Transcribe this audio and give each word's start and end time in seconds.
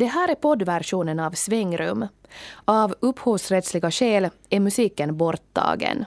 Det 0.00 0.06
här 0.06 0.28
är 0.28 0.34
poddversionen 0.34 1.20
av 1.20 1.30
Svängrum. 1.30 2.08
Av 2.64 2.94
upphovsrättsliga 3.00 3.90
skäl 3.90 4.28
är 4.50 4.60
musiken 4.60 5.16
borttagen. 5.16 6.04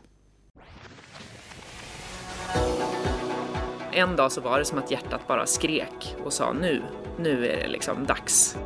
En 3.92 4.16
dag 4.16 4.32
så 4.32 4.42
var 4.42 4.60
det 4.60 4.66
som 4.66 4.78
att 4.78 4.92
hjärtat 4.92 5.28
bara 5.28 5.46
skrek 5.46 6.16
och 6.26 6.34
sa 6.34 6.54
nu, 6.54 6.82
nu 7.20 7.48
är 7.48 7.58
det 7.58 7.68
liksom 7.68 8.06
dags. 8.06 8.58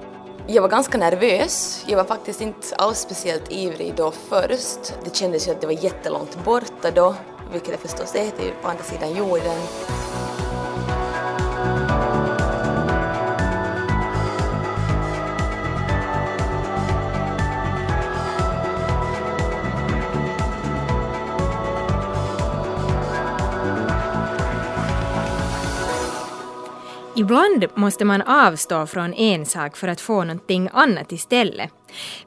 Jag 0.48 0.62
var 0.62 0.70
ganska 0.70 0.98
nervös. 0.98 1.86
Jag 1.88 1.98
var 1.98 2.06
faktiskt 2.06 2.42
inte 2.42 2.76
alls 2.76 3.00
speciellt 3.00 3.52
ivrig 3.52 3.94
då 3.96 4.12
först. 4.12 4.94
Det 5.04 5.16
kändes 5.16 5.48
ju 5.48 5.52
att 5.52 5.62
det 5.62 5.68
var 5.68 5.84
jättelångt 5.84 6.46
borta 6.46 6.92
då, 6.96 7.16
vilket 7.52 7.72
det 7.72 7.90
förstås 7.90 8.16
är, 8.16 8.32
det 8.38 8.50
är 8.50 8.54
på 8.62 8.68
andra 8.68 8.84
sidan 8.84 9.16
jorden. 9.16 9.62
Ibland 27.18 27.66
måste 27.76 28.06
man 28.06 28.22
avstå 28.22 28.86
från 28.86 29.14
en 29.14 29.46
sak 29.46 29.78
för 29.78 29.88
att 29.88 30.02
få 30.02 30.24
någonting 30.24 30.70
annat 30.74 31.12
istället. 31.12 31.72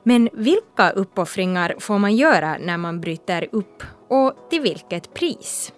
Men 0.03 0.29
vilka 0.33 0.91
uppoffringar 0.91 1.75
får 1.79 1.99
man 1.99 2.17
göra 2.17 2.57
när 2.61 2.77
man 2.77 3.01
bryter 3.01 3.49
upp 3.53 3.83
och 4.09 4.35
till 4.51 4.61
vilket 4.61 5.15
pris? 5.15 5.73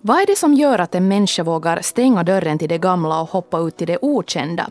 Vad 0.00 0.20
är 0.20 0.26
det 0.26 0.36
som 0.36 0.54
gör 0.54 0.78
att 0.78 0.94
en 0.94 1.08
människa 1.08 1.42
vågar 1.42 1.80
stänga 1.82 2.22
dörren 2.22 2.58
till 2.58 2.68
det 2.68 2.78
gamla 2.78 3.20
och 3.20 3.28
hoppa 3.28 3.58
ut 3.58 3.76
till 3.76 3.86
det 3.86 3.98
okända? 4.02 4.70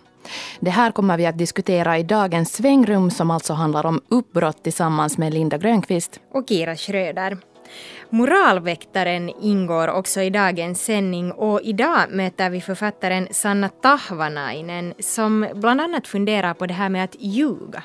Det 0.59 0.69
här 0.69 0.91
kommer 0.91 1.17
vi 1.17 1.25
att 1.25 1.37
diskutera 1.37 1.97
i 1.97 2.03
dagens 2.03 2.53
svängrum 2.53 3.11
som 3.11 3.31
alltså 3.31 3.53
handlar 3.53 3.85
om 3.85 4.01
uppbrott 4.09 4.63
tillsammans 4.63 5.17
med 5.17 5.33
Linda 5.33 5.57
Grönqvist 5.57 6.19
och 6.33 6.49
Kira 6.49 6.75
Schröder. 6.75 7.37
Moralväktaren 8.09 9.29
ingår 9.41 9.87
också 9.87 10.21
i 10.21 10.29
dagens 10.29 10.85
sändning 10.85 11.31
och 11.31 11.61
idag 11.63 11.99
möter 12.09 12.49
vi 12.49 12.61
författaren 12.61 13.27
Sanna 13.31 13.69
Tahvanainen 13.69 14.93
som 14.99 15.47
bland 15.53 15.81
annat 15.81 16.07
funderar 16.07 16.53
på 16.53 16.65
det 16.65 16.73
här 16.73 16.89
med 16.89 17.03
att 17.03 17.15
ljuga. 17.19 17.83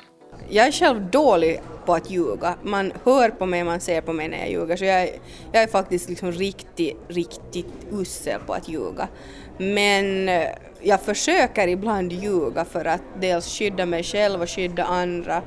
Jag 0.49 0.67
är 0.67 0.71
själv 0.71 1.09
dålig 1.09 1.61
på 1.85 1.93
att 1.93 2.09
ljuga. 2.09 2.55
Man 2.63 2.91
hör 3.05 3.29
på 3.29 3.45
mig, 3.45 3.63
man 3.63 3.79
ser 3.79 4.01
på 4.01 4.13
mig 4.13 4.27
när 4.27 4.37
jag 4.37 4.51
ljuger. 4.51 4.75
Så 4.75 4.85
jag, 4.85 5.09
jag 5.51 5.63
är 5.63 5.67
faktiskt 5.67 6.09
liksom 6.09 6.31
riktigt, 6.31 6.97
riktigt 7.07 7.87
usel 7.91 8.39
på 8.45 8.53
att 8.53 8.69
ljuga. 8.69 9.07
Men 9.57 10.29
eh, 10.29 10.47
jag 10.81 11.01
försöker 11.01 11.67
ibland 11.67 12.11
ljuga 12.11 12.65
för 12.65 12.85
att 12.85 13.01
dels 13.19 13.57
skydda 13.57 13.85
mig 13.85 14.03
själv 14.03 14.41
och 14.41 14.49
skydda 14.49 14.83
andra. 14.83 15.41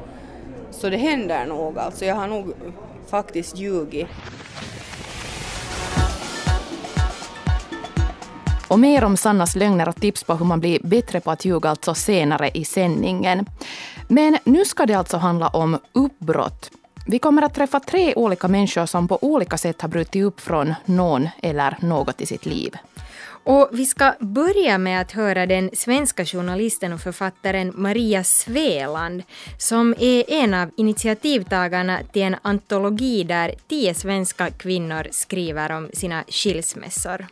Så 0.70 0.88
det 0.88 0.96
händer 0.96 1.46
nog 1.46 1.78
alltså. 1.78 2.04
Jag 2.04 2.14
har 2.14 2.26
nog 2.26 2.54
faktiskt 3.12 3.58
ljugit. 3.58 4.06
Och 8.68 8.78
mer 8.78 9.04
om 9.04 9.16
Sannas 9.16 9.56
lögner 9.56 9.88
och 9.88 9.96
tips 9.96 10.24
på 10.24 10.34
hur 10.34 10.44
man 10.44 10.60
blir 10.60 10.78
bättre 10.82 11.20
på 11.20 11.30
att 11.30 11.44
ljuga 11.44 11.70
alltså 11.70 11.94
senare 11.94 12.50
i 12.54 12.64
sändningen. 12.64 13.46
Men 14.08 14.38
nu 14.44 14.64
ska 14.64 14.86
det 14.86 14.94
alltså 14.94 15.16
handla 15.16 15.48
om 15.48 15.78
uppbrott. 15.92 16.70
Vi 17.06 17.18
kommer 17.18 17.42
att 17.42 17.54
träffa 17.54 17.80
tre 17.80 18.14
olika 18.14 18.48
människor 18.48 18.86
som 18.86 19.08
på 19.08 19.18
olika 19.20 19.58
sätt 19.58 19.82
har 19.82 19.88
brutit 19.88 20.24
upp 20.24 20.40
från 20.40 20.74
någon 20.84 21.28
eller 21.42 21.76
något 21.80 22.20
i 22.20 22.26
sitt 22.26 22.46
liv. 22.46 22.76
Och 23.44 23.68
vi 23.72 23.86
ska 23.86 24.14
börja 24.20 24.78
med 24.78 25.00
att 25.00 25.12
höra 25.12 25.46
den 25.46 25.70
svenska 25.72 26.24
journalisten 26.24 26.92
och 26.92 27.00
författaren 27.00 27.72
Maria 27.74 28.24
Sveland 28.24 29.22
som 29.58 29.94
är 29.98 30.24
en 30.28 30.54
av 30.54 30.70
initiativtagarna 30.76 31.98
till 32.12 32.22
en 32.22 32.36
antologi 32.42 33.24
där 33.24 33.54
tio 33.68 33.94
svenska 33.94 34.50
kvinnor 34.50 35.06
skriver 35.10 35.72
om 35.72 35.90
sina 35.92 36.24
skilsmässor. 36.28 37.26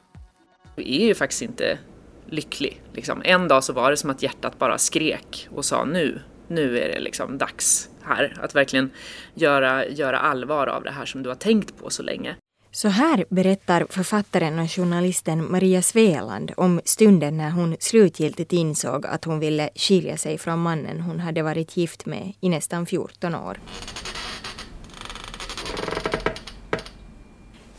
Jag 0.77 0.87
är 0.87 1.07
ju 1.07 1.15
faktiskt 1.15 1.43
inte 1.43 1.79
lycklig. 2.27 2.83
Liksom. 2.93 3.23
En 3.25 3.49
dag 3.49 3.65
så 3.65 3.73
var 3.73 3.91
det 3.91 3.97
som 3.97 4.11
att 4.11 4.23
hjärtat 4.23 4.59
bara 4.59 4.79
skrek 4.79 5.49
och 5.51 5.65
sa 5.65 5.85
nu, 5.85 6.21
nu 6.49 6.79
är 6.79 6.89
det 6.89 7.01
liksom 7.01 7.39
dags 7.39 7.89
här. 8.03 8.37
Att 8.41 8.55
verkligen 8.55 8.91
göra, 9.35 9.87
göra 9.87 10.19
allvar 10.19 10.67
av 10.67 10.83
det 10.83 10.91
här 10.91 11.07
som 11.07 11.23
du 11.23 11.29
har 11.29 11.37
tänkt 11.37 11.79
på 11.79 11.91
så 11.91 12.03
länge. 12.03 12.37
Så 12.73 12.89
här 12.89 13.25
berättar 13.29 13.87
författaren 13.91 14.59
och 14.59 14.71
journalisten 14.71 15.51
Maria 15.53 15.83
Sveland 15.83 16.53
om 16.57 16.81
stunden 16.85 17.37
när 17.37 17.51
hon 17.51 17.77
slutgiltigt 17.81 18.53
insåg 18.53 19.07
att 19.07 19.25
hon 19.25 19.39
ville 19.41 19.71
skilja 19.75 20.17
sig 20.17 20.39
från 20.39 20.59
mannen 20.59 21.01
hon 21.01 21.21
hade 21.21 21.43
varit 21.43 21.77
gift 21.77 22.07
med 22.07 22.33
i 22.41 22.49
nästan 22.49 22.87
14 22.87 23.35
år. 23.35 23.61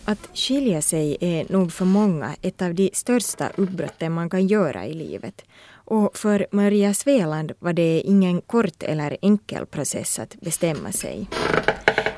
Att 0.06 0.30
skilja 0.34 0.82
sig 0.82 1.18
är 1.22 1.46
nog 1.52 1.74
för 1.74 1.86
många 1.86 2.36
ett 2.42 2.62
av 2.62 2.76
de 2.76 2.90
största 2.94 3.50
uppbrotten 3.56 4.12
man 4.12 4.30
kan 4.30 4.48
göra 4.48 4.86
i 4.86 4.94
livet. 4.94 5.46
Och 5.74 6.18
för 6.18 6.48
Maria 6.52 6.94
Sveland 6.94 7.52
var 7.60 7.74
det 7.74 8.02
ingen 8.02 8.42
kort 8.42 8.84
eller 8.84 9.18
enkel 9.22 9.66
process 9.66 10.20
att 10.20 10.36
bestämma 10.42 10.92
sig. 10.92 11.28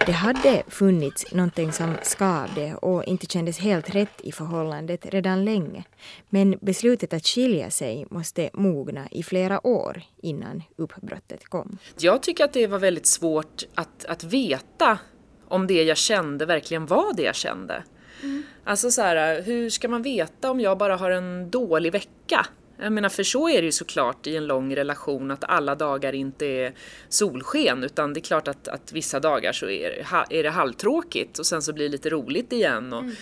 Det 0.06 0.12
hade 0.12 0.64
funnits 0.68 1.32
någonting 1.32 1.72
som 1.72 1.96
skavde 2.04 2.76
och 2.76 3.04
inte 3.04 3.26
kändes 3.26 3.60
helt 3.60 3.96
rätt 3.96 4.22
i 4.22 4.32
förhållandet 4.32 5.06
redan 5.06 5.46
länge. 5.46 5.84
Men 6.30 6.58
beslutet 6.62 7.14
att 7.14 7.26
skilja 7.26 7.72
sig 7.72 8.06
måste 8.10 8.50
mogna 8.54 9.08
i 9.12 9.24
flera 9.24 9.68
år 9.68 10.02
innan 10.22 10.64
uppbrottet 10.76 11.46
kom. 11.46 11.78
Jag 12.00 12.24
tycker 12.24 12.46
att 12.46 12.54
det 12.54 12.68
var 12.68 12.80
väldigt 12.80 13.06
svårt 13.06 13.64
att, 13.76 14.06
att 14.06 14.24
veta 14.24 15.00
om 15.48 15.68
det 15.68 15.84
jag 15.84 15.98
kände 15.98 16.46
verkligen 16.46 16.86
var 16.86 17.14
det 17.14 17.24
jag 17.24 17.36
kände. 17.36 17.84
Mm. 18.24 18.44
Alltså 18.64 18.92
så 18.92 19.02
här, 19.02 19.42
hur 19.42 19.70
ska 19.70 19.88
man 19.88 20.02
veta 20.02 20.52
om 20.52 20.60
jag 20.60 20.78
bara 20.78 20.96
har 20.96 21.12
en 21.12 21.50
dålig 21.50 21.92
vecka? 21.92 22.46
Jag 22.78 22.92
menar, 22.92 23.10
för 23.10 23.24
så 23.24 23.50
är 23.50 23.62
det 23.62 23.66
ju 23.66 23.72
såklart 23.72 24.28
i 24.28 24.36
en 24.36 24.48
lång 24.48 24.76
relation 24.76 25.32
att 25.32 25.44
alla 25.44 25.76
dagar 25.76 26.16
inte 26.16 26.46
är 26.46 26.74
solsken 27.10 27.84
utan 27.84 28.14
det 28.14 28.20
är 28.20 28.22
klart 28.22 28.48
att, 28.48 28.68
att 28.68 28.92
vissa 28.92 29.20
dagar 29.20 29.52
så 29.52 29.70
är 29.70 29.90
det, 29.90 30.38
är 30.40 30.44
det 30.44 30.50
halvtråkigt 30.50 31.40
och 31.40 31.46
sen 31.46 31.62
så 31.62 31.74
blir 31.74 31.86
det 31.86 31.92
lite 31.92 32.10
roligt 32.10 32.54
igen. 32.54 32.94
Och, 32.94 33.04
mm. 33.04 33.16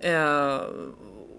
eh, 0.00 0.60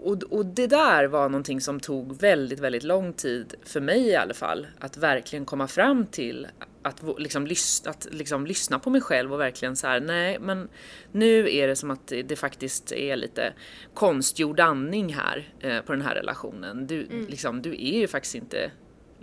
och, 0.03 0.23
och 0.23 0.45
det 0.45 0.67
där 0.67 1.05
var 1.05 1.29
någonting 1.29 1.61
som 1.61 1.79
tog 1.79 2.19
väldigt, 2.19 2.59
väldigt 2.59 2.83
lång 2.83 3.13
tid, 3.13 3.53
för 3.63 3.81
mig 3.81 4.07
i 4.07 4.15
alla 4.15 4.33
fall, 4.33 4.67
att 4.79 4.97
verkligen 4.97 5.45
komma 5.45 5.67
fram 5.67 6.05
till 6.05 6.47
att, 6.81 7.03
liksom, 7.17 7.47
lyssna, 7.47 7.91
att 7.91 8.07
liksom, 8.11 8.45
lyssna 8.45 8.79
på 8.79 8.89
mig 8.89 9.01
själv 9.01 9.33
och 9.33 9.39
verkligen 9.39 9.75
så 9.75 9.87
här, 9.87 9.99
nej 9.99 10.39
men 10.39 10.69
nu 11.11 11.55
är 11.55 11.67
det 11.67 11.75
som 11.75 11.91
att 11.91 12.07
det, 12.07 12.23
det 12.23 12.35
faktiskt 12.35 12.91
är 12.91 13.15
lite 13.15 13.53
konstgjord 13.93 14.59
andning 14.59 15.13
här 15.13 15.53
eh, 15.59 15.81
på 15.81 15.91
den 15.91 16.01
här 16.01 16.15
relationen. 16.15 16.87
Du, 16.87 17.03
mm. 17.03 17.25
liksom, 17.27 17.61
du 17.61 17.71
är 17.71 17.99
ju 17.99 18.07
faktiskt 18.07 18.35
inte 18.35 18.71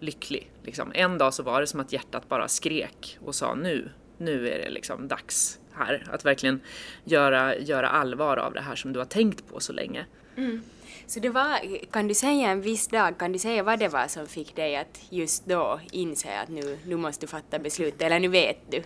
lycklig. 0.00 0.50
Liksom. 0.62 0.92
En 0.94 1.18
dag 1.18 1.34
så 1.34 1.42
var 1.42 1.60
det 1.60 1.66
som 1.66 1.80
att 1.80 1.92
hjärtat 1.92 2.28
bara 2.28 2.48
skrek 2.48 3.18
och 3.20 3.34
sa 3.34 3.54
nu, 3.54 3.88
nu 4.18 4.48
är 4.48 4.58
det 4.58 4.70
liksom 4.70 5.08
dags 5.08 5.58
här. 5.72 6.06
Att 6.10 6.24
verkligen 6.24 6.60
göra, 7.04 7.58
göra 7.58 7.88
allvar 7.88 8.36
av 8.36 8.52
det 8.52 8.60
här 8.60 8.76
som 8.76 8.92
du 8.92 8.98
har 8.98 9.06
tänkt 9.06 9.48
på 9.48 9.60
så 9.60 9.72
länge. 9.72 10.06
Mm. 10.36 10.62
Så 11.08 11.20
det 11.20 11.28
var, 11.28 11.58
kan 11.92 12.08
du 12.08 12.14
säga 12.14 12.50
en 12.50 12.60
viss 12.60 12.88
dag, 12.88 13.18
kan 13.18 13.32
du 13.32 13.38
säga 13.38 13.62
vad 13.62 13.78
det 13.78 13.88
var 13.88 14.08
som 14.08 14.26
fick 14.26 14.56
dig 14.56 14.76
att 14.76 15.00
just 15.10 15.46
då 15.46 15.80
inse 15.92 16.40
att 16.42 16.48
nu, 16.48 16.78
nu 16.86 16.96
måste 16.96 17.26
du 17.26 17.30
fatta 17.30 17.58
beslut, 17.58 18.02
eller 18.02 18.20
nu 18.20 18.28
vet 18.28 18.70
du? 18.70 18.82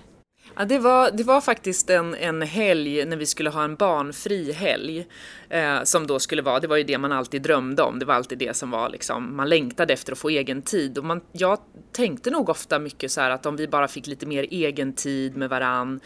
Ja, 0.57 0.65
det, 0.65 0.79
var, 0.79 1.11
det 1.11 1.25
var 1.25 1.41
faktiskt 1.41 1.91
en, 1.91 2.15
en 2.15 2.43
helg 2.43 3.05
när 3.05 3.17
vi 3.17 3.27
skulle 3.27 3.51
ha 3.51 3.65
en 3.65 3.75
barnfri 3.75 4.53
helg. 4.53 5.07
Eh, 5.49 5.83
som 5.83 6.07
då 6.07 6.19
skulle 6.19 6.43
vara, 6.43 6.61
det 6.61 6.67
var 6.67 6.77
ju 6.77 6.85
det 6.85 6.99
man 6.99 7.13
alltid 7.13 7.43
drömde 7.43 7.83
om, 7.83 7.99
det 7.99 8.05
var 8.05 8.15
alltid 8.15 8.39
det 8.39 8.57
som 8.57 8.71
var 8.71 8.89
liksom, 8.89 9.37
man 9.37 9.49
längtade 9.49 9.93
efter 9.93 10.13
att 10.13 10.19
få 10.19 10.29
egen 10.29 10.63
tid. 10.63 10.99
Och 10.99 11.05
man, 11.05 11.21
jag 11.33 11.59
tänkte 11.93 12.31
nog 12.31 12.49
ofta 12.49 12.79
mycket 12.79 13.13
så 13.13 13.21
här 13.21 13.31
att 13.31 13.47
om 13.47 13.57
vi 13.57 13.69
bara 13.69 13.89
fick 13.89 14.07
lite 14.07 14.27
mer 14.27 14.47
egen 14.51 14.93
tid 14.93 15.37
med 15.37 15.51
varann, 15.51 16.01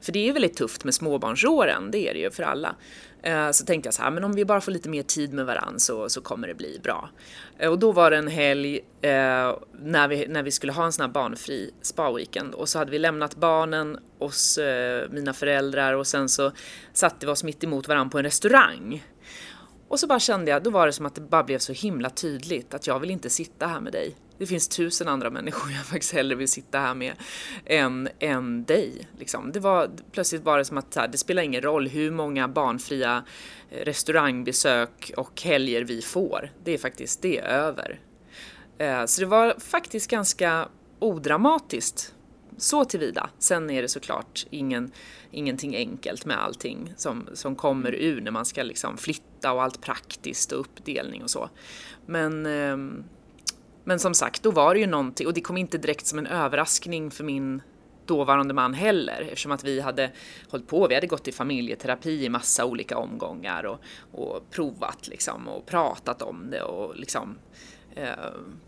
för 0.00 0.12
det 0.12 0.18
är 0.18 0.24
ju 0.24 0.32
väldigt 0.32 0.56
tufft 0.56 0.84
med 0.84 0.94
småbarnsåren, 0.94 1.90
det 1.90 2.08
är 2.08 2.14
det 2.14 2.20
ju 2.20 2.30
för 2.30 2.42
alla. 2.42 2.74
Eh, 3.28 3.50
så 3.50 3.64
tänkte 3.64 3.86
jag 3.86 3.94
så 3.94 4.02
här, 4.02 4.10
men 4.10 4.24
om 4.24 4.32
vi 4.32 4.44
bara 4.44 4.60
får 4.60 4.72
lite 4.72 4.88
mer 4.88 5.02
tid 5.02 5.32
med 5.32 5.46
varandra 5.46 5.78
så, 5.78 6.08
så 6.08 6.20
kommer 6.20 6.48
det 6.48 6.54
bli 6.54 6.80
bra. 6.82 7.10
Eh, 7.58 7.70
och 7.70 7.78
då 7.78 7.92
var 7.92 8.10
det 8.10 8.16
en 8.16 8.28
helg 8.28 8.76
eh, 9.02 9.56
när, 9.80 10.08
vi, 10.08 10.26
när 10.28 10.42
vi 10.42 10.50
skulle 10.50 10.72
ha 10.72 10.84
en 10.84 10.92
sån 10.92 11.02
här 11.02 11.12
barnfri 11.12 11.70
spa-weekend 11.82 12.54
och 12.54 12.68
så 12.68 12.78
hade 12.78 12.90
vi 12.90 12.98
lämnat 12.98 13.36
barnen 13.36 13.98
hos 14.18 14.58
eh, 14.58 15.10
mina 15.10 15.32
föräldrar 15.32 15.94
och 15.94 16.06
sen 16.06 16.28
så 16.28 16.52
satte 16.92 17.26
vi 17.26 17.32
oss 17.32 17.44
mitt 17.44 17.64
emot 17.64 17.88
varandra 17.88 18.10
på 18.10 18.18
en 18.18 18.24
restaurang. 18.24 19.04
Och 19.88 20.00
så 20.00 20.06
bara 20.06 20.20
kände 20.20 20.50
jag, 20.50 20.62
då 20.62 20.70
var 20.70 20.86
det 20.86 20.92
som 20.92 21.06
att 21.06 21.14
det 21.14 21.20
bara 21.20 21.44
blev 21.44 21.58
så 21.58 21.72
himla 21.72 22.10
tydligt 22.10 22.74
att 22.74 22.86
jag 22.86 23.00
vill 23.00 23.10
inte 23.10 23.30
sitta 23.30 23.66
här 23.66 23.80
med 23.80 23.92
dig. 23.92 24.16
Det 24.38 24.46
finns 24.46 24.68
tusen 24.68 25.08
andra 25.08 25.30
människor 25.30 25.72
jag 25.72 25.86
faktiskt 25.86 26.12
hellre 26.12 26.36
vill 26.36 26.48
sitta 26.48 26.78
här 26.78 26.94
med 26.94 27.14
än, 27.64 28.08
än 28.18 28.64
dig. 28.64 29.08
Liksom. 29.18 29.52
Det 29.52 29.60
var, 29.60 29.90
plötsligt 30.12 30.42
var 30.42 30.58
det 30.58 30.64
som 30.64 30.78
att 30.78 31.12
det 31.12 31.18
spelar 31.18 31.42
ingen 31.42 31.62
roll 31.62 31.88
hur 31.88 32.10
många 32.10 32.48
barnfria 32.48 33.24
eh, 33.70 33.84
restaurangbesök 33.84 35.12
och 35.16 35.42
helger 35.42 35.84
vi 35.84 36.02
får. 36.02 36.52
Det 36.64 36.74
är 36.74 36.78
faktiskt, 36.78 37.22
det 37.22 37.38
är 37.38 37.44
över. 37.44 38.00
Eh, 38.78 39.04
så 39.04 39.20
det 39.20 39.26
var 39.26 39.54
faktiskt 39.58 40.10
ganska 40.10 40.68
odramatiskt 40.98 42.14
så 42.56 42.84
tillvida. 42.84 43.30
Sen 43.38 43.70
är 43.70 43.82
det 43.82 43.88
såklart 43.88 44.46
ingen, 44.50 44.92
ingenting 45.30 45.76
enkelt 45.76 46.24
med 46.24 46.42
allting 46.42 46.94
som, 46.96 47.28
som 47.32 47.56
kommer 47.56 47.94
ur 47.94 48.20
när 48.20 48.30
man 48.30 48.44
ska 48.44 48.62
liksom 48.62 48.96
flytta 48.96 49.52
och 49.52 49.62
allt 49.62 49.80
praktiskt 49.80 50.52
och 50.52 50.60
uppdelning 50.60 51.22
och 51.22 51.30
så. 51.30 51.50
Men, 52.06 52.46
ehm, 52.46 53.04
men 53.88 53.98
som 53.98 54.14
sagt, 54.14 54.42
då 54.42 54.50
var 54.50 54.74
det 54.74 54.80
ju 54.80 54.86
någonting 54.86 55.26
och 55.26 55.34
det 55.34 55.40
kom 55.40 55.56
inte 55.56 55.78
direkt 55.78 56.06
som 56.06 56.18
en 56.18 56.26
överraskning 56.26 57.10
för 57.10 57.24
min 57.24 57.62
dåvarande 58.06 58.54
man 58.54 58.74
heller 58.74 59.20
eftersom 59.20 59.52
att 59.52 59.64
vi 59.64 59.80
hade 59.80 60.10
hållit 60.50 60.66
på, 60.66 60.86
vi 60.88 60.94
hade 60.94 61.06
gått 61.06 61.28
i 61.28 61.32
familjeterapi 61.32 62.24
i 62.24 62.28
massa 62.28 62.64
olika 62.64 62.98
omgångar 62.98 63.64
och, 63.64 63.78
och 64.12 64.50
provat 64.50 65.08
liksom 65.08 65.48
och 65.48 65.66
pratat 65.66 66.22
om 66.22 66.50
det 66.50 66.62
och 66.62 66.96
liksom 66.96 67.38
eh, 67.94 68.10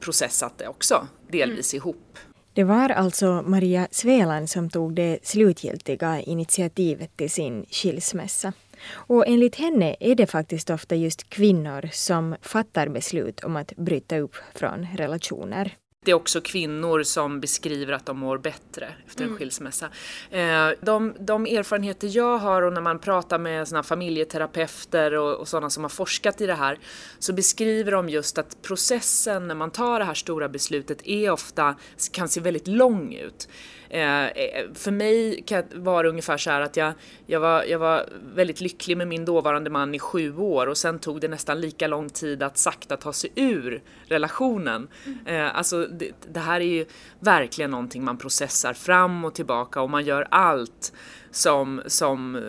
processat 0.01 0.59
det 0.59 0.69
också 0.69 1.07
delvis 1.29 1.75
mm. 1.75 1.79
ihop. 1.79 2.19
Det 2.53 2.65
var 2.65 2.89
alltså 2.89 3.43
Maria 3.47 3.89
Sveland 3.91 4.51
som 4.51 4.71
tog 4.71 4.95
det 4.95 5.19
slutgiltiga 5.23 6.21
initiativet 6.21 7.17
till 7.17 7.31
sin 7.31 7.67
skilsmässa. 7.71 8.53
Och 8.93 9.27
enligt 9.27 9.57
henne 9.57 9.97
är 10.01 10.15
det 10.15 10.27
faktiskt 10.27 10.71
ofta 10.71 10.95
just 10.95 11.31
kvinnor 11.31 11.89
som 11.93 12.37
fattar 12.43 12.89
beslut 12.89 13.45
om 13.45 13.57
att 13.57 13.77
bryta 13.77 14.19
upp 14.19 14.35
från 14.55 14.87
relationer. 14.97 15.77
Det 16.05 16.11
är 16.11 16.15
också 16.15 16.41
kvinnor 16.41 17.03
som 17.03 17.41
beskriver 17.41 17.93
att 17.93 18.07
de 18.07 18.19
mår 18.19 18.39
bättre 18.39 18.95
efter 19.07 19.23
en 19.23 19.29
mm. 19.29 19.39
skilsmässa. 19.39 19.89
Eh, 20.31 20.69
de, 20.83 21.15
de, 21.21 21.47
erfarenheter 21.47 22.17
jag 22.17 22.39
har 22.39 22.63
och 22.63 22.73
när 22.73 22.81
man 22.81 22.99
pratar 22.99 23.39
med 23.39 23.69
såna 23.69 23.83
familjeterapeuter 23.83 25.15
och, 25.15 25.35
och 25.35 25.49
sådana 25.49 25.71
som 25.71 25.85
har 25.85 25.89
forskat 25.89 26.41
i 26.41 26.47
det 26.47 26.55
här 26.55 26.79
så 27.19 27.33
beskriver 27.33 27.93
de 27.93 28.09
just 28.09 28.39
att 28.39 28.63
processen 28.63 29.49
när 29.49 29.55
man 29.55 29.71
tar 29.71 29.99
det 29.99 30.05
här 30.05 30.15
stora 30.15 30.49
beslutet 30.49 31.07
är 31.07 31.31
ofta, 31.31 31.75
kan 32.13 32.29
se 32.29 32.41
väldigt 32.41 32.67
lång 32.67 33.15
ut. 33.15 33.49
Eh, 33.91 34.27
eh, 34.27 34.67
för 34.75 34.91
mig 34.91 35.45
var 35.75 36.03
det 36.03 36.09
ungefär 36.09 36.37
så 36.37 36.51
här 36.51 36.61
att 36.61 36.77
jag, 36.77 36.93
jag, 37.27 37.41
var, 37.41 37.65
jag 37.65 37.79
var 37.79 38.09
väldigt 38.35 38.61
lycklig 38.61 38.97
med 38.97 39.09
min 39.09 39.25
dåvarande 39.25 39.71
man 39.71 39.95
i 39.95 39.99
sju 39.99 40.37
år 40.37 40.67
och 40.67 40.77
sen 40.77 40.99
tog 40.99 41.21
det 41.21 41.29
nästan 41.29 41.61
lika 41.61 41.87
lång 41.87 42.09
tid 42.09 42.43
att 42.43 42.59
sakta 42.59 42.97
ta 42.97 43.13
sig 43.13 43.31
ur 43.35 43.83
relationen. 44.07 44.89
Mm. 45.27 45.51
alltså 45.55 45.87
det, 45.87 46.11
det 46.33 46.41
här 46.41 46.61
är 46.61 46.65
ju 46.65 46.87
verkligen 47.21 47.71
någonting 47.71 48.05
man 48.05 48.19
processar 48.19 48.73
fram 48.73 49.25
och 49.25 49.35
tillbaka 49.35 49.81
och 49.81 49.91
man 49.91 50.05
gör 50.05 50.27
allt 50.31 50.93
som, 51.31 51.83
som 51.87 52.37
eh, 52.37 52.43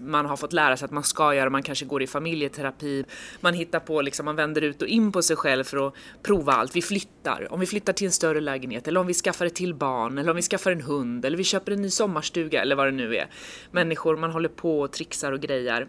man 0.00 0.26
har 0.26 0.36
fått 0.36 0.52
lära 0.52 0.76
sig 0.76 0.84
att 0.84 0.90
man 0.90 1.04
ska 1.04 1.34
göra. 1.34 1.50
Man 1.50 1.62
kanske 1.62 1.84
går 1.84 2.02
i 2.02 2.06
familjeterapi, 2.06 3.04
man 3.40 3.54
hittar 3.54 3.80
på, 3.80 4.02
liksom, 4.02 4.24
man 4.24 4.36
vänder 4.36 4.62
ut 4.62 4.82
och 4.82 4.88
in 4.88 5.12
på 5.12 5.22
sig 5.22 5.36
själv 5.36 5.64
för 5.64 5.86
att 5.86 5.94
prova 6.22 6.52
allt. 6.52 6.76
Vi 6.76 6.82
flyttar, 6.82 7.52
om 7.52 7.60
vi 7.60 7.66
flyttar 7.66 7.92
till 7.92 8.06
en 8.06 8.12
större 8.12 8.40
lägenhet 8.40 8.88
eller 8.88 9.00
om 9.00 9.06
vi 9.06 9.14
skaffar 9.14 9.46
ett 9.46 9.54
till 9.54 9.74
barn 9.74 10.18
eller 10.18 10.30
om 10.30 10.36
vi 10.36 10.42
skaffar 10.42 10.72
en 10.72 10.80
hund 10.80 11.24
eller 11.24 11.36
vi 11.36 11.44
köper 11.44 11.72
en 11.72 11.82
ny 11.82 11.90
sommarstuga 11.90 12.62
eller 12.62 12.76
vad 12.76 12.86
det 12.86 12.90
nu 12.92 13.16
är. 13.16 13.30
Människor, 13.70 14.16
man 14.16 14.30
håller 14.30 14.48
på 14.48 14.80
och 14.80 14.92
trixar 14.92 15.32
och 15.32 15.40
grejar. 15.40 15.88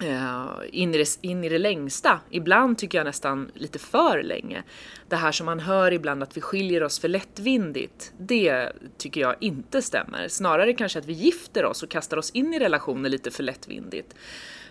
Eh, 0.00 0.46
in, 0.72 0.94
i 0.94 0.98
det, 0.98 1.18
in 1.20 1.44
i 1.44 1.48
det 1.48 1.58
längsta. 1.58 2.20
Ibland 2.30 2.78
tycker 2.78 2.98
jag 2.98 3.04
nästan 3.04 3.50
lite 3.54 3.78
för 3.78 4.22
länge. 4.22 4.62
Det 5.08 5.16
här 5.16 5.32
som 5.32 5.46
man 5.46 5.60
hör 5.60 5.92
ibland 5.92 6.22
att 6.22 6.36
vi 6.36 6.40
skiljer 6.40 6.82
oss 6.82 6.98
för 6.98 7.08
lättvindigt, 7.08 8.12
det 8.18 8.72
tycker 8.98 9.20
jag 9.20 9.36
inte 9.40 9.82
stämmer. 9.82 10.28
Snarare 10.28 10.72
kanske 10.72 10.98
att 10.98 11.06
vi 11.06 11.12
gifter 11.12 11.64
oss 11.64 11.82
och 11.82 11.88
kastar 11.88 12.16
oss 12.16 12.30
in 12.30 12.54
i 12.54 12.58
relationer 12.58 13.08
lite 13.08 13.30
för 13.30 13.42
lättvindigt. 13.42 14.14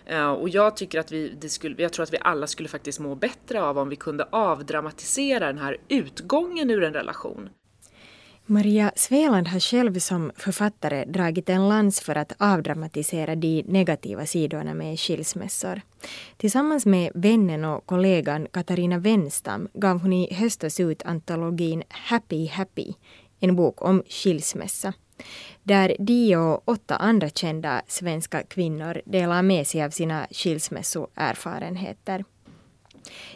Eh, 0.06 0.32
och 0.32 0.48
jag 0.48 0.76
tycker 0.76 1.00
att 1.00 1.12
vi, 1.12 1.28
det 1.40 1.48
skulle, 1.48 1.82
jag 1.82 1.92
tror 1.92 2.02
att 2.02 2.12
vi 2.12 2.18
alla 2.20 2.46
skulle 2.46 2.68
faktiskt 2.68 3.00
må 3.00 3.14
bättre 3.14 3.62
av 3.62 3.78
om 3.78 3.88
vi 3.88 3.96
kunde 3.96 4.24
avdramatisera 4.30 5.46
den 5.46 5.58
här 5.58 5.76
utgången 5.88 6.70
ur 6.70 6.82
en 6.82 6.94
relation. 6.94 7.48
Maria 8.46 8.92
Sveland 8.96 9.48
har 9.48 9.60
själv 9.60 9.98
som 9.98 10.32
författare 10.36 11.04
dragit 11.04 11.48
en 11.48 11.68
lans 11.68 12.00
för 12.00 12.16
att 12.16 12.32
avdramatisera 12.38 13.34
de 13.34 13.62
negativa 13.66 14.26
sidorna 14.26 14.74
med 14.74 14.98
skilsmässor. 14.98 15.80
Tillsammans 16.36 16.86
med 16.86 17.12
vännen 17.14 17.64
och 17.64 17.86
kollegan 17.86 18.46
Katarina 18.52 18.98
Wenstam 18.98 19.68
gav 19.74 20.00
hon 20.00 20.12
i 20.12 20.34
höstas 20.34 20.80
ut 20.80 21.02
antologin 21.02 21.82
Happy 21.88 22.46
Happy, 22.46 22.92
en 23.40 23.56
bok 23.56 23.82
om 23.82 24.02
skilsmässa 24.08 24.92
där 25.62 25.96
de 25.98 26.36
och 26.36 26.68
åtta 26.68 26.96
andra 26.96 27.28
kända 27.28 27.82
svenska 27.86 28.42
kvinnor 28.42 29.02
delar 29.04 29.42
med 29.42 29.66
sig 29.66 29.82
av 29.82 29.90
sina 29.90 30.26
skilsmässoerfarenheter. 30.30 32.24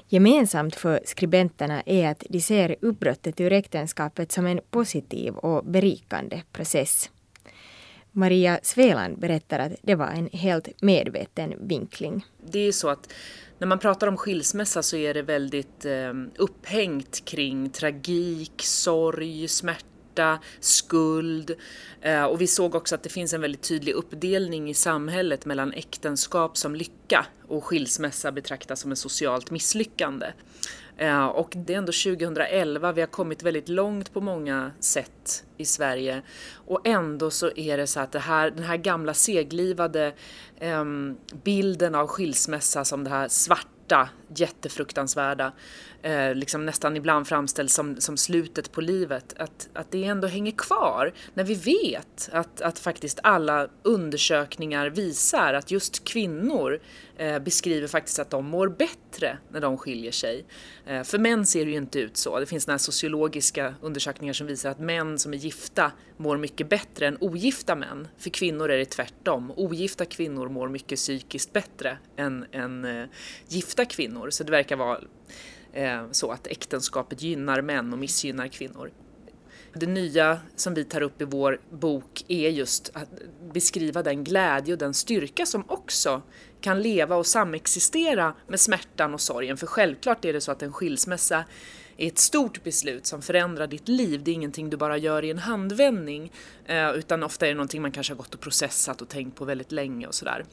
Gemensamt 0.09 0.77
för 0.77 1.01
skribenterna 1.05 1.83
är 1.87 2.09
att 2.09 2.25
de 2.29 2.41
ser 2.41 2.77
uppbrottet 2.81 3.41
ur 3.41 3.53
äktenskapet 3.53 4.33
som 4.33 4.47
en 4.47 4.61
positiv 4.71 5.35
och 5.35 5.65
berikande 5.65 6.43
process. 6.53 7.11
Maria 8.13 8.61
Sveland 8.63 9.19
berättar 9.19 9.59
att 9.59 9.73
det 9.83 9.95
var 9.95 10.07
en 10.07 10.29
helt 10.33 10.83
medveten 10.83 11.55
vinkling. 11.69 12.25
Det 12.51 12.59
är 12.59 12.73
så 12.73 12.89
att 12.89 13.13
när 13.59 13.67
man 13.67 13.79
pratar 13.79 14.07
om 14.07 14.17
skilsmässa 14.17 14.83
så 14.83 14.97
är 14.97 15.15
det 15.15 15.23
väldigt 15.23 15.85
eh, 15.85 16.13
upphängt 16.37 17.25
kring 17.25 17.71
tragik, 17.71 18.63
sorg, 18.63 19.49
smärta 19.49 19.96
smärta, 20.17 20.39
skuld 20.61 21.51
eh, 22.01 22.25
och 22.25 22.41
vi 22.41 22.47
såg 22.47 22.75
också 22.75 22.95
att 22.95 23.03
det 23.03 23.09
finns 23.09 23.33
en 23.33 23.41
väldigt 23.41 23.63
tydlig 23.63 23.93
uppdelning 23.93 24.71
i 24.71 24.75
samhället 24.75 25.47
mellan 25.47 25.73
äktenskap 25.73 26.57
som 26.57 26.75
lycka 26.75 27.27
och 27.49 27.65
skilsmässa 27.65 28.33
betraktas 28.33 28.81
som 28.81 28.93
ett 28.93 28.99
socialt 28.99 29.51
misslyckande. 29.51 30.27
Eh, 30.99 31.27
och 31.27 31.53
det 31.57 31.75
är 31.75 31.79
ändå 31.79 31.93
2011, 31.93 32.93
vi 32.93 33.01
har 33.01 33.09
kommit 33.09 33.43
väldigt 33.43 33.69
långt 33.69 34.13
på 34.13 34.21
många 34.21 34.73
sätt 34.81 35.45
i 35.59 35.65
Sverige 35.65 36.23
och 36.55 36.87
ändå 36.87 37.31
så 37.31 37.51
är 37.57 37.77
det 37.77 37.87
så 37.87 38.01
att 38.01 38.13
det 38.13 38.19
här, 38.19 38.51
den 38.51 38.65
här 38.65 38.77
gamla 38.77 39.15
seglivade 39.15 40.13
ehm, 40.61 41.17
bilden 41.45 41.95
av 41.95 42.07
skilsmässa 42.07 42.85
som 42.85 43.05
det 43.05 43.11
här 43.11 43.29
svarta, 43.29 44.09
jättefruktansvärda 44.37 45.53
eh, 46.07 46.35
liksom 46.35 46.67
nästan 46.67 46.97
ibland 46.97 47.29
framställs 47.29 47.75
som, 47.75 48.01
som 48.01 48.17
slutet 48.17 48.73
på 48.73 48.81
livet, 48.81 49.35
att, 49.39 49.69
att 49.73 49.91
det 49.91 50.05
ändå 50.05 50.29
hänger 50.29 50.53
kvar 50.53 51.13
när 51.35 51.45
vi 51.45 51.55
vet 51.55 52.29
att, 52.33 52.61
att 52.61 52.79
faktiskt 52.79 53.21
alla 53.23 53.69
undersökningar 53.83 54.91
visar 54.91 55.55
att 55.55 55.71
just 55.71 56.05
kvinnor 56.05 56.81
eh, 57.17 57.39
beskriver 57.39 57.89
faktiskt 57.89 58.19
att 58.19 58.31
de 58.31 58.47
mår 58.47 58.69
bättre 58.69 59.39
när 59.51 59.61
de 59.61 59.79
skiljer 59.79 60.13
sig. 60.13 60.45
Eh, 60.87 61.03
för 61.03 61.19
män 61.19 61.47
ser 61.47 61.65
det 61.65 61.71
ju 61.71 61.77
inte 61.77 61.99
ut 61.99 62.17
så. 62.17 62.41
Det 62.41 62.47
finns 62.47 62.67
några 62.67 62.79
sociologiska 62.79 63.75
undersökningar 63.81 64.33
som 64.33 64.47
visar 64.47 64.71
att 64.71 64.81
män 64.81 65.19
som 65.19 65.35
är 65.35 65.39
gifta 65.39 65.93
mår 66.17 66.37
mycket 66.37 66.69
bättre 66.69 67.07
än 67.07 67.17
ogifta 67.21 67.75
män. 67.75 68.09
För 68.19 68.31
kvinnor 68.31 68.71
är 68.71 68.79
det 68.79 68.85
tvärtom. 68.85 69.53
Ogifta 69.57 70.05
kvinnor 70.05 70.49
mår 70.49 70.69
mycket 70.69 70.99
psykiskt 70.99 71.53
bättre 71.53 71.99
än, 72.17 72.47
än 72.53 72.85
eh, 72.85 73.07
gifta 73.49 73.85
kvinnor. 73.85 74.31
Så 74.31 74.45
det 74.45 74.51
verkar 74.51 74.77
vara 74.77 75.01
Eh, 75.73 76.11
så 76.11 76.31
att 76.31 76.47
äktenskapet 76.47 77.23
gynnar 77.23 77.63
män 77.63 77.93
och 77.93 77.99
missgynnar 77.99 78.49
kvinnor. 78.49 78.91
Det 79.73 79.87
nya 79.87 80.41
som 80.57 80.75
vi 80.75 80.85
tar 80.85 81.01
upp 81.01 81.23
i 81.23 81.25
vår 81.25 81.61
bok 81.71 82.25
är 82.29 82.51
just 82.51 82.91
att 82.95 83.09
beskriva 83.53 84.03
den 84.03 84.25
glädje 84.25 84.73
och 84.73 84.79
den 84.79 84.95
styrka 84.95 85.47
som 85.47 85.65
också 85.69 86.23
kan 86.61 86.83
leva 86.83 87.17
och 87.17 87.27
samexistera 87.27 88.35
med 88.47 88.61
smärtan 88.61 89.15
och 89.15 89.21
sorgen. 89.21 89.57
För 89.57 89.67
självklart 89.67 90.25
är 90.25 90.33
det 90.33 90.41
så 90.41 90.53
att 90.53 90.63
en 90.63 90.73
skilsmässa 90.73 91.45
är 91.97 92.07
ett 92.07 92.19
stort 92.19 92.65
beslut 92.65 93.07
som 93.07 93.23
förändrar 93.23 93.67
ditt 93.67 93.89
liv. 93.89 94.25
Det 94.25 94.31
är 94.31 94.35
ingenting 94.35 94.71
du 94.71 94.77
bara 94.77 94.97
gör 94.97 95.25
i 95.25 95.31
en 95.31 95.39
handvändning 95.39 96.33
eh, 96.67 96.91
utan 96.91 97.23
ofta 97.23 97.47
är 97.47 97.51
det 97.51 97.55
någonting 97.55 97.83
man 97.83 97.93
kanske 97.93 98.13
har 98.13 98.19
gått 98.19 98.35
och 98.35 98.41
processat 98.41 99.03
och 99.03 99.09
tänkt 99.09 99.37
på 99.37 99.45
väldigt 99.45 99.73
länge 99.73 100.07
och 100.07 100.15
sådär. 100.15 100.45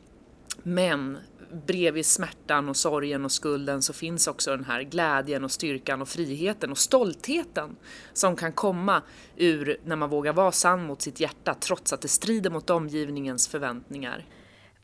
Men 0.64 1.18
bredvid 1.54 2.06
smärtan 2.06 2.70
och 2.70 2.78
sorgen 2.78 3.26
och 3.26 3.32
skulden 3.32 3.82
så 3.82 3.94
finns 3.94 4.28
också 4.28 4.52
den 4.52 4.66
här 4.66 4.82
glädjen 4.82 5.44
och 5.44 5.52
styrkan 5.52 6.02
och 6.02 6.10
friheten 6.10 6.72
och 6.72 6.78
stoltheten 6.78 7.76
som 8.14 8.36
kan 8.36 8.52
komma 8.54 9.02
ur 9.36 9.78
när 9.86 9.96
man 9.96 10.10
vågar 10.10 10.34
vara 10.34 10.52
sann 10.52 10.86
mot 10.86 11.02
sitt 11.02 11.20
hjärta 11.20 11.54
trots 11.54 11.94
att 11.94 12.02
det 12.02 12.08
strider 12.08 12.50
mot 12.50 12.70
omgivningens 12.70 13.48
förväntningar. 13.48 14.26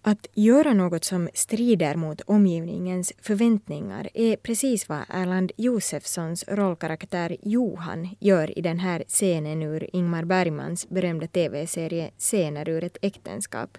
Att 0.01 0.27
göra 0.33 0.73
något 0.73 1.03
som 1.03 1.29
strider 1.33 1.95
mot 1.95 2.21
omgivningens 2.21 3.13
förväntningar 3.21 4.09
är 4.13 4.35
precis 4.35 4.89
vad 4.89 5.03
Erland 5.09 5.51
Josefssons 5.57 6.45
rollkaraktär 6.47 7.37
Johan 7.41 8.15
gör 8.19 8.59
i 8.59 8.61
den 8.61 8.79
här 8.79 9.03
scenen 9.07 9.63
ur 9.63 9.89
Ingmar 9.95 10.23
Bergmans 10.23 10.89
berömda 10.89 11.27
tv-serie 11.27 12.11
Scener 12.17 12.69
ur 12.69 12.83
ett 12.83 12.97
äktenskap, 13.01 13.77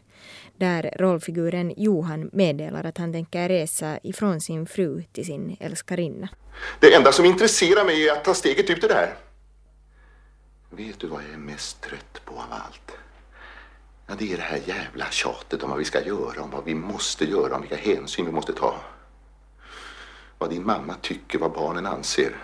där 0.56 0.94
rollfiguren 0.98 1.74
Johan 1.76 2.30
meddelar 2.32 2.84
att 2.84 2.98
han 2.98 3.12
tänker 3.12 3.48
resa 3.48 3.98
ifrån 4.02 4.40
sin 4.40 4.66
fru 4.66 5.02
till 5.12 5.26
sin 5.26 5.56
älskarinna. 5.60 6.28
Det 6.80 6.94
enda 6.94 7.12
som 7.12 7.24
intresserar 7.24 7.84
mig 7.84 8.08
är 8.08 8.12
att 8.12 8.24
ta 8.24 8.34
steget 8.34 8.70
ut 8.70 8.84
ur 8.84 8.88
det 8.88 8.94
här. 8.94 9.14
Vet 10.70 11.00
du 11.00 11.06
vad 11.06 11.22
jag 11.22 11.32
är 11.32 11.38
mest 11.38 11.80
trött 11.80 12.20
på 12.24 12.34
av 12.34 12.46
allt? 12.50 12.92
Ja, 14.10 14.16
det 14.18 14.32
är 14.32 14.36
det 14.36 14.42
här 14.42 14.60
jävla 14.64 15.10
tjatet 15.10 15.62
om 15.62 15.70
vad 15.70 15.78
vi 15.78 15.84
ska 15.84 16.04
göra, 16.04 16.42
om 16.42 16.50
vad 16.50 16.64
vi 16.64 16.74
måste 16.74 17.24
göra, 17.24 17.54
om 17.54 17.60
vilka 17.60 17.76
hänsyn 17.76 18.26
vi 18.26 18.32
måste 18.32 18.52
ta. 18.52 18.80
Vad 20.38 20.50
din 20.50 20.66
mamma 20.66 20.94
tycker, 21.00 21.38
vad 21.38 21.52
barnen 21.52 21.86
anser. 21.86 22.36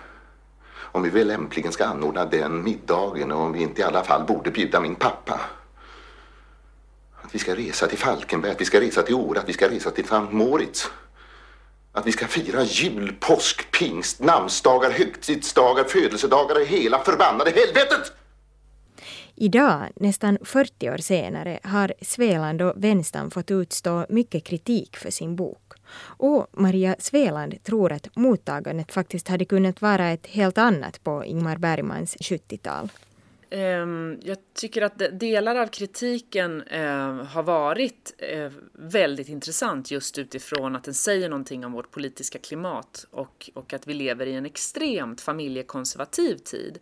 om 0.75 1.03
vi 1.03 1.09
väl 1.09 1.27
lämpligen 1.27 1.71
ska 1.71 1.85
anordna 1.85 2.25
den 2.25 2.63
middagen 2.63 3.31
och 3.31 3.41
om 3.41 3.53
vi 3.53 3.61
inte 3.61 3.81
i 3.81 3.83
alla 3.83 4.03
fall 4.03 4.23
borde 4.23 4.51
bjuda 4.51 4.79
min 4.79 4.95
pappa. 4.95 5.39
Att 7.21 7.35
vi 7.35 7.39
ska 7.39 7.55
resa 7.55 7.87
till 7.87 7.97
Falkenberg, 7.97 8.51
att 8.51 8.61
vi 8.61 8.65
ska 8.65 8.81
resa 8.81 9.03
till 9.03 9.15
Åre, 9.15 9.39
att 9.39 9.49
vi 9.49 9.53
ska 9.53 9.69
resa 9.69 9.91
till 9.91 10.07
Sankt 10.07 10.33
Moritz. 10.33 10.91
Att 11.91 12.07
vi 12.07 12.11
ska 12.11 12.27
fira 12.27 12.63
jul, 12.63 13.15
påsk, 13.19 13.71
pingst, 13.71 14.19
namnsdagar, 14.19 14.91
högtidsdagar, 14.91 15.83
födelsedagar 15.83 16.55
och 16.55 16.65
hela 16.65 16.99
förbannade 17.03 17.51
helvetet! 17.51 18.13
Idag, 19.39 19.91
nästan 19.95 20.37
40 20.41 20.89
år 20.89 20.97
senare, 20.97 21.59
har 21.63 21.93
Sveland 22.01 22.61
och 22.61 22.73
vänstern 22.75 23.31
fått 23.31 23.51
utstå 23.51 24.05
mycket 24.09 24.43
kritik 24.43 24.97
för 24.97 25.09
sin 25.09 25.35
bok. 25.35 25.73
Och 25.99 26.47
Maria 26.51 26.95
Sveland 26.99 27.63
tror 27.63 27.91
att 27.91 28.15
mottagandet 28.15 28.91
faktiskt 28.91 29.27
hade 29.27 29.45
kunnat 29.45 29.81
vara 29.81 30.09
ett 30.09 30.27
helt 30.27 30.57
annat 30.57 31.03
på 31.03 31.25
Ingmar 31.25 31.57
Bergmans 31.57 32.15
70-tal. 32.15 32.89
Ehm, 33.49 34.19
jag 34.23 34.37
tycker 34.53 34.81
att 34.81 35.19
delar 35.19 35.55
av 35.55 35.67
kritiken 35.67 36.61
ehm, 36.61 37.19
har 37.19 37.43
varit 37.43 38.15
eh, 38.17 38.51
väldigt 38.73 39.29
intressant 39.29 39.91
just 39.91 40.17
utifrån 40.17 40.75
att 40.75 40.83
den 40.83 40.93
säger 40.93 41.29
någonting 41.29 41.65
om 41.65 41.71
vårt 41.71 41.91
politiska 41.91 42.39
klimat 42.39 43.05
och, 43.11 43.49
och 43.53 43.73
att 43.73 43.87
vi 43.87 43.93
lever 43.93 44.25
i 44.25 44.33
en 44.33 44.45
extremt 44.45 45.21
familjekonservativ 45.21 46.35
tid 46.35 46.79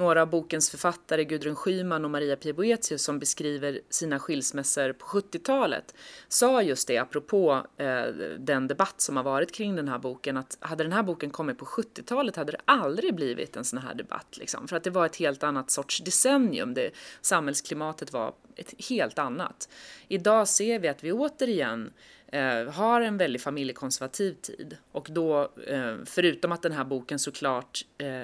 några 0.00 0.22
av 0.22 0.30
bokens 0.30 0.70
författare, 0.70 1.24
Gudrun 1.24 1.56
Schyman 1.56 2.04
och 2.04 2.10
Maria 2.10 2.36
Pia 2.36 2.52
Boetius, 2.52 3.02
som 3.02 3.18
beskriver 3.18 3.80
sina 3.90 4.18
skilsmässor 4.18 4.92
på 4.92 5.06
70-talet, 5.06 5.94
sa 6.28 6.62
just 6.62 6.88
det 6.88 6.98
apropå 6.98 7.66
eh, 7.76 8.02
den 8.38 8.66
debatt 8.66 9.00
som 9.00 9.16
har 9.16 9.24
varit 9.24 9.52
kring 9.52 9.76
den 9.76 9.88
här 9.88 9.98
boken, 9.98 10.36
att 10.36 10.58
hade 10.60 10.84
den 10.84 10.92
här 10.92 11.02
boken 11.02 11.30
kommit 11.30 11.58
på 11.58 11.64
70-talet 11.64 12.36
hade 12.36 12.52
det 12.52 12.60
aldrig 12.64 13.14
blivit 13.14 13.56
en 13.56 13.64
sån 13.64 13.78
här 13.78 13.94
debatt. 13.94 14.36
Liksom, 14.38 14.68
för 14.68 14.76
att 14.76 14.84
det 14.84 14.90
var 14.90 15.06
ett 15.06 15.16
helt 15.16 15.42
annat 15.42 15.70
sorts 15.70 16.00
decennium. 16.00 16.74
Det, 16.74 16.90
samhällsklimatet 17.20 18.12
var 18.12 18.34
ett 18.56 18.74
helt 18.88 19.18
annat. 19.18 19.68
Idag 20.08 20.48
ser 20.48 20.78
vi 20.78 20.88
att 20.88 21.04
vi 21.04 21.12
återigen 21.12 21.92
eh, 22.26 22.64
har 22.64 23.00
en 23.00 23.16
väldigt 23.16 23.42
familjekonservativ 23.42 24.32
tid 24.32 24.76
och 24.92 25.08
då, 25.10 25.52
eh, 25.66 25.96
förutom 26.04 26.52
att 26.52 26.62
den 26.62 26.72
här 26.72 26.84
boken 26.84 27.18
såklart 27.18 27.84
eh, 27.98 28.22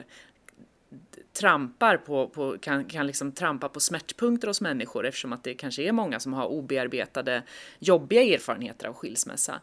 trampar 1.41 1.97
på, 1.97 2.29
på, 2.29 2.59
kan, 2.59 2.85
kan 2.85 3.07
liksom 3.07 3.33
trampa 3.33 3.69
på 3.69 3.81
smärtpunkter 3.81 4.49
hos 4.49 4.61
människor 4.61 5.07
eftersom 5.07 5.33
att 5.33 5.45
det 5.45 5.55
kanske 5.55 5.83
är 5.83 5.93
många 5.93 6.21
som 6.21 6.33
har 6.33 6.47
obearbetade 6.47 7.43
jobbiga 7.79 8.23
erfarenheter 8.23 8.89
av 8.89 8.95
skilsmässa. 8.95 9.61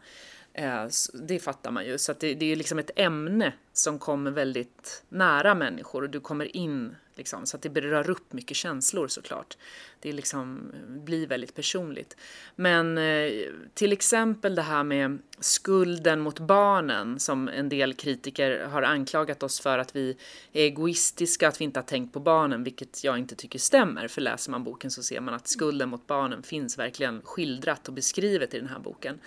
Eh, 0.54 0.86
det 1.14 1.38
fattar 1.38 1.70
man 1.70 1.86
ju. 1.86 1.98
Så 1.98 2.12
det, 2.12 2.34
det 2.34 2.52
är 2.52 2.56
liksom 2.56 2.78
ett 2.78 2.90
ämne 2.96 3.52
som 3.72 3.98
kommer 3.98 4.30
väldigt 4.30 5.04
nära 5.08 5.54
människor 5.54 6.02
och 6.02 6.10
du 6.10 6.20
kommer 6.20 6.56
in 6.56 6.96
liksom, 7.16 7.46
så 7.46 7.56
att 7.56 7.62
det 7.62 7.68
berör 7.68 8.10
upp 8.10 8.32
mycket 8.32 8.56
känslor 8.56 9.08
såklart. 9.08 9.56
Det 10.00 10.12
liksom, 10.12 10.72
blir 10.86 11.26
väldigt 11.26 11.54
personligt. 11.54 12.16
Men 12.56 12.98
eh, 12.98 13.30
till 13.74 13.92
exempel 13.92 14.54
det 14.54 14.62
här 14.62 14.84
med 14.84 15.18
skulden 15.38 16.20
mot 16.20 16.40
barnen 16.40 17.20
som 17.20 17.48
en 17.48 17.68
del 17.68 17.94
kritiker 17.94 18.64
har 18.64 18.82
anklagat 18.82 19.42
oss 19.42 19.60
för 19.60 19.78
att 19.78 19.96
vi 19.96 20.16
är 20.52 20.62
egoistiska, 20.62 21.48
att 21.48 21.60
vi 21.60 21.64
inte 21.64 21.80
har 21.80 21.84
tänkt 21.84 22.12
på 22.12 22.20
barnen, 22.20 22.64
vilket 22.64 23.04
jag 23.04 23.18
inte 23.18 23.34
tycker 23.34 23.58
stämmer. 23.58 24.08
För 24.08 24.20
läser 24.20 24.50
man 24.50 24.64
boken 24.64 24.90
så 24.90 25.02
ser 25.02 25.20
man 25.20 25.34
att 25.34 25.48
skulden 25.48 25.88
mot 25.88 26.06
barnen 26.06 26.42
finns 26.42 26.78
verkligen 26.78 27.22
skildrat 27.22 27.88
och 27.88 27.94
beskrivet 27.94 28.54
i 28.54 28.58
den 28.58 28.68
här 28.68 28.78
boken. 28.78 29.18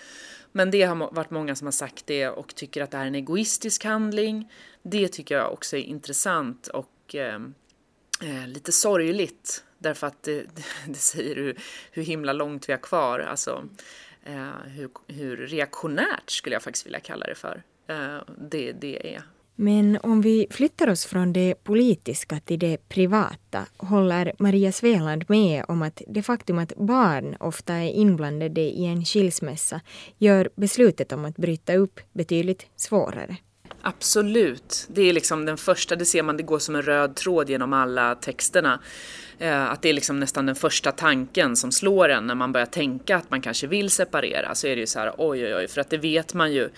Men 0.57 0.71
det 0.71 0.81
har 0.81 0.95
varit 0.95 1.29
många 1.29 1.55
som 1.55 1.67
har 1.67 1.71
sagt 1.71 2.07
det 2.07 2.29
och 2.29 2.55
tycker 2.55 2.81
att 2.81 2.91
det 2.91 2.97
här 2.97 3.03
är 3.03 3.07
en 3.07 3.15
egoistisk 3.15 3.83
handling. 3.83 4.51
Det 4.81 5.07
tycker 5.07 5.35
jag 5.35 5.53
också 5.53 5.77
är 5.77 5.81
intressant 5.81 6.67
och 6.67 7.15
eh, 7.15 7.41
eh 8.21 8.47
lite 8.47 8.71
sorgligt 8.71 9.63
därför 9.77 10.07
att 10.07 10.23
det, 10.23 10.45
det 10.87 10.93
säger 10.93 11.35
hur, 11.35 11.57
hur 11.91 12.03
himla 12.03 12.33
långt 12.33 12.69
vi 12.69 12.73
har 12.73 12.79
kvar. 12.79 13.19
Alltså, 13.19 13.69
eh, 14.23 14.49
hur, 14.65 14.89
hur 15.07 15.37
reaktionärt 15.37 16.29
skulle 16.29 16.55
jag 16.55 16.63
faktiskt 16.63 16.85
vilja 16.85 16.99
kalla 16.99 17.25
det 17.25 17.35
för. 17.35 17.63
Eh, 17.87 18.19
det, 18.37 18.71
det 18.71 19.15
är. 19.15 19.23
Men 19.59 19.97
om 20.03 20.21
vi 20.21 20.47
flyttar 20.49 20.89
oss 20.89 21.05
från 21.05 21.33
det 21.33 21.55
politiska 21.63 22.39
till 22.39 22.59
det 22.59 22.89
privata 22.89 23.65
håller 23.77 24.33
Maria 24.39 24.71
Sveland 24.71 25.25
med 25.27 25.65
om 25.67 25.81
att 25.81 26.01
det 26.07 26.21
faktum 26.21 26.59
att 26.59 26.75
barn 26.75 27.35
ofta 27.39 27.73
är 27.73 27.89
inblandade 27.89 28.61
i 28.61 28.85
en 28.85 29.05
skilsmässa 29.05 29.81
gör 30.17 30.49
beslutet 30.55 31.11
om 31.11 31.25
att 31.25 31.37
bryta 31.37 31.75
upp 31.75 31.99
betydligt 32.13 32.65
svårare. 32.75 33.37
Absolut. 33.87 34.85
Det 34.89 35.01
är 35.01 35.13
liksom 35.13 35.45
den 35.45 35.57
första, 35.57 35.95
det 35.95 36.05
ser 36.05 36.23
man, 36.23 36.37
det 36.37 36.43
går 36.43 36.59
som 36.59 36.75
en 36.75 36.81
röd 36.81 37.15
tråd 37.15 37.49
genom 37.49 37.73
alla 37.73 38.15
texterna. 38.15 38.79
Eh, 39.39 39.71
att 39.71 39.81
det 39.81 39.89
är 39.89 39.93
liksom 39.93 40.19
nästan 40.19 40.45
den 40.45 40.55
första 40.55 40.91
tanken 40.91 41.55
som 41.55 41.71
slår 41.71 42.09
en 42.09 42.27
när 42.27 42.35
man 42.35 42.51
börjar 42.51 42.65
tänka 42.65 43.17
att 43.17 43.31
man 43.31 43.41
kanske 43.41 43.67
vill 43.67 43.89
separera. 43.89 44.55
Så 44.55 44.67
är 44.67 44.75
det 44.75 44.79
ju 44.79 44.87
så 44.87 44.99
här, 44.99 45.13
oj 45.17 45.45
oj 45.45 45.55
oj, 45.55 45.67
för 45.67 45.81
att 45.81 45.89
det 45.89 45.97
vet 45.97 46.33
man 46.33 46.53
ju 46.53 46.69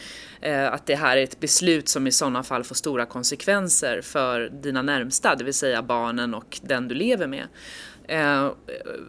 eh, 0.41 0.73
att 0.73 0.85
det 0.85 0.95
här 0.95 1.17
är 1.17 1.23
ett 1.23 1.39
beslut 1.39 1.89
som 1.89 2.07
i 2.07 2.11
sådana 2.11 2.43
fall 2.43 2.63
får 2.63 2.75
stora 2.75 3.05
konsekvenser 3.05 4.01
för 4.01 4.49
dina 4.49 4.81
närmsta, 4.81 5.35
det 5.35 5.43
vill 5.43 5.53
säga 5.53 5.81
barnen 5.81 6.33
och 6.33 6.59
den 6.61 6.87
du 6.87 6.95
lever 6.95 7.27
med. 7.27 7.47
Eh, 8.07 8.51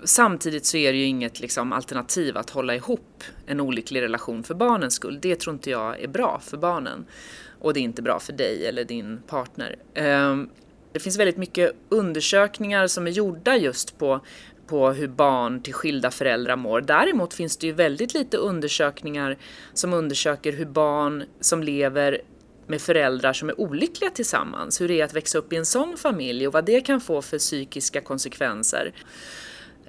samtidigt 0.04 0.66
så 0.66 0.76
är 0.76 0.92
det 0.92 0.98
ju 0.98 1.04
inget 1.04 1.40
liksom, 1.40 1.72
alternativ 1.72 2.36
att 2.36 2.50
hålla 2.50 2.74
ihop 2.74 3.24
en 3.46 3.60
olycklig 3.60 4.02
relation 4.02 4.42
för 4.42 4.54
barnens 4.54 4.94
skull. 4.94 5.18
Det 5.22 5.36
tror 5.36 5.54
inte 5.54 5.70
jag 5.70 6.00
är 6.00 6.08
bra 6.08 6.40
för 6.44 6.56
barnen. 6.56 7.06
Och 7.60 7.74
det 7.74 7.80
är 7.80 7.82
inte 7.82 8.02
bra 8.02 8.20
för 8.20 8.32
dig 8.32 8.66
eller 8.66 8.84
din 8.84 9.22
partner. 9.26 9.76
Ehm, 9.94 10.50
det 10.92 11.00
finns 11.00 11.18
väldigt 11.18 11.36
mycket 11.36 11.72
undersökningar 11.88 12.86
som 12.86 13.06
är 13.06 13.10
gjorda 13.10 13.56
just 13.56 13.98
på, 13.98 14.20
på 14.66 14.90
hur 14.90 15.08
barn 15.08 15.62
till 15.62 15.74
skilda 15.74 16.10
föräldrar 16.10 16.56
mår. 16.56 16.80
Däremot 16.80 17.34
finns 17.34 17.56
det 17.56 17.66
ju 17.66 17.72
väldigt 17.72 18.14
lite 18.14 18.36
undersökningar 18.36 19.36
som 19.74 19.92
undersöker 19.92 20.52
hur 20.52 20.66
barn 20.66 21.24
som 21.40 21.62
lever 21.62 22.20
med 22.66 22.80
föräldrar 22.82 23.32
som 23.32 23.48
är 23.48 23.60
olyckliga 23.60 24.10
tillsammans, 24.10 24.80
hur 24.80 24.88
det 24.88 25.00
är 25.00 25.04
att 25.04 25.14
växa 25.14 25.38
upp 25.38 25.52
i 25.52 25.56
en 25.56 25.66
sån 25.66 25.96
familj 25.96 26.46
och 26.46 26.52
vad 26.52 26.64
det 26.64 26.80
kan 26.80 27.00
få 27.00 27.22
för 27.22 27.38
psykiska 27.38 28.00
konsekvenser. 28.00 28.92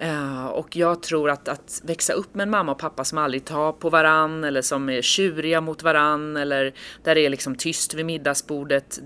Uh, 0.03 0.45
och 0.45 0.75
jag 0.75 1.03
tror 1.03 1.29
att, 1.29 1.47
att 1.47 1.81
växa 1.83 2.13
upp 2.13 2.35
med 2.35 2.43
en 2.43 2.49
mamma 2.49 2.71
och 2.71 2.77
pappa 2.77 3.03
som 3.03 3.17
aldrig 3.17 3.45
tar 3.45 3.71
på 3.71 3.89
varann 3.89 4.43
eller 4.43 4.61
som 4.61 4.89
är 4.89 5.01
tjuriga 5.01 5.61
mot 5.61 5.83
varann 5.83 6.37
eller 6.37 6.73
där 7.03 7.15
det 7.15 7.21
är 7.21 7.29
liksom 7.29 7.55
tyst 7.55 7.93
vid 7.93 8.05
middagsbordet. 8.05 8.99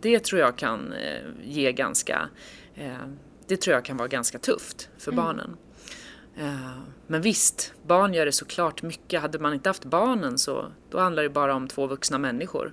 Det 0.00 0.18
tror 0.18 0.40
jag 0.40 0.56
kan 0.56 0.92
uh, 0.92 1.30
ge 1.44 1.72
ganska, 1.72 2.28
uh, 2.78 3.08
det 3.46 3.56
tror 3.56 3.74
jag 3.74 3.84
kan 3.84 3.96
vara 3.96 4.08
ganska 4.08 4.38
tufft 4.38 4.88
för 4.98 5.12
mm. 5.12 5.24
barnen. 5.24 5.56
men 7.06 7.22
visst, 7.22 7.72
barn 7.86 8.14
gör 8.14 8.26
det 8.26 8.32
såklart 8.32 8.82
mycket. 8.82 9.20
Hade 9.20 9.38
man 9.38 9.54
inte 9.54 9.68
haft 9.68 9.84
barnen 9.84 10.38
så 10.38 10.72
då 10.90 10.98
handlar 10.98 11.22
det 11.22 11.28
bara 11.28 11.54
om 11.54 11.68
två 11.68 11.86
vuxna 11.86 12.18
människor. 12.18 12.72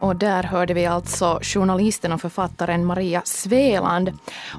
Och 0.00 0.16
där 0.16 0.42
hörde 0.42 0.74
vi 0.74 0.86
alltså 0.86 1.38
journalisten 1.42 2.12
och 2.12 2.20
författaren 2.20 2.84
Maria 2.84 3.22
Sveland. 3.24 4.12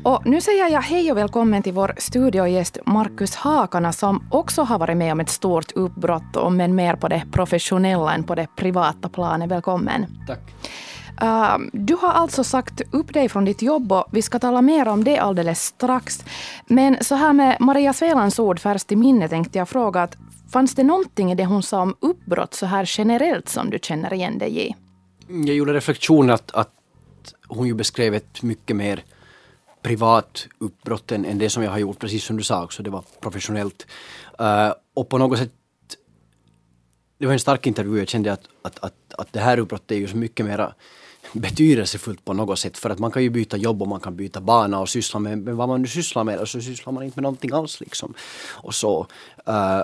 Och 0.03 0.25
nu 0.25 0.41
säger 0.41 0.69
jag 0.69 0.81
hej 0.81 1.11
och 1.11 1.17
välkommen 1.17 1.63
till 1.63 1.73
vår 1.73 1.93
studiogäst 1.97 2.77
Markus 2.85 3.35
Hakana 3.35 3.93
som 3.93 4.27
också 4.31 4.63
har 4.63 4.79
varit 4.79 4.97
med 4.97 5.11
om 5.11 5.19
ett 5.19 5.29
stort 5.29 5.71
uppbrott, 5.71 6.51
men 6.51 6.75
mer 6.75 6.95
på 6.95 7.07
det 7.07 7.23
professionella 7.31 8.13
än 8.13 8.23
på 8.23 8.35
det 8.35 8.47
privata 8.55 9.09
planet. 9.09 9.49
Välkommen. 9.51 10.05
Tack. 10.27 10.39
Uh, 11.23 11.57
du 11.73 11.95
har 11.95 12.11
alltså 12.11 12.43
sagt 12.43 12.81
upp 12.91 13.13
dig 13.13 13.29
från 13.29 13.45
ditt 13.45 13.61
jobb 13.61 13.91
och 13.91 14.05
vi 14.11 14.21
ska 14.21 14.39
tala 14.39 14.61
mer 14.61 14.87
om 14.87 15.03
det 15.03 15.17
alldeles 15.17 15.63
strax. 15.63 16.25
Men 16.67 17.03
så 17.03 17.15
här 17.15 17.33
med 17.33 17.57
Maria 17.59 17.93
Svelands 17.93 18.39
ord 18.39 18.59
färskt 18.59 18.91
i 18.91 18.95
minne 18.95 19.27
tänkte 19.27 19.57
jag 19.57 19.69
fråga 19.69 20.03
att 20.03 20.17
fanns 20.53 20.75
det 20.75 20.83
någonting 20.83 21.31
i 21.31 21.35
det 21.35 21.45
hon 21.45 21.63
sa 21.63 21.81
om 21.81 21.95
uppbrott 21.99 22.53
så 22.53 22.65
här 22.65 22.85
generellt 22.97 23.49
som 23.49 23.69
du 23.69 23.79
känner 23.81 24.13
igen 24.13 24.37
dig 24.37 24.67
i? 24.67 24.75
Jag 25.29 25.55
gjorde 25.55 25.73
reflektionen 25.73 26.29
att, 26.29 26.51
att 26.51 26.73
hon 27.47 27.67
ju 27.67 27.73
beskrev 27.73 28.13
ett 28.13 28.41
mycket 28.41 28.75
mer 28.75 29.03
privat 29.81 30.47
uppbrott 30.57 31.11
än, 31.11 31.25
än 31.25 31.37
det 31.37 31.49
som 31.49 31.63
jag 31.63 31.71
har 31.71 31.77
gjort, 31.77 31.99
precis 31.99 32.23
som 32.23 32.37
du 32.37 32.43
sa 32.43 32.63
också, 32.63 32.83
det 32.83 32.89
var 32.89 33.03
professionellt. 33.19 33.87
Uh, 34.41 34.73
och 34.93 35.09
på 35.09 35.17
något 35.17 35.39
sätt, 35.39 35.51
det 37.17 37.25
var 37.25 37.33
en 37.33 37.39
stark 37.39 37.67
intervju, 37.67 37.99
jag 37.99 38.07
kände 38.07 38.33
att, 38.33 38.47
att, 38.61 38.79
att, 38.79 39.13
att 39.17 39.33
det 39.33 39.39
här 39.39 39.59
uppbrottet 39.59 39.91
är 39.91 39.95
ju 39.95 40.07
så 40.07 40.17
mycket 40.17 40.45
mera 40.45 40.73
betydelsefullt 41.33 42.25
på 42.25 42.33
något 42.33 42.59
sätt 42.59 42.77
för 42.77 42.89
att 42.89 42.99
man 42.99 43.11
kan 43.11 43.23
ju 43.23 43.29
byta 43.29 43.57
jobb 43.57 43.81
och 43.81 43.87
man 43.87 43.99
kan 43.99 44.15
byta 44.15 44.41
bana 44.41 44.79
och 44.79 44.89
syssla 44.89 45.19
med, 45.19 45.37
med 45.37 45.55
vad 45.55 45.67
man 45.67 45.81
nu 45.81 45.87
sysslar 45.87 46.23
med 46.23 46.39
och 46.39 46.49
så 46.49 46.61
sysslar 46.61 46.93
man 46.93 47.03
inte 47.03 47.17
med 47.17 47.23
någonting 47.23 47.51
alls 47.53 47.79
liksom. 47.79 48.13
Och 48.51 48.75
så. 48.75 49.07
Uh, 49.49 49.83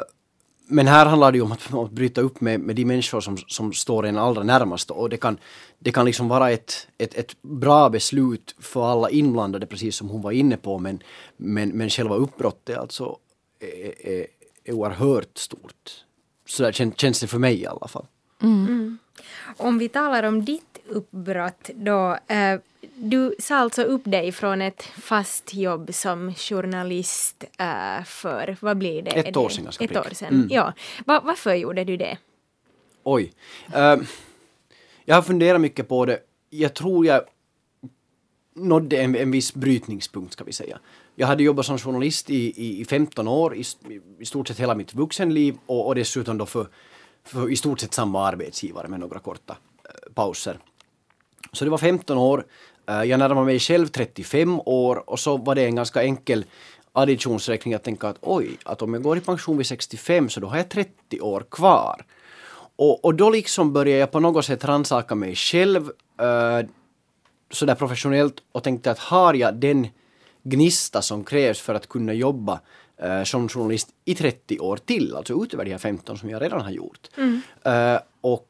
men 0.67 0.87
här 0.87 1.05
handlar 1.05 1.31
det 1.31 1.37
ju 1.37 1.41
om 1.41 1.51
att, 1.51 1.73
att 1.73 1.91
bryta 1.91 2.21
upp 2.21 2.41
med, 2.41 2.59
med 2.59 2.75
de 2.75 2.85
människor 2.85 3.21
som, 3.21 3.37
som 3.37 3.73
står 3.73 4.05
en 4.05 4.17
allra 4.17 4.43
närmast 4.43 4.91
och 4.91 5.09
det 5.09 5.17
kan, 5.17 5.37
det 5.79 5.91
kan 5.91 6.05
liksom 6.05 6.27
vara 6.27 6.51
ett, 6.51 6.87
ett, 6.97 7.13
ett 7.13 7.41
bra 7.41 7.89
beslut 7.89 8.55
för 8.59 8.85
alla 8.91 9.09
inblandade 9.09 9.65
precis 9.65 9.95
som 9.95 10.09
hon 10.09 10.21
var 10.21 10.31
inne 10.31 10.57
på 10.57 10.79
men, 10.79 11.03
men, 11.37 11.69
men 11.69 11.89
själva 11.89 12.15
uppbrottet 12.15 12.77
alltså 12.77 13.17
är, 13.59 14.07
är, 14.07 14.27
är 14.63 14.73
oerhört 14.73 15.37
stort. 15.37 16.03
Så 16.45 16.63
där 16.63 16.71
kän, 16.71 16.93
känns 16.93 17.19
det 17.19 17.27
för 17.27 17.39
mig 17.39 17.61
i 17.61 17.67
alla 17.67 17.87
fall. 17.87 18.05
Mm. 18.41 18.65
Mm. 18.65 18.97
Om 19.57 19.77
vi 19.77 19.89
talar 19.89 20.23
om 20.23 20.45
ditt 20.45 20.74
uppbrott 20.89 21.69
då. 21.75 22.17
Eh, 22.27 22.59
du 22.95 23.35
sa 23.39 23.55
alltså 23.55 23.83
upp 23.83 24.01
dig 24.05 24.31
från 24.31 24.61
ett 24.61 24.83
fast 24.83 25.53
jobb 25.53 25.93
som 25.93 26.33
journalist 26.33 27.43
eh, 27.59 28.03
för, 28.05 28.57
vad 28.59 28.77
blir 28.77 29.01
det? 29.01 29.09
Ett 29.11 29.37
år 29.37 29.49
sedan 29.49 29.63
ganska 29.63 29.83
Ett 29.85 29.97
år 29.97 30.07
sedan, 30.13 30.33
Mm. 30.33 30.47
ja. 30.51 30.73
Va, 31.05 31.21
varför 31.25 31.53
gjorde 31.53 31.83
du 31.83 31.97
det? 31.97 32.17
Oj. 33.03 33.33
Eh, 33.73 33.95
jag 35.05 35.15
har 35.15 35.21
funderat 35.21 35.61
mycket 35.61 35.87
på 35.87 36.05
det. 36.05 36.19
Jag 36.49 36.73
tror 36.73 37.05
jag 37.05 37.21
nådde 38.55 38.97
en, 38.97 39.15
en 39.15 39.31
viss 39.31 39.53
brytningspunkt 39.53 40.33
ska 40.33 40.43
vi 40.43 40.53
säga. 40.53 40.79
Jag 41.15 41.27
hade 41.27 41.43
jobbat 41.43 41.65
som 41.65 41.77
journalist 41.77 42.29
i, 42.29 42.35
i, 42.65 42.81
i 42.81 42.85
15 42.85 43.27
år, 43.27 43.55
i, 43.55 43.63
i 44.19 44.25
stort 44.25 44.47
sett 44.47 44.59
hela 44.59 44.75
mitt 44.75 44.93
vuxenliv 44.93 45.57
och, 45.65 45.87
och 45.87 45.95
dessutom 45.95 46.37
då 46.37 46.45
för, 46.45 46.67
för 47.23 47.51
i 47.51 47.55
stort 47.55 47.79
sett 47.79 47.93
samma 47.93 48.27
arbetsgivare 48.27 48.87
med 48.87 48.99
några 48.99 49.19
korta 49.19 49.57
eh, 49.83 50.13
pauser. 50.13 50.57
Så 51.51 51.65
det 51.65 51.71
var 51.71 51.77
15 51.77 52.17
år. 52.17 52.45
Eh, 52.89 53.03
jag 53.03 53.19
närmade 53.19 53.45
mig 53.45 53.59
själv 53.59 53.87
35 53.87 54.59
år 54.59 55.09
och 55.09 55.19
så 55.19 55.37
var 55.37 55.55
det 55.55 55.65
en 55.65 55.75
ganska 55.75 56.03
enkel 56.03 56.45
additionsräkning 56.91 57.73
att 57.73 57.83
tänka 57.83 58.07
att 58.07 58.17
oj, 58.21 58.57
att 58.63 58.81
om 58.81 58.93
jag 58.93 59.03
går 59.03 59.17
i 59.17 59.21
pension 59.21 59.57
vid 59.57 59.67
65 59.67 60.29
så 60.29 60.39
då 60.39 60.47
har 60.47 60.57
jag 60.57 60.69
30 60.69 61.21
år 61.21 61.45
kvar. 61.51 62.05
Och, 62.75 63.05
och 63.05 63.15
då 63.15 63.29
liksom 63.29 63.73
började 63.73 63.99
jag 63.99 64.11
på 64.11 64.19
något 64.19 64.45
sätt 64.45 64.65
rannsaka 64.65 65.15
mig 65.15 65.35
själv 65.35 65.91
eh, 66.19 66.67
sådär 67.51 67.75
professionellt 67.75 68.35
och 68.51 68.63
tänkte 68.63 68.91
att 68.91 68.99
har 68.99 69.33
jag 69.33 69.55
den 69.55 69.87
gnista 70.43 71.01
som 71.01 71.23
krävs 71.23 71.59
för 71.59 71.73
att 71.75 71.89
kunna 71.89 72.13
jobba 72.13 72.59
eh, 72.97 73.23
som 73.23 73.49
journalist 73.49 73.89
i 74.05 74.15
30 74.15 74.59
år 74.59 74.77
till, 74.77 75.15
alltså 75.15 75.43
utöver 75.43 75.65
de 75.65 75.71
här 75.71 75.77
15 75.77 76.17
som 76.17 76.29
jag 76.29 76.41
redan 76.41 76.61
har 76.61 76.71
gjort. 76.71 77.07
Eh, 77.63 77.99
och, 78.21 78.47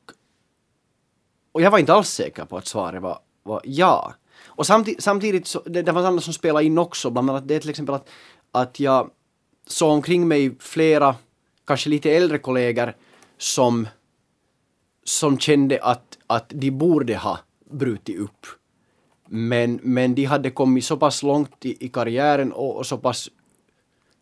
och 1.55 1.61
jag 1.61 1.71
var 1.71 1.79
inte 1.79 1.93
alls 1.93 2.09
säker 2.09 2.45
på 2.45 2.57
att 2.57 2.67
svaret 2.67 3.01
var, 3.01 3.19
var 3.43 3.61
ja. 3.63 4.13
Och 4.45 4.65
samtidigt, 4.65 5.03
samtidigt 5.03 5.47
så, 5.47 5.61
det, 5.65 5.81
det 5.81 5.91
var 5.91 6.03
annat 6.03 6.23
som 6.23 6.33
spelade 6.33 6.65
in 6.65 6.77
också, 6.77 7.09
bland 7.09 7.29
annat 7.29 7.47
det 7.47 7.59
till 7.59 7.69
exempel 7.69 7.95
att, 7.95 8.09
att 8.51 8.79
jag 8.79 9.09
såg 9.67 9.91
omkring 9.91 10.27
mig 10.27 10.55
flera, 10.59 11.15
kanske 11.67 11.89
lite 11.89 12.11
äldre 12.11 12.37
kollegor 12.37 12.93
som 13.37 13.87
som 15.03 15.39
kände 15.39 15.79
att, 15.81 16.17
att 16.27 16.49
de 16.49 16.71
borde 16.71 17.15
ha 17.15 17.39
brutit 17.71 18.19
upp. 18.19 18.45
Men, 19.27 19.79
men 19.83 20.15
de 20.15 20.25
hade 20.25 20.49
kommit 20.49 20.85
så 20.85 20.97
pass 20.97 21.23
långt 21.23 21.65
i, 21.65 21.85
i 21.85 21.89
karriären 21.89 22.51
och, 22.51 22.75
och 22.77 22.85
så 22.85 22.97
pass 22.97 23.29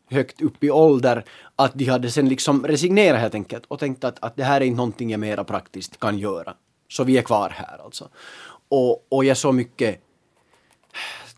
högt 0.09 0.41
upp 0.41 0.63
i 0.63 0.71
ålder 0.71 1.25
att 1.55 1.73
de 1.73 1.85
hade 1.85 2.11
sen 2.11 2.29
liksom 2.29 2.67
resignerat 2.67 3.19
helt 3.19 3.35
enkelt 3.35 3.65
och 3.67 3.79
tänkt 3.79 4.03
att, 4.03 4.23
att 4.23 4.35
det 4.35 4.43
här 4.43 4.61
är 4.61 4.65
inte 4.65 4.77
någonting 4.77 5.11
jag 5.11 5.19
mera 5.19 5.43
praktiskt 5.43 5.99
kan 5.99 6.19
göra. 6.19 6.53
Så 6.93 7.03
vi 7.03 7.17
är 7.17 7.21
kvar 7.21 7.49
här 7.49 7.81
alltså. 7.83 8.09
Och, 8.69 9.05
och 9.09 9.25
jag 9.25 9.37
såg 9.37 9.55
mycket 9.55 10.01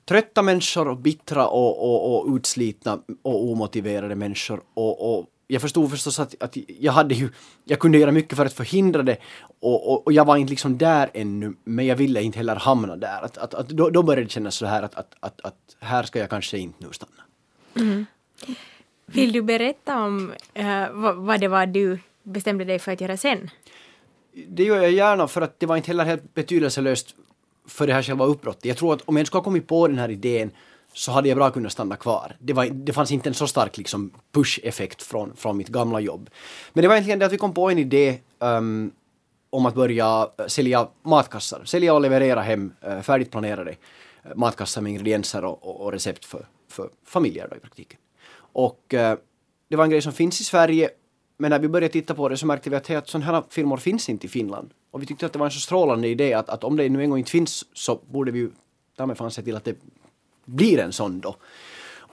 trötta 0.06 0.42
människor 0.42 0.88
och 0.88 0.98
bittra 0.98 1.48
och, 1.48 1.84
och, 1.84 2.28
och 2.30 2.36
utslitna 2.36 3.00
och 3.22 3.44
omotiverade 3.44 4.16
människor. 4.16 4.62
Och, 4.74 5.18
och 5.18 5.26
jag 5.48 5.62
förstod 5.62 5.92
förstås 5.92 6.20
att, 6.20 6.44
att 6.44 6.58
jag 6.80 6.92
hade 6.92 7.16
ju, 7.16 7.30
jag 7.64 7.80
kunde 7.80 7.98
göra 7.98 8.12
mycket 8.12 8.38
för 8.38 8.46
att 8.46 8.54
förhindra 8.54 9.04
det 9.04 9.18
och, 9.60 9.92
och, 9.92 10.08
och 10.08 10.14
jag 10.14 10.26
var 10.26 10.38
inte 10.38 10.50
liksom 10.50 10.78
där 10.78 11.10
ännu 11.14 11.56
men 11.64 11.86
jag 11.86 11.96
ville 11.96 12.22
inte 12.22 12.38
heller 12.38 12.56
hamna 12.56 12.96
där. 12.96 13.22
Att, 13.22 13.38
att, 13.38 13.54
att 13.54 13.70
då, 13.70 13.90
då 13.90 14.04
började 14.04 14.24
det 14.24 14.30
kännas 14.30 14.56
så 14.56 14.66
här 14.66 14.84
att, 14.84 14.96
att, 14.96 15.16
att, 15.20 15.42
att 15.42 15.76
här 15.80 16.04
ska 16.04 16.20
jag 16.20 16.30
kanske 16.30 16.58
inte 16.58 16.86
nu 16.86 16.92
stanna. 16.92 17.24
Mm. 17.76 18.06
Vill 19.06 19.32
du 19.32 19.42
berätta 19.42 20.04
om 20.04 20.34
uh, 20.60 20.90
vad, 20.92 21.16
vad 21.16 21.40
det 21.40 21.48
var 21.48 21.66
du 21.66 22.00
bestämde 22.24 22.66
dig 22.66 22.80
för 22.80 22.92
att 22.92 23.02
göra 23.02 23.18
sen? 23.18 23.50
Det 24.48 24.64
gör 24.64 24.82
jag 24.82 24.92
gärna 24.92 25.28
för 25.28 25.42
att 25.42 25.60
det 25.60 25.66
var 25.66 25.78
inte 25.78 25.88
heller 25.88 26.06
helt 26.06 26.34
betydelselöst 26.34 27.16
för 27.68 27.88
det 27.88 27.94
här 27.94 28.02
själva 28.02 28.26
uppbrottet. 28.26 28.66
Jag 28.66 28.78
tror 28.78 28.94
att 28.94 29.02
om 29.02 29.18
jag 29.18 29.28
skulle 29.28 29.40
ha 29.40 29.44
kommit 29.44 29.68
på 29.68 29.88
den 29.88 29.98
här 29.98 30.10
idén 30.10 30.52
så 30.94 31.12
hade 31.12 31.30
jag 31.30 31.38
bra 31.38 31.52
kunnat 31.52 31.72
stanna 31.72 31.96
kvar. 31.96 32.36
Det, 32.40 32.54
var, 32.54 32.66
det 32.66 32.94
fanns 32.94 33.12
inte 33.12 33.30
en 33.30 33.34
så 33.34 33.48
stark 33.48 33.78
liksom, 33.78 34.12
push-effekt 34.32 35.02
från, 35.02 35.36
från 35.36 35.58
mitt 35.58 35.68
gamla 35.68 36.00
jobb. 36.00 36.30
Men 36.74 36.82
det 36.82 36.88
var 36.88 36.96
egentligen 36.96 37.20
det 37.20 37.26
att 37.26 37.32
vi 37.32 37.38
kom 37.38 37.54
på 37.54 37.70
en 37.70 37.78
idé 37.78 38.18
um, 38.40 38.92
om 39.50 39.66
att 39.66 39.76
börja 39.76 40.30
eh, 40.38 40.46
sälja 40.46 40.88
matkassar. 41.04 41.62
Sälja 41.66 41.94
och 41.94 42.02
leverera 42.02 42.42
hem 42.42 42.74
eh, 42.82 42.96
uh, 42.96 43.02
färdigt 43.02 43.32
planerade 43.32 43.72
eh, 43.72 44.36
matkassar 44.36 44.82
med 44.82 44.90
ingredienser 44.90 45.46
och, 45.46 45.64
och, 45.64 45.82
och 45.82 45.92
recept 45.92 46.26
för, 46.26 46.48
för 46.70 46.90
familjer 47.06 47.48
då, 47.50 47.56
i 47.56 47.60
praktiken. 47.60 48.00
Och 48.38 48.94
uh, 48.94 49.14
det 49.70 49.76
var 49.76 49.84
en 49.84 49.90
grej 49.90 50.02
som 50.02 50.14
finns 50.14 50.42
i 50.42 50.44
Sverige 50.44 50.90
men 51.38 51.50
när 51.50 51.60
vi 51.60 51.68
började 51.68 51.94
titta 51.94 52.14
på 52.14 52.30
det 52.30 52.38
så 52.38 52.46
märkte 52.46 52.70
vi 52.70 52.76
att, 52.76 52.88
hey, 52.88 52.98
att 52.98 53.10
sådana 53.10 53.32
här 53.32 53.44
filmer 53.50 53.78
finns 53.78 54.10
inte 54.10 54.26
i 54.26 54.30
Finland. 54.30 54.70
Och 54.92 55.02
vi 55.02 55.06
tyckte 55.06 55.26
att 55.26 55.34
det 55.34 55.40
var 55.40 55.46
en 55.46 55.52
så 55.52 55.60
strålande 55.60 56.08
idé 56.08 56.34
att, 56.34 56.50
att 56.50 56.64
om 56.64 56.78
det 56.78 56.90
nu 56.90 57.04
en 57.04 57.10
gång 57.10 57.20
inte 57.20 57.32
finns 57.32 57.66
så 57.74 58.00
borde 58.12 58.32
vi 58.32 58.40
ju 58.40 58.52
ta 58.98 59.06
mig 59.06 59.16
fan 59.16 59.32
se 59.32 59.42
till 59.42 59.56
att 59.56 59.64
det 59.64 59.78
blir 60.46 60.80
en 60.80 60.94
sån 60.94 61.20
då. 61.20 61.36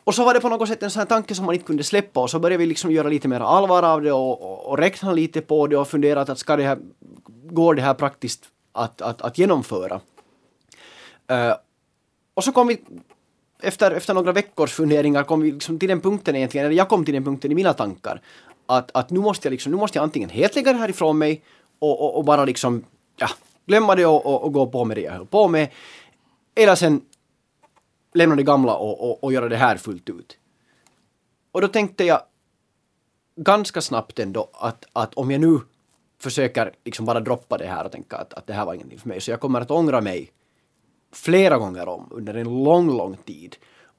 Och 0.04 0.14
så 0.14 0.24
var 0.24 0.34
det 0.34 0.40
på 0.40 0.48
något 0.48 0.68
sätt 0.68 0.82
en 0.82 0.90
sån 0.90 1.00
här 1.00 1.06
tanke 1.06 1.34
som 1.34 1.46
man 1.46 1.54
inte 1.54 1.66
kunde 1.66 1.84
släppa 1.84 2.20
och 2.20 2.30
så 2.30 2.38
började 2.38 2.58
vi 2.58 2.66
liksom 2.66 2.92
göra 2.92 3.08
lite 3.08 3.28
mer 3.28 3.40
allvar 3.40 3.82
av 3.82 4.02
det 4.02 4.12
och, 4.12 4.42
och, 4.42 4.66
och 4.70 4.78
räkna 4.78 5.12
lite 5.12 5.40
på 5.40 5.66
det 5.66 5.76
och 5.76 5.88
fundera 5.88 6.20
att 6.20 6.38
ska 6.38 6.56
det 6.56 6.62
här, 6.62 6.78
går 7.50 7.74
det 7.74 7.82
här 7.82 7.94
praktiskt 7.94 8.44
att, 8.72 9.02
att, 9.02 9.22
att 9.22 9.38
genomföra? 9.38 10.00
Uh, 11.32 11.54
och 12.34 12.44
så 12.44 12.52
kom 12.52 12.66
vi 12.66 12.80
efter, 13.62 13.90
efter 13.90 14.14
några 14.14 14.32
veckors 14.32 14.72
funderingar 14.72 15.24
kom 15.24 15.40
vi 15.40 15.52
liksom 15.52 15.78
till 15.78 15.88
den 15.88 16.00
punkten 16.00 16.36
egentligen, 16.36 16.66
eller 16.66 16.76
jag 16.76 16.88
kom 16.88 17.04
till 17.04 17.14
den 17.14 17.24
punkten 17.24 17.52
i 17.52 17.54
mina 17.54 17.72
tankar 17.72 18.20
att, 18.66 18.90
att 18.94 19.10
nu, 19.10 19.20
måste 19.20 19.48
jag 19.48 19.50
liksom, 19.50 19.72
nu 19.72 19.78
måste 19.78 19.98
jag 19.98 20.02
antingen 20.02 20.30
helt 20.30 20.54
lägga 20.54 20.72
det 20.72 20.78
här 20.78 20.88
ifrån 20.88 21.18
mig 21.18 21.42
och, 21.78 22.00
och, 22.00 22.16
och 22.16 22.24
bara 22.24 22.44
liksom 22.44 22.84
ja, 23.16 23.28
glömma 23.66 23.94
det 23.94 24.06
och, 24.06 24.26
och, 24.26 24.44
och 24.44 24.52
gå 24.52 24.66
på 24.66 24.84
med 24.84 24.96
det 24.96 25.00
jag 25.00 25.12
höll 25.12 25.26
på 25.26 25.48
med. 25.48 25.68
Eller 26.54 26.74
sen 26.74 27.00
lämna 28.14 28.36
det 28.36 28.42
gamla 28.42 28.74
och, 28.74 29.10
och, 29.10 29.24
och 29.24 29.32
göra 29.32 29.48
det 29.48 29.56
här 29.56 29.76
fullt 29.76 30.10
ut. 30.10 30.38
Och 31.52 31.60
då 31.60 31.68
tänkte 31.68 32.04
jag 32.04 32.22
ganska 33.36 33.80
snabbt 33.80 34.18
ändå 34.18 34.50
att, 34.52 34.84
att 34.92 35.14
om 35.14 35.30
jag 35.30 35.40
nu 35.40 35.60
försöker 36.20 36.72
liksom 36.84 37.06
bara 37.06 37.20
droppa 37.20 37.58
det 37.58 37.66
här 37.66 37.84
och 37.84 37.92
tänka 37.92 38.16
att, 38.16 38.34
att 38.34 38.46
det 38.46 38.52
här 38.52 38.64
var 38.64 38.74
ingenting 38.74 38.98
för 38.98 39.08
mig 39.08 39.20
så 39.20 39.30
jag 39.30 39.40
kommer 39.40 39.60
att 39.60 39.70
ångra 39.70 40.00
mig 40.00 40.32
flera 41.12 41.58
gånger 41.58 41.88
om 41.88 42.08
under 42.10 42.34
en 42.34 42.64
lång, 42.64 42.96
lång 42.96 43.16
tid. 43.16 43.56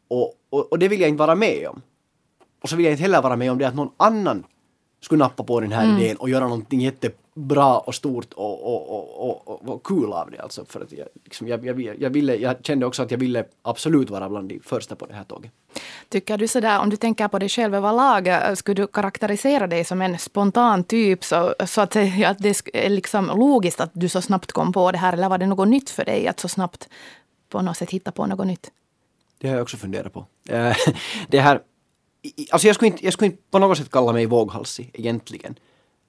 Och, 0.08 0.34
och, 0.49 0.71
och 0.71 0.80
det 0.80 0.88
vill 0.88 1.02
jag 1.02 1.10
inte 1.10 1.19
vara 1.19 1.36
med 1.36 1.67
om. 1.67 1.82
Och 2.62 2.69
så 2.69 2.76
vill 2.76 2.86
jag 2.86 2.93
inte 2.93 3.02
heller 3.02 3.21
vara 3.21 3.36
med 3.36 3.52
om 3.52 3.58
det 3.58 3.67
att 3.67 3.76
någon 3.76 3.91
annan 3.97 4.43
skulle 5.02 5.19
nappa 5.19 5.43
på 5.43 5.60
den 5.60 5.71
här 5.71 5.99
idén 5.99 6.17
och 6.17 6.30
göra 6.30 6.43
någonting 6.43 6.82
jättebra 6.82 7.80
och 7.80 7.95
stort 7.95 8.34
och, 8.34 8.65
och, 8.65 8.89
och, 8.89 9.30
och, 9.30 9.47
och, 9.47 9.69
och 9.69 9.84
kul 9.84 10.13
av 10.13 10.32
det. 10.32 10.39
Alltså 10.39 10.65
för 10.65 10.82
att 10.82 10.91
jag, 10.91 11.08
liksom, 11.23 11.47
jag, 11.47 11.65
jag, 11.65 12.02
jag, 12.02 12.10
ville, 12.10 12.36
jag 12.36 12.65
kände 12.65 12.86
också 12.86 13.04
att 13.04 13.12
jag 13.12 13.17
ville 13.17 13.45
absolut 13.62 14.10
vara 14.10 14.30
bland 14.30 14.49
de 14.49 14.60
första 14.60 14.95
på 14.95 15.06
det 15.06 15.13
här 15.13 15.23
tåget. 15.23 15.52
Tycker 16.13 16.38
du 16.38 16.47
sådär, 16.47 16.80
om 16.80 16.89
du 16.89 16.97
tänker 16.97 17.28
på 17.28 17.39
dig 17.39 17.49
själv 17.49 17.76
överlag, 17.76 18.28
eh, 18.28 18.54
skulle 18.56 18.82
du 18.82 18.88
karaktärisera 18.88 19.67
dig 19.67 19.84
som 19.86 20.02
en 20.02 20.19
spontan 20.19 20.84
typ 20.84 21.23
så, 21.23 21.56
så 21.65 21.82
att 21.82 21.95
eh, 21.95 22.12
säga 22.12 22.30
att 22.30 22.39
det 22.39 22.62
är 22.73 22.89
liksom 22.89 23.26
logiskt 23.26 23.82
att 23.82 23.91
du 23.93 24.10
så 24.10 24.21
snabbt 24.21 24.52
kom 24.52 24.73
på 24.73 24.91
det 24.91 24.97
här 24.97 25.13
eller 25.13 25.30
var 25.30 25.38
det 25.38 25.45
något 25.45 25.67
nytt 25.67 25.89
för 25.89 26.06
dig 26.06 26.28
att 26.28 26.39
så 26.39 26.47
snabbt 26.47 26.89
på 27.49 27.62
något 27.62 27.78
sätt 27.78 27.89
hitta 27.89 28.12
på 28.12 28.26
något 28.26 28.47
nytt? 28.47 28.71
Det 29.38 29.47
har 29.47 29.56
jag 29.56 29.63
också 29.63 29.78
funderat 29.78 30.13
på. 30.13 30.26
Eh, 30.49 30.76
det 31.28 31.39
här, 31.39 31.62
alltså 32.52 32.67
jag 32.67 32.76
skulle, 32.76 32.91
inte, 32.91 33.06
jag 33.06 33.13
skulle 33.13 33.32
inte 33.32 33.43
på 33.52 33.60
något 33.60 33.78
sätt 33.78 33.91
kalla 33.91 34.13
mig 34.13 34.26
våghalsig 34.26 34.91
egentligen. 34.93 35.56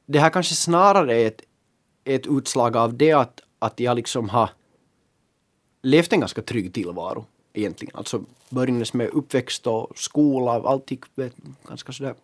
Det 0.07 0.19
här 0.19 0.31
kanske 0.31 0.55
snarare 0.55 1.17
är 1.17 1.27
ett, 1.27 1.41
ett 2.05 2.27
utslag 2.27 2.77
av 2.77 2.97
det 2.97 3.13
att, 3.13 3.41
att 3.59 3.81
jag 3.81 3.97
liksom 3.97 4.29
har 4.29 4.51
levt 5.83 6.13
en 6.13 6.21
ganska 6.21 6.43
trygg 6.43 6.75
tillvaro 6.75 7.27
egentligen. 7.55 7.97
Alltså 7.97 8.21
började 8.51 8.85
med 8.93 9.09
uppväxt 9.09 9.67
och 9.67 9.93
skola, 9.99 10.53
allt 10.53 10.91
gick 10.91 11.05
ganska 11.69 11.93
sådär 11.93 12.15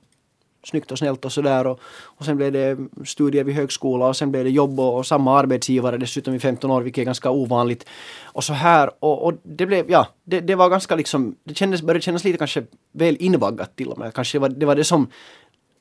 snyggt 0.65 0.93
och 0.93 0.99
snällt 0.99 1.25
och 1.25 1.33
sådär 1.33 1.67
och, 1.67 1.81
och 2.03 2.25
sen 2.25 2.37
blev 2.37 2.53
det 2.53 2.79
studier 3.05 3.45
vid 3.45 3.55
högskola 3.55 4.07
och 4.07 4.17
sen 4.17 4.31
blev 4.31 4.45
det 4.45 4.51
jobb 4.51 4.81
och, 4.81 4.99
och 4.99 5.07
samma 5.07 5.39
arbetsgivare 5.39 5.97
dessutom 5.97 6.35
i 6.35 6.39
15 6.39 6.71
år 6.71 6.83
vilket 6.83 7.03
är 7.03 7.05
ganska 7.05 7.31
ovanligt. 7.31 7.87
Och 8.23 8.45
så 8.45 8.53
här 8.53 8.91
och, 8.99 9.25
och 9.25 9.35
det 9.43 9.67
blev, 9.67 9.91
ja, 9.91 10.09
det, 10.25 10.41
det 10.41 10.55
var 10.55 10.69
ganska 10.69 10.97
liksom, 10.97 11.37
det 11.45 11.55
kändes, 11.55 11.83
började 11.83 12.01
kännas 12.01 12.25
lite 12.25 12.39
kanske 12.39 12.65
väl 12.93 13.17
invaggat 13.21 13.77
till 13.77 13.89
och 13.89 13.99
med. 13.99 14.15
Kanske 14.15 14.39
var, 14.39 14.49
det 14.49 14.67
var 14.67 14.77
det 14.77 14.85
som 14.85 15.11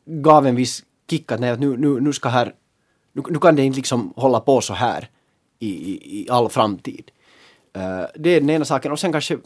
gav 0.06 0.48
en 0.48 0.56
viss 0.56 0.84
kick 1.10 1.32
att 1.32 1.40
nej, 1.40 1.50
att 1.50 1.60
nu, 1.60 1.78
nu, 1.78 2.00
nu 2.00 2.14
ska 2.14 2.30
här, 2.30 2.54
nu, 3.14 3.24
nu 3.30 3.40
kan 3.40 3.56
det 3.56 3.64
inte 3.64 3.78
liksom 3.78 4.14
hålla 4.16 4.40
på 4.40 4.62
så 4.62 4.74
här 4.74 5.10
i, 5.60 5.70
i, 5.70 6.22
i 6.22 6.30
all 6.30 6.50
framtid. 6.50 7.12
Eh, 7.74 8.06
det 8.16 8.30
är 8.30 8.40
den 8.40 8.50
ena 8.50 8.66
saken 8.66 8.92
och 8.92 9.00
sen 9.00 9.12
kanske 9.12 9.38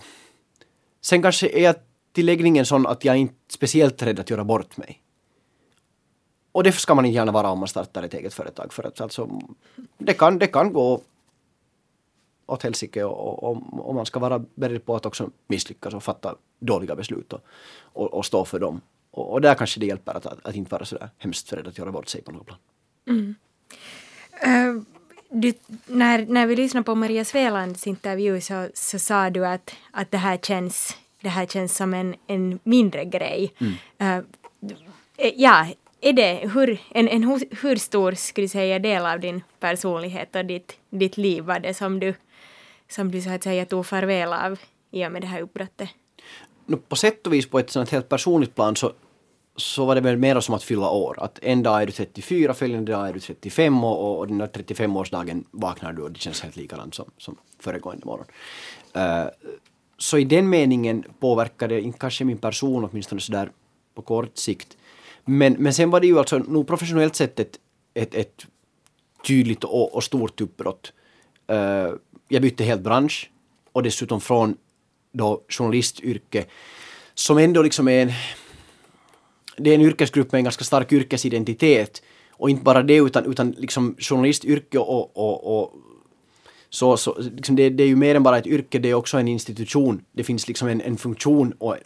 Sen 1.04 1.22
kanske 1.22 1.48
är 1.50 1.64
jag 1.64 1.76
till 2.12 2.26
läggningen 2.26 2.66
sån 2.66 2.88
att 2.88 3.06
jag 3.06 3.16
är 3.16 3.20
inte 3.20 3.36
speciellt 3.48 4.02
rädd 4.02 4.20
att 4.20 4.30
göra 4.30 4.44
bort 4.44 4.78
mig. 4.78 5.02
Och 6.52 6.64
det 6.64 6.72
ska 6.72 6.96
man 6.96 7.06
inte 7.06 7.16
gärna 7.16 7.32
vara 7.32 7.50
om 7.50 7.60
man 7.60 7.68
startar 7.68 8.04
ett 8.04 8.14
eget 8.14 8.34
företag 8.34 8.74
för 8.74 8.84
att 8.84 9.02
alltså 9.02 9.42
det 9.98 10.14
kan, 10.14 10.40
det 10.40 10.48
kan 10.48 10.74
gå 10.74 11.02
åt 12.46 12.64
helsike 12.64 13.04
och, 13.04 13.44
och, 13.44 13.88
och 13.88 13.96
man 13.96 14.06
ska 14.06 14.20
vara 14.20 14.40
beredd 14.56 14.86
på 14.86 14.96
att 14.96 15.06
också 15.06 15.30
misslyckas 15.48 15.94
och 15.94 16.04
fatta 16.04 16.36
dåliga 16.60 16.96
beslut 16.96 17.34
och, 17.34 17.42
och, 17.82 18.14
och 18.14 18.26
stå 18.26 18.46
för 18.46 18.60
dem. 18.60 18.82
Och, 19.12 19.34
och 19.34 19.42
där 19.42 19.56
kanske 19.56 19.80
det 19.80 19.86
hjälper 19.86 20.18
att, 20.18 20.26
att, 20.26 20.46
att 20.46 20.56
inte 20.56 20.72
vara 20.72 20.86
sådär 20.86 21.10
hemskt 21.18 21.54
rädd 21.54 21.68
att 21.68 21.78
göra 21.78 21.92
bort 21.92 22.08
sig 22.08 22.22
på 22.22 22.32
något 22.32 22.46
plan. 22.46 22.60
Mm. 23.08 23.36
Uh, 24.48 24.84
du, 25.34 25.54
när, 25.86 26.26
när 26.26 26.48
vi 26.48 26.56
lyssnade 26.56 26.84
på 26.84 26.96
Maria 26.96 27.26
Svelands 27.26 27.88
intervju 27.88 28.42
så, 28.42 28.68
så 28.74 29.00
sa 29.00 29.30
du 29.30 29.46
att, 29.46 29.76
att 29.92 30.12
det, 30.12 30.18
här 30.18 30.38
känns, 30.38 30.98
det 31.22 31.30
här 31.30 31.46
känns 31.46 31.76
som 31.76 31.94
en, 31.94 32.16
en 32.28 32.60
mindre 32.64 33.06
grej. 33.06 33.54
Mm. 33.58 33.74
Uh, 34.18 34.24
ja, 35.36 35.68
är 36.02 36.14
det, 36.14 36.50
hur, 36.54 36.80
en, 36.90 37.08
en 37.08 37.24
hur 37.62 37.76
stor 37.76 38.12
skulle 38.12 38.50
säga 38.50 38.80
del 38.80 39.06
av 39.06 39.20
din 39.20 39.44
personlighet 39.60 40.36
och 40.36 40.46
ditt, 40.46 40.78
ditt 40.90 41.18
liv 41.18 41.44
var 41.44 41.60
det 41.60 41.74
som 41.74 42.00
du, 42.00 42.14
som 42.90 43.12
du 43.12 43.22
så 43.22 43.30
att 43.30 43.44
säga 43.44 43.66
tog 43.66 43.86
farväl 43.86 44.34
av 44.34 44.60
i 44.92 45.06
och 45.06 45.12
med 45.12 45.22
det 45.22 45.28
här 45.28 45.42
uppbrottet? 45.42 45.90
No, 46.66 46.78
på 46.78 46.96
sätt 46.96 47.28
och 47.28 47.34
vis 47.34 47.50
på 47.50 47.60
ett 47.60 47.70
sånt 47.70 47.90
helt 47.90 48.10
personligt 48.10 48.56
plan 48.56 48.76
så, 48.76 48.94
så 49.56 49.86
var 49.86 49.96
det 49.96 50.02
väl 50.02 50.18
mer 50.18 50.40
som 50.40 50.56
att 50.56 50.64
fylla 50.64 50.90
år. 50.90 51.24
Att 51.24 51.40
en 51.42 51.64
dag 51.64 51.82
är 51.82 51.86
du 51.86 51.92
34, 51.92 52.54
följande 52.54 52.92
dag 52.92 53.10
är 53.10 53.14
du 53.14 53.20
35 53.20 53.84
och, 53.84 54.20
och 54.20 54.28
den 54.28 54.38
där 54.38 54.48
35-årsdagen 54.48 55.44
vaknar 55.52 55.94
du 55.94 56.02
och 56.02 56.12
det 56.12 56.20
känns 56.20 56.42
helt 56.42 56.56
likadant 56.56 56.96
som, 56.96 57.12
som 57.18 57.38
föregående 57.60 58.06
morgon. 58.06 58.26
Uh, 58.98 59.30
så 59.98 60.18
i 60.18 60.24
den 60.24 60.50
meningen 60.50 61.04
påverkar 61.20 61.68
det 61.68 61.82
inte 61.82 62.00
kanske 62.00 62.26
min 62.26 62.38
person 62.38 62.90
åtminstone 62.92 63.22
sådär 63.22 63.52
på 63.96 64.02
kort 64.02 64.38
sikt. 64.38 64.78
Men, 65.26 65.54
men 65.54 65.74
sen 65.74 65.90
var 65.90 66.00
det 66.00 66.08
ju 66.08 66.20
alltså 66.20 66.38
nog 66.38 66.68
professionellt 66.68 67.16
sett 67.16 67.40
ett, 67.40 67.60
ett, 67.94 68.16
ett 68.16 68.46
tydligt 69.28 69.64
och, 69.64 69.96
och 69.96 70.04
stort 70.04 70.42
uppbrott. 70.42 70.94
Uh, 71.52 71.96
jag 72.28 72.42
bytte 72.42 72.64
helt 72.64 72.82
bransch 72.82 73.32
och 73.72 73.84
dessutom 73.84 74.22
från 74.22 74.58
då 75.12 75.42
journalistyrke 75.50 76.46
som 77.14 77.38
ändå 77.38 77.62
liksom 77.62 77.88
är 77.88 78.02
en, 78.02 78.12
det 79.58 79.70
är 79.70 79.76
en 79.76 79.82
yrkesgrupp 79.82 80.32
med 80.32 80.40
en 80.40 80.44
ganska 80.44 80.64
stark 80.64 80.92
yrkesidentitet 80.92 82.02
och 82.32 82.50
inte 82.50 82.64
bara 82.64 82.84
det 82.84 82.96
utan, 82.96 83.26
utan 83.26 83.52
liksom 83.52 83.96
journalistyrke 84.00 84.78
och, 84.78 85.18
och, 85.18 85.60
och 85.60 85.74
så, 86.70 86.98
så 86.98 87.22
liksom 87.22 87.56
det, 87.56 87.70
det, 87.70 87.84
är 87.84 87.88
ju 87.88 87.96
mer 87.96 88.16
än 88.16 88.24
bara 88.24 88.38
ett 88.38 88.48
yrke, 88.48 88.80
det 88.80 88.90
är 88.90 88.94
också 88.94 89.18
en 89.18 89.28
institution. 89.28 90.02
Det 90.12 90.24
finns 90.24 90.48
liksom 90.48 90.68
en, 90.68 90.82
en 90.82 90.98
funktion 90.98 91.54
och, 91.60 91.78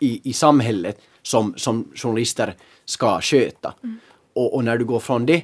i, 0.00 0.30
i 0.30 0.32
samhället 0.32 1.00
som, 1.22 1.54
som 1.56 1.90
journalister 1.94 2.54
ska 2.84 3.20
sköta. 3.20 3.74
Mm. 3.82 3.98
Och, 4.32 4.54
och, 4.54 4.64
när 4.64 4.78
du 4.78 4.84
går 4.84 5.00
från 5.00 5.26
det 5.26 5.42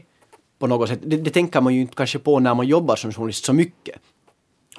på 0.58 0.66
något 0.66 0.88
sätt, 0.88 1.00
det, 1.02 1.16
det, 1.16 1.30
tänker 1.30 1.60
man 1.60 1.74
ju 1.74 1.80
inte 1.80 1.94
kanske 1.94 2.18
på 2.18 2.40
när 2.40 2.54
man 2.54 2.66
jobbar 2.66 2.96
som 2.96 3.12
journalist 3.12 3.44
så 3.44 3.52
mycket. 3.52 3.96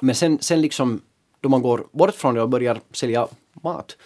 Men 0.00 0.14
sen, 0.14 0.38
sen 0.40 0.60
liksom 0.60 1.00
då 1.40 1.48
man 1.48 1.62
går 1.62 1.86
bort 1.92 2.14
från 2.14 2.34
det 2.34 2.42
och 2.42 2.48
börjar 2.48 2.80
sälja 2.92 3.28
mat, 3.62 3.96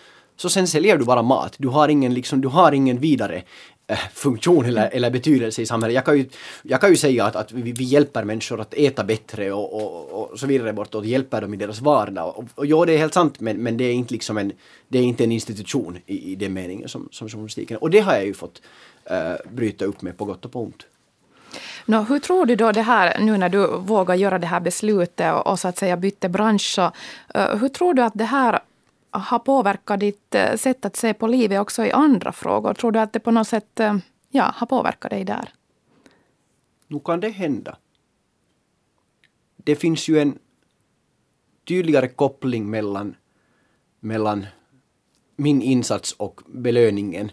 så 0.40 0.50
sen 0.50 0.66
säljer 0.66 0.98
du 0.98 1.04
bara 1.04 1.22
mat. 1.22 1.54
Du 1.58 1.68
har 1.68 1.88
ingen, 1.88 2.14
liksom, 2.14 2.40
du 2.40 2.48
har 2.48 2.72
ingen 2.72 2.98
vidare 2.98 3.42
äh, 3.86 3.98
funktion 4.14 4.64
eller, 4.64 4.82
mm. 4.82 4.96
eller 4.96 5.10
betydelse 5.10 5.62
i 5.62 5.66
samhället. 5.66 5.94
Jag 5.94 6.04
kan 6.04 6.18
ju, 6.18 6.28
jag 6.62 6.80
kan 6.80 6.90
ju 6.90 6.96
säga 6.96 7.24
att, 7.24 7.36
att 7.36 7.52
vi, 7.52 7.72
vi 7.72 7.84
hjälper 7.84 8.24
människor 8.24 8.60
att 8.60 8.74
äta 8.74 9.04
bättre 9.04 9.52
och, 9.52 9.74
och, 9.74 10.30
och 10.32 10.38
så 10.38 10.46
vidare 10.46 10.72
bortåt, 10.72 10.94
och 10.94 11.06
hjälper 11.06 11.40
dem 11.40 11.54
i 11.54 11.56
deras 11.56 11.80
vardag. 11.80 12.38
Och, 12.38 12.44
och 12.54 12.66
ja, 12.66 12.84
det 12.84 12.92
är 12.92 12.98
helt 12.98 13.14
sant, 13.14 13.40
men, 13.40 13.56
men 13.56 13.76
det 13.76 13.84
är 13.84 13.92
inte 13.92 14.14
liksom 14.14 14.38
en, 14.38 14.52
det 14.88 14.98
är 14.98 15.02
inte 15.02 15.24
en 15.24 15.32
institution 15.32 15.98
i, 16.06 16.32
i 16.32 16.34
den 16.34 16.52
meningen 16.52 16.88
som, 16.88 17.08
som 17.12 17.28
journalistiken 17.28 17.76
Och 17.76 17.90
det 17.90 18.00
har 18.00 18.14
jag 18.14 18.26
ju 18.26 18.34
fått 18.34 18.62
äh, 19.04 19.52
bryta 19.52 19.84
upp 19.84 20.02
med 20.02 20.18
på 20.18 20.24
gott 20.24 20.44
och 20.44 20.52
på 20.52 20.62
ont. 20.62 20.86
No, 21.86 21.96
hur 21.96 22.18
tror 22.18 22.46
du 22.46 22.56
då 22.56 22.72
det 22.72 22.82
här, 22.82 23.18
nu 23.18 23.38
när 23.38 23.48
du 23.48 23.66
vågar 23.66 24.14
göra 24.14 24.38
det 24.38 24.46
här 24.46 24.60
beslutet 24.60 25.34
och, 25.34 25.46
och 25.46 25.60
så 25.60 25.68
att 25.68 25.78
säga 25.78 25.96
bytte 25.96 26.28
bransch, 26.28 26.74
så, 26.74 26.84
uh, 27.38 27.56
hur 27.56 27.68
tror 27.68 27.94
du 27.94 28.02
att 28.02 28.12
det 28.14 28.24
här 28.24 28.60
har 29.10 29.38
påverkat 29.38 30.00
ditt 30.00 30.34
eh, 30.34 30.56
sätt 30.56 30.84
att 30.84 30.96
se 30.96 31.14
på 31.14 31.26
livet 31.26 31.60
också 31.60 31.84
i 31.84 31.92
andra 31.92 32.32
frågor? 32.32 32.74
Tror 32.74 32.92
du 32.92 32.98
att 32.98 33.12
det 33.12 33.20
på 33.20 33.30
något 33.30 33.48
sätt 33.48 33.80
eh, 33.80 33.96
ja, 34.30 34.52
har 34.56 34.66
påverkat 34.66 35.10
dig 35.10 35.24
där? 35.24 35.52
Nu 36.86 37.00
kan 37.00 37.20
det 37.20 37.28
hända. 37.28 37.76
Det 39.56 39.76
finns 39.76 40.08
ju 40.08 40.18
en 40.18 40.38
tydligare 41.68 42.08
koppling 42.08 42.70
mellan, 42.70 43.16
mellan 44.00 44.46
min 45.36 45.62
insats 45.62 46.12
och 46.12 46.40
belöningen 46.46 47.32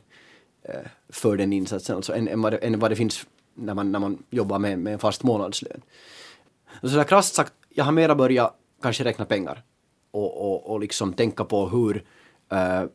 eh, 0.64 0.76
för 1.10 1.38
den 1.38 1.54
insatsen, 1.54 1.96
alltså 1.96 2.16
än, 2.16 2.28
än, 2.28 2.42
vad 2.42 2.54
det, 2.54 2.58
än 2.58 2.80
vad 2.80 2.92
det 2.92 2.96
finns 2.96 3.28
när 3.54 3.74
man, 3.74 3.92
när 3.92 4.00
man 4.00 4.24
jobbar 4.30 4.60
med, 4.60 4.80
med 4.80 4.94
en 4.94 5.00
fast 5.00 5.24
månadslön. 5.24 5.82
Så 6.82 6.88
där 6.88 7.04
krasst 7.04 7.36
sagt, 7.36 7.54
jag 7.70 7.86
har 7.86 7.92
mera 7.92 8.16
börjat 8.16 8.56
kanske 8.82 9.04
räkna 9.04 9.26
pengar 9.26 9.64
och, 10.18 10.32
och, 10.42 10.72
och 10.72 10.80
liksom 10.80 11.14
tänka 11.14 11.44
på 11.44 11.70
hur 11.70 12.04
uh, 12.54 12.90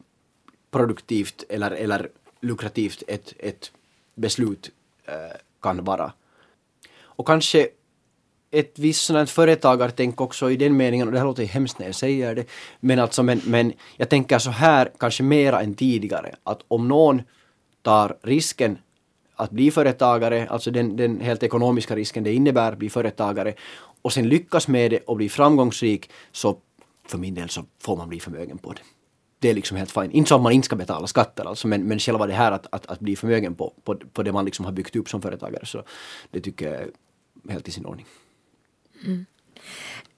produktivt 0.70 1.44
eller, 1.48 1.70
eller 1.70 2.08
lukrativt 2.40 3.02
ett, 3.08 3.34
ett 3.38 3.72
beslut 4.14 4.70
uh, 5.08 5.36
kan 5.62 5.84
vara. 5.84 6.12
Och 7.00 7.26
kanske 7.26 7.68
ett 8.50 8.78
visst 8.78 9.04
sådant 9.04 9.30
företagartänk 9.30 10.20
också 10.20 10.50
i 10.50 10.56
den 10.56 10.76
meningen, 10.76 11.06
och 11.06 11.12
det 11.12 11.18
här 11.18 11.26
låter 11.26 11.44
hemskt 11.44 11.78
när 11.78 11.86
jag 11.86 11.94
säger 11.94 12.34
det, 12.34 12.46
men 12.80 12.98
alltså 12.98 13.22
men, 13.22 13.40
men 13.46 13.72
jag 13.96 14.08
tänker 14.08 14.38
så 14.38 14.50
här 14.50 14.90
kanske 14.98 15.22
mera 15.22 15.60
än 15.60 15.74
tidigare, 15.74 16.34
att 16.42 16.60
om 16.68 16.88
någon 16.88 17.22
tar 17.82 18.16
risken 18.22 18.78
att 19.36 19.50
bli 19.50 19.70
företagare, 19.70 20.46
alltså 20.48 20.70
den, 20.70 20.96
den 20.96 21.20
helt 21.20 21.42
ekonomiska 21.42 21.96
risken 21.96 22.24
det 22.24 22.34
innebär 22.34 22.72
att 22.72 22.78
bli 22.78 22.90
företagare 22.90 23.54
och 24.02 24.12
sen 24.12 24.28
lyckas 24.28 24.68
med 24.68 24.90
det 24.90 24.98
och 24.98 25.16
bli 25.16 25.28
framgångsrik 25.28 26.10
så 26.32 26.56
för 27.12 27.18
min 27.18 27.34
del 27.34 27.48
så 27.48 27.64
får 27.78 27.96
man 27.96 28.08
bli 28.08 28.20
förmögen 28.20 28.58
på 28.58 28.72
det. 28.72 28.82
Det 29.38 29.50
är 29.50 29.54
liksom 29.54 29.76
helt 29.76 29.90
fint. 29.90 30.12
Inte 30.12 30.28
så 30.28 30.34
att 30.34 30.42
man 30.42 30.52
inte 30.52 30.66
ska 30.66 30.76
betala 30.76 31.06
skatter 31.06 31.44
alltså, 31.44 31.68
men, 31.68 31.88
men 31.88 31.98
själva 31.98 32.26
det 32.26 32.32
här 32.32 32.52
att, 32.52 32.66
att, 32.70 32.86
att 32.86 33.00
bli 33.00 33.16
förmögen 33.16 33.54
på, 33.54 33.74
på, 33.84 33.96
på 34.12 34.22
det 34.22 34.32
man 34.32 34.44
liksom 34.44 34.64
har 34.64 34.72
byggt 34.72 34.96
upp 34.96 35.08
som 35.08 35.22
företagare 35.22 35.66
så 35.66 35.82
det 36.30 36.40
tycker 36.40 36.72
jag 36.72 36.82
är 36.82 36.90
helt 37.48 37.68
i 37.68 37.72
sin 37.72 37.86
ordning. 37.86 38.06
Mm. 39.04 39.26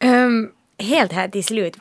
Um, 0.05 0.53
helt 0.79 1.13
här 1.13 1.29
till 1.29 1.45
slut, 1.45 1.77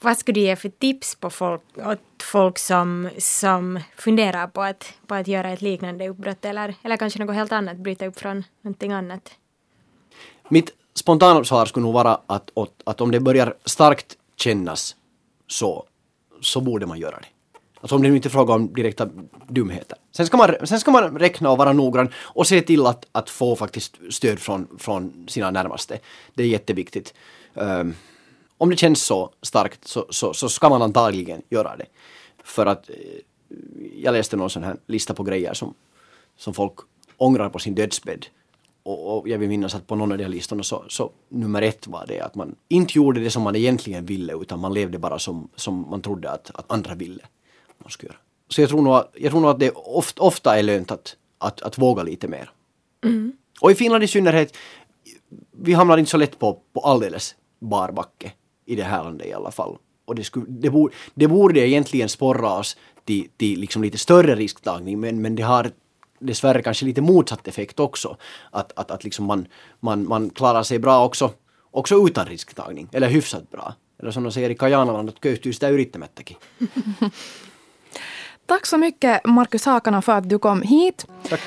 vad 0.00 0.18
skulle 0.18 0.40
du 0.40 0.40
ge 0.40 0.56
för 0.56 0.68
tips 0.68 1.14
på 1.14 1.30
folk, 1.30 1.62
åt 1.76 2.22
folk 2.22 2.58
som, 2.58 3.08
som 3.18 3.80
funderar 3.96 4.46
på 4.46 4.62
att, 4.62 4.92
på 5.06 5.14
att 5.14 5.28
göra 5.28 5.50
ett 5.50 5.62
liknande 5.62 6.08
uppbrott 6.08 6.44
eller, 6.44 6.74
eller 6.82 6.96
kanske 6.96 7.24
något 7.24 7.34
helt 7.34 7.52
annat, 7.52 7.76
bryta 7.76 8.06
upp 8.06 8.18
från 8.18 8.44
någonting 8.62 8.92
annat? 8.92 9.30
Mitt 10.48 10.70
spontana 10.94 11.44
svar 11.44 11.66
skulle 11.66 11.86
nog 11.86 11.94
vara 11.94 12.20
att, 12.26 12.50
att 12.84 13.00
om 13.00 13.10
det 13.10 13.20
börjar 13.20 13.54
starkt 13.64 14.16
kännas 14.36 14.96
så, 15.46 15.86
så 16.40 16.60
borde 16.60 16.86
man 16.86 16.98
göra 16.98 17.18
det. 17.20 17.26
Alltså 17.80 17.96
om 17.96 18.02
det 18.02 18.08
nu 18.08 18.16
inte 18.16 18.28
är 18.28 18.30
fråga 18.30 18.54
om 18.54 18.72
direkta 18.72 19.08
dumheter. 19.48 19.98
Sen 20.12 20.26
ska 20.26 20.36
man, 20.36 20.54
sen 20.64 20.80
ska 20.80 20.90
man 20.90 21.18
räkna 21.18 21.50
och 21.50 21.58
vara 21.58 21.72
noggrann 21.72 22.12
och 22.16 22.46
se 22.46 22.60
till 22.60 22.86
att, 22.86 23.06
att 23.12 23.30
få 23.30 23.56
faktiskt 23.56 23.96
stöd 24.10 24.38
från, 24.38 24.68
från 24.78 25.26
sina 25.28 25.50
närmaste. 25.50 25.98
Det 26.34 26.42
är 26.42 26.46
jätteviktigt. 26.46 27.14
Um, 27.54 27.94
om 28.58 28.70
det 28.70 28.76
känns 28.76 29.02
så 29.02 29.30
starkt 29.42 29.88
så, 29.88 30.06
så, 30.10 30.34
så 30.34 30.48
ska 30.48 30.68
man 30.68 30.82
antagligen 30.82 31.42
göra 31.48 31.76
det. 31.76 31.86
För 32.44 32.66
att 32.66 32.90
eh, 32.90 32.96
jag 33.94 34.12
läste 34.12 34.36
någon 34.36 34.50
sån 34.50 34.64
här 34.64 34.76
lista 34.86 35.14
på 35.14 35.22
grejer 35.22 35.54
som, 35.54 35.74
som 36.36 36.54
folk 36.54 36.74
ångrar 37.16 37.48
på 37.48 37.58
sin 37.58 37.74
dödsbädd. 37.74 38.26
Och, 38.86 39.18
och 39.18 39.28
jag 39.28 39.38
vill 39.38 39.48
minnas 39.48 39.74
att 39.74 39.86
på 39.86 39.96
någon 39.96 40.12
av 40.12 40.18
de 40.18 40.24
här 40.24 40.30
listorna 40.30 40.62
så, 40.62 40.84
så 40.88 41.10
nummer 41.28 41.62
ett 41.62 41.86
var 41.86 42.04
det 42.08 42.20
att 42.20 42.34
man 42.34 42.54
inte 42.68 42.98
gjorde 42.98 43.20
det 43.20 43.30
som 43.30 43.42
man 43.42 43.56
egentligen 43.56 44.06
ville 44.06 44.32
utan 44.34 44.60
man 44.60 44.74
levde 44.74 44.98
bara 44.98 45.18
som, 45.18 45.48
som 45.56 45.90
man 45.90 46.02
trodde 46.02 46.30
att, 46.30 46.50
att 46.54 46.72
andra 46.72 46.94
ville 46.94 47.22
man 47.78 47.90
skulle 47.90 48.08
göra. 48.08 48.18
Så 48.48 48.60
jag 48.60 48.70
tror 48.70 48.82
nog, 48.82 49.02
jag 49.14 49.30
tror 49.30 49.40
nog 49.40 49.50
att 49.50 49.58
det 49.58 49.70
ofta, 49.70 50.22
ofta 50.22 50.58
är 50.58 50.62
lönt 50.62 50.90
att, 50.90 51.16
att, 51.38 51.62
att 51.62 51.78
våga 51.78 52.02
lite 52.02 52.28
mer. 52.28 52.50
Mm. 53.04 53.32
Och 53.60 53.70
i 53.70 53.74
Finland 53.74 54.04
i 54.04 54.08
synnerhet, 54.08 54.56
vi 55.52 55.72
hamnar 55.72 55.98
inte 55.98 56.10
så 56.10 56.16
lätt 56.16 56.38
på, 56.38 56.60
på 56.72 56.80
alldeles 56.80 57.34
barbacke 57.60 58.32
i 58.66 58.76
det 58.76 58.84
här 58.84 59.04
landet 59.04 59.26
i 59.26 59.32
alla 59.32 59.50
fall. 59.50 59.76
Och 60.04 60.14
det, 60.14 60.24
skulle, 60.24 60.46
det, 60.48 60.70
borde, 60.70 60.94
det 61.14 61.28
borde 61.28 61.68
egentligen 61.68 62.08
sporra 62.08 62.58
oss 62.58 62.76
till, 63.04 63.28
till 63.36 63.60
liksom 63.60 63.82
lite 63.82 63.98
större 63.98 64.34
risktagning 64.34 65.00
men, 65.00 65.22
men 65.22 65.36
det 65.36 65.42
har 65.42 65.70
dessvärre 66.18 66.62
kanske 66.62 66.84
lite 66.84 67.00
motsatt 67.00 67.48
effekt 67.48 67.80
också. 67.80 68.16
Att, 68.50 68.72
att, 68.76 68.90
att 68.90 69.04
liksom 69.04 69.24
man, 69.24 69.46
man, 69.80 70.08
man 70.08 70.30
klarar 70.30 70.62
sig 70.62 70.78
bra 70.78 71.04
också, 71.04 71.30
också 71.70 72.06
utan 72.06 72.26
risktagning, 72.26 72.88
eller 72.92 73.08
hyfsat 73.08 73.50
bra. 73.50 73.74
Eller 73.98 74.10
som 74.10 74.22
de 74.22 74.32
säger 74.32 74.50
i 74.50 74.54
Kajanaland, 74.54 75.08
att 75.08 75.20
köyhtyy 75.20 75.52
sitä 75.52 75.68
yrittämättäkin. 75.68 76.36
Tack 78.46 78.66
så 78.66 78.78
mycket 78.78 79.24
Markus 79.24 79.66
Hakana 79.66 80.02
för 80.02 80.12
att 80.12 80.28
du 80.28 80.38
kom 80.38 80.62
hit. 80.62 81.06
Tack. 81.28 81.40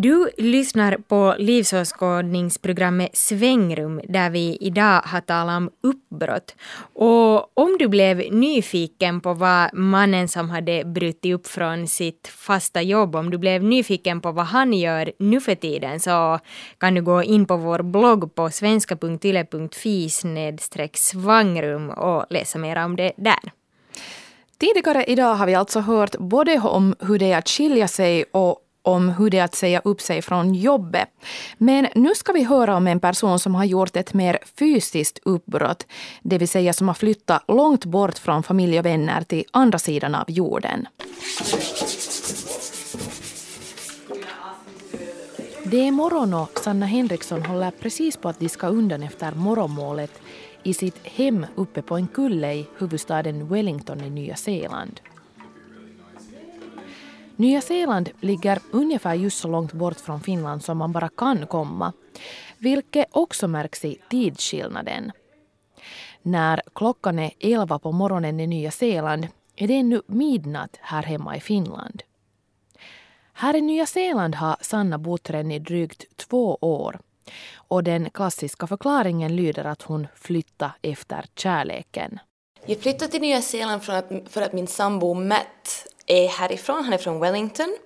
Du 0.00 0.30
lyssnar 0.38 0.96
på 1.08 1.34
livsåskådningsprogrammet 1.38 3.16
Svängrum 3.16 4.00
där 4.08 4.30
vi 4.30 4.58
idag 4.60 5.00
har 5.04 5.20
talat 5.20 5.56
om 5.56 5.70
uppbrott. 5.80 6.54
Och 6.94 7.58
om 7.58 7.76
du 7.78 7.88
blev 7.88 8.32
nyfiken 8.32 9.20
på 9.20 9.34
vad 9.34 9.74
mannen 9.74 10.28
som 10.28 10.50
hade 10.50 10.84
brutit 10.84 11.34
upp 11.34 11.46
från 11.46 11.88
sitt 11.88 12.28
fasta 12.28 12.82
jobb, 12.82 13.16
om 13.16 13.30
du 13.30 13.38
blev 13.38 13.62
nyfiken 13.62 14.20
på 14.20 14.32
vad 14.32 14.44
han 14.46 14.72
gör 14.72 15.12
nu 15.18 15.40
för 15.40 15.54
tiden 15.54 16.00
så 16.00 16.38
kan 16.78 16.94
du 16.94 17.02
gå 17.02 17.22
in 17.22 17.46
på 17.46 17.56
vår 17.56 17.82
blogg 17.82 18.34
på 18.34 18.50
svenska.yle.fi 18.50 20.08
svangrum 20.94 21.90
och 21.90 22.26
läsa 22.30 22.58
mer 22.58 22.84
om 22.84 22.96
det 22.96 23.12
där. 23.16 23.52
Tidigare 24.58 25.04
idag 25.04 25.34
har 25.34 25.46
vi 25.46 25.54
alltså 25.54 25.80
hört 25.80 26.16
både 26.18 26.58
om 26.58 26.94
hur 27.00 27.18
det 27.18 27.32
är 27.32 27.38
att 27.38 27.48
skilja 27.48 27.88
sig 27.88 28.24
och 28.32 28.64
om 28.88 29.08
hur 29.08 29.30
det 29.30 29.38
är 29.38 29.44
att 29.44 29.54
säga 29.54 29.80
upp 29.84 30.00
sig 30.00 30.22
från 30.22 30.54
jobbet. 30.54 31.08
Men 31.58 31.88
nu 31.94 32.14
ska 32.14 32.32
vi 32.32 32.44
höra 32.44 32.76
om 32.76 32.86
en 32.86 33.00
person 33.00 33.38
som 33.38 33.54
har 33.54 33.64
gjort 33.64 33.96
ett 33.96 34.14
mer 34.14 34.38
fysiskt 34.58 35.18
uppbrott. 35.22 35.86
Det 36.22 36.38
vill 36.38 36.48
säga 36.48 36.72
som 36.72 36.88
har 36.88 36.94
flyttat 36.94 37.44
långt 37.48 37.84
bort 37.84 38.18
från 38.18 38.42
familj 38.42 38.78
och 38.78 38.86
vänner 38.86 39.22
till 39.22 39.44
andra 39.50 39.78
sidan 39.78 40.14
av 40.14 40.30
jorden. 40.30 40.88
Det 45.64 45.86
är 45.88 45.90
morgon 45.90 46.34
och 46.34 46.58
Sanna 46.58 46.86
Henriksson 46.86 47.42
håller 47.42 47.70
precis 47.70 48.16
på 48.16 48.28
att 48.28 48.40
diska 48.40 48.68
undan 48.68 49.02
efter 49.02 49.32
morgonmålet 49.32 50.20
i 50.62 50.74
sitt 50.74 51.06
hem 51.06 51.46
uppe 51.54 51.82
på 51.82 51.96
en 51.96 52.06
kulle 52.06 52.52
i 52.54 52.66
huvudstaden 52.78 53.48
Wellington 53.48 54.00
i 54.00 54.10
Nya 54.10 54.36
Zeeland. 54.36 55.00
Nya 57.38 57.60
Zeeland 57.60 58.10
ligger 58.20 58.58
ungefär 58.70 59.14
just 59.14 59.38
så 59.38 59.48
långt 59.48 59.72
bort 59.72 60.00
från 60.00 60.20
Finland 60.20 60.64
som 60.64 60.78
man 60.78 60.92
bara 60.92 61.08
kan 61.08 61.46
komma, 61.46 61.92
vilket 62.58 63.06
också 63.10 63.48
märks 63.48 63.84
i 63.84 63.98
tidsskillnaden. 64.10 65.12
När 66.22 66.62
klockan 66.74 67.18
är 67.18 67.30
elva 67.40 67.78
på 67.78 67.92
morgonen 67.92 68.40
i 68.40 68.46
Nya 68.46 68.70
Zeeland 68.70 69.28
är 69.56 69.68
det 69.68 69.74
ännu 69.74 70.02
midnatt 70.06 70.78
här 70.80 71.02
hemma 71.02 71.36
i 71.36 71.40
Finland. 71.40 72.02
Här 73.32 73.56
i 73.56 73.60
Nya 73.60 73.86
Zeeland 73.86 74.34
har 74.34 74.56
Sanna 74.60 74.98
bott 74.98 75.30
redan 75.30 75.52
i 75.52 75.58
drygt 75.58 76.16
två 76.16 76.58
år. 76.60 77.00
Och 77.54 77.84
den 77.84 78.10
klassiska 78.10 78.66
förklaringen 78.66 79.36
lyder 79.36 79.64
att 79.64 79.82
hon 79.82 80.06
flyttade 80.14 80.72
efter 80.82 81.24
kärleken. 81.34 82.18
Jag 82.66 82.80
flyttade 82.80 83.10
till 83.10 83.20
Nya 83.20 83.42
Zeeland 83.42 83.82
för 83.82 83.92
att, 83.92 84.10
för 84.28 84.42
att 84.42 84.52
min 84.52 84.66
sambo 84.66 85.14
Matt 85.14 85.87
är 86.08 86.28
härifrån, 86.28 86.84
han 86.84 86.92
är 86.92 86.98
från 86.98 87.20
Wellington. 87.20 87.76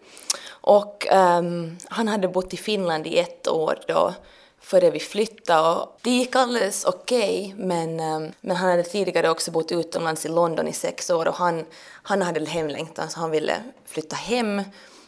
Och 0.51 1.07
um, 1.13 1.79
han 1.89 2.09
hade 2.09 2.29
bott 2.29 2.55
i 2.55 2.57
Finland 2.57 3.07
i 3.07 3.19
ett 3.19 3.49
år 3.49 3.79
då 3.87 4.15
före 4.61 4.91
vi 4.91 5.01
flyttade 5.01 5.69
och 5.69 5.99
det 6.03 6.11
gick 6.11 6.37
alldeles 6.37 6.85
okej 6.85 7.53
okay, 7.55 7.67
men, 7.67 8.01
um, 8.01 8.33
men 8.41 8.57
han 8.57 8.71
hade 8.71 8.83
tidigare 8.83 9.31
också 9.31 9.51
bott 9.51 9.73
utomlands 9.73 10.27
i 10.27 10.29
London 10.29 10.69
i 10.69 10.73
sex 10.73 11.11
år 11.11 11.29
och 11.29 11.35
han, 11.35 11.65
han 12.03 12.23
hade 12.23 12.45
hemlängtan 12.45 13.11
så 13.11 13.21
han 13.21 13.31
ville 13.31 13.63
flytta 13.85 14.17
hem 14.17 14.63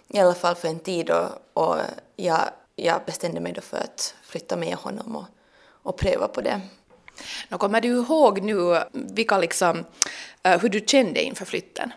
i 0.09 0.19
alla 0.19 0.35
fall 0.35 0.55
för 0.55 0.69
en 0.69 0.79
tid 0.79 1.11
och, 1.11 1.29
och 1.53 1.77
jag, 2.17 2.41
jag 2.77 3.01
bestämde 3.07 3.41
mig 3.41 3.53
då 3.53 3.61
för 3.61 3.77
att 3.77 4.15
flytta 4.23 4.57
med 4.57 4.75
honom 4.75 5.17
och, 5.17 5.25
och 5.83 5.97
pröva 5.97 6.29
på 6.29 6.41
det. 6.41 6.61
Kommer 7.51 7.81
du 7.81 7.89
ihåg 7.89 8.43
nu 8.43 8.83
vilka 8.93 9.39
liksom, 9.39 9.79
uh, 10.49 10.59
hur 10.59 10.69
du 10.69 10.85
kände 10.87 11.23
inför 11.23 11.45
flytten? 11.45 11.93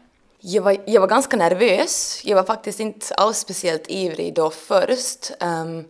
Jag 0.50 0.62
var, 0.62 0.78
jag 0.86 1.02
var 1.02 1.08
ganska 1.08 1.38
nervös. 1.38 2.22
Jag 2.24 2.36
var 2.36 2.44
faktiskt 2.44 2.80
inte 2.80 3.16
alls 3.16 3.38
speciellt 3.38 3.84
ivrig 3.88 4.34
då 4.34 4.50
först. 4.50 5.32
Um, 5.40 5.86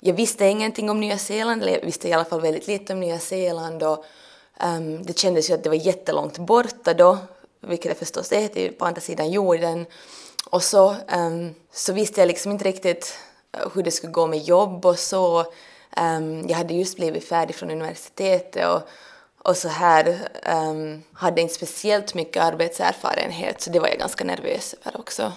jag 0.00 0.14
visste 0.14 0.46
ingenting 0.46 0.90
om 0.90 1.00
Nya 1.00 1.18
Zeeland, 1.18 1.62
eller 1.62 1.72
jag 1.72 1.80
visste 1.80 2.08
i 2.08 2.12
alla 2.12 2.24
fall 2.24 2.40
väldigt 2.40 2.66
lite 2.66 2.92
om 2.92 3.00
Nya 3.00 3.18
Zeeland 3.18 3.82
och 3.82 4.04
um, 4.62 5.02
det 5.02 5.18
kändes 5.18 5.50
ju 5.50 5.54
att 5.54 5.62
det 5.62 5.68
var 5.68 5.76
jättelångt 5.76 6.38
borta 6.38 6.94
då, 6.94 7.18
vilket 7.60 7.90
det 7.90 7.98
förstås 7.98 8.32
är, 8.32 8.50
det 8.54 8.66
är 8.66 8.72
på 8.72 8.84
andra 8.84 9.00
sidan 9.00 9.30
jorden. 9.30 9.86
Och 10.50 10.62
så, 10.62 10.96
um, 11.16 11.54
så 11.72 11.92
visste 11.92 12.20
jag 12.20 12.28
liksom 12.28 12.52
inte 12.52 12.64
riktigt 12.64 13.18
eh, 13.52 13.68
hur 13.74 13.82
det 13.82 13.90
skulle 13.90 14.12
gå 14.12 14.26
med 14.26 14.38
jobb 14.38 14.86
och 14.86 14.98
så. 14.98 15.40
Um, 15.96 16.48
jag 16.48 16.56
hade 16.56 16.74
just 16.74 16.96
blivit 16.96 17.28
färdig 17.28 17.56
från 17.56 17.70
universitetet 17.70 18.68
och, 18.68 18.88
och 19.46 19.56
så 19.56 19.68
här 19.68 20.28
um, 20.70 21.02
hade 21.12 21.40
inte 21.40 21.54
speciellt 21.54 22.14
mycket 22.14 22.42
arbetserfarenhet 22.42 23.60
så 23.60 23.70
det 23.70 23.80
var 23.80 23.88
jag 23.88 23.98
ganska 23.98 24.24
nervös 24.24 24.74
över 24.84 25.00
också. 25.00 25.32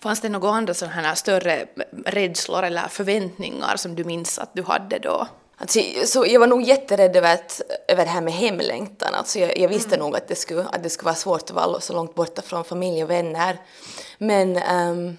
Fanns 0.00 0.20
det 0.20 0.28
några 0.28 0.50
andra 0.50 0.74
sådana 0.74 0.94
här 0.94 1.14
större 1.14 1.66
rädslor 2.06 2.62
eller 2.62 2.88
förväntningar 2.88 3.76
som 3.76 3.94
du 3.94 4.04
minns 4.04 4.38
att 4.38 4.50
du 4.52 4.62
hade 4.62 4.98
då? 4.98 5.26
Alltså, 5.56 5.80
så 6.04 6.26
jag 6.26 6.40
var 6.40 6.46
nog 6.46 6.62
jätterädd 6.62 7.16
över, 7.16 7.34
att, 7.34 7.60
över 7.88 8.04
det 8.04 8.10
här 8.10 8.20
med 8.20 8.32
hemlängtan. 8.32 9.14
Alltså 9.14 9.38
jag, 9.38 9.58
jag 9.58 9.68
visste 9.68 9.94
mm. 9.94 10.00
nog 10.00 10.16
att 10.16 10.28
det, 10.28 10.34
skulle, 10.34 10.62
att 10.62 10.82
det 10.82 10.90
skulle 10.90 11.04
vara 11.04 11.14
svårt 11.14 11.42
att 11.42 11.50
vara 11.50 11.80
så 11.80 11.92
långt 11.92 12.14
borta 12.14 12.42
från 12.42 12.64
familj 12.64 13.04
och 13.04 13.10
vänner. 13.10 13.58
Men, 14.18 14.56
um, 14.56 15.18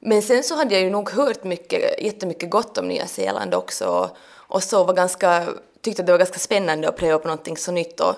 men 0.00 0.22
sen 0.22 0.42
så 0.42 0.56
hade 0.56 0.74
jag 0.74 0.82
ju 0.82 0.90
nog 0.90 1.10
hört 1.10 1.44
mycket, 1.44 2.02
jättemycket 2.02 2.50
gott 2.50 2.78
om 2.78 2.88
Nya 2.88 3.06
Zeeland 3.06 3.54
också 3.54 3.86
och, 3.86 4.16
och 4.54 4.62
så 4.62 4.84
var 4.84 4.94
ganska, 4.94 5.46
tyckte 5.84 6.02
att 6.02 6.06
det 6.06 6.12
var 6.12 6.18
ganska 6.18 6.38
spännande 6.38 6.88
att 6.88 6.96
pröva 6.96 7.18
på 7.18 7.28
någonting 7.28 7.56
så 7.56 7.72
nytt 7.72 8.00
och, 8.00 8.14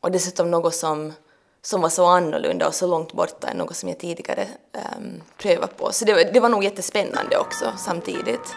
och 0.00 0.10
dessutom 0.10 0.50
något 0.50 0.74
som, 0.74 1.12
som 1.62 1.80
var 1.80 1.88
så 1.88 2.06
annorlunda 2.06 2.68
och 2.68 2.74
så 2.74 2.86
långt 2.86 3.12
borta 3.12 3.48
än 3.48 3.56
något 3.56 3.76
som 3.76 3.88
jag 3.88 3.98
tidigare 3.98 4.46
um, 4.72 5.22
prövat 5.38 5.76
på. 5.76 5.92
Så 5.92 6.04
det, 6.04 6.32
det 6.32 6.40
var 6.40 6.48
nog 6.48 6.64
jättespännande 6.64 7.38
också 7.38 7.72
samtidigt. 7.78 8.54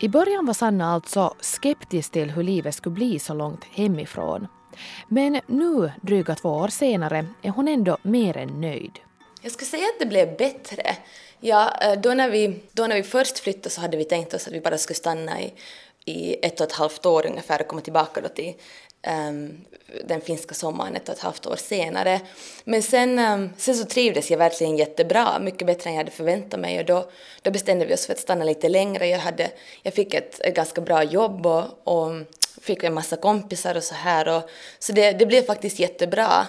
I 0.00 0.08
början 0.08 0.46
var 0.46 0.54
Sanna 0.54 0.94
alltså 0.94 1.34
skeptisk 1.40 2.12
till 2.12 2.30
hur 2.30 2.42
livet 2.42 2.74
skulle 2.74 2.94
bli 2.94 3.18
så 3.18 3.34
långt 3.34 3.64
hemifrån. 3.64 4.48
Men 5.08 5.40
nu, 5.46 5.92
dryga 6.02 6.34
två 6.34 6.48
år 6.48 6.68
senare, 6.68 7.26
är 7.42 7.50
hon 7.50 7.68
ändå 7.68 7.98
mer 8.02 8.36
än 8.36 8.60
nöjd. 8.60 8.98
Jag 9.42 9.52
skulle 9.52 9.68
säga 9.68 9.84
att 9.84 9.98
det 9.98 10.06
blev 10.06 10.36
bättre. 10.36 10.96
Ja, 11.40 11.70
eh, 11.80 12.00
då, 12.00 12.14
när 12.14 12.30
vi, 12.30 12.62
då 12.72 12.86
när 12.86 12.96
vi 12.96 13.02
först 13.02 13.38
flyttade 13.38 13.70
så 13.70 13.80
hade 13.80 13.96
vi 13.96 14.04
tänkt 14.04 14.34
oss 14.34 14.46
att 14.46 14.52
vi 14.52 14.60
bara 14.60 14.78
skulle 14.78 14.96
stanna 14.96 15.40
i, 15.40 15.52
i 16.10 16.38
ett 16.42 16.60
och 16.60 16.66
ett 16.66 16.72
halvt 16.72 17.06
år 17.06 17.26
ungefär 17.26 17.60
och 17.60 17.68
komma 17.68 17.82
tillbaka 17.82 18.20
då 18.20 18.28
till 18.28 18.54
um, 19.06 19.64
den 20.04 20.20
finska 20.20 20.54
sommaren 20.54 20.96
ett 20.96 21.08
och 21.08 21.14
ett 21.14 21.20
halvt 21.20 21.46
år 21.46 21.56
senare. 21.56 22.20
Men 22.64 22.82
sen, 22.82 23.18
um, 23.18 23.50
sen 23.56 23.74
så 23.74 23.84
trivdes 23.84 24.30
jag 24.30 24.38
verkligen 24.38 24.76
jättebra, 24.76 25.38
mycket 25.38 25.66
bättre 25.66 25.90
än 25.90 25.94
jag 25.94 26.00
hade 26.00 26.10
förväntat 26.10 26.60
mig 26.60 26.78
och 26.78 26.84
då, 26.84 27.10
då 27.42 27.50
bestämde 27.50 27.86
vi 27.86 27.94
oss 27.94 28.06
för 28.06 28.12
att 28.12 28.18
stanna 28.18 28.44
lite 28.44 28.68
längre. 28.68 29.06
Jag, 29.06 29.18
hade, 29.18 29.50
jag 29.82 29.94
fick 29.94 30.14
ett, 30.14 30.40
ett 30.40 30.54
ganska 30.54 30.80
bra 30.80 31.02
jobb 31.02 31.46
och, 31.46 31.64
och 31.84 32.12
fick 32.60 32.84
en 32.84 32.94
massa 32.94 33.16
kompisar 33.16 33.74
och 33.74 33.84
så 33.84 33.94
här 33.94 34.28
och, 34.36 34.50
så 34.78 34.92
det, 34.92 35.12
det 35.12 35.26
blev 35.26 35.42
faktiskt 35.42 35.78
jättebra. 35.78 36.46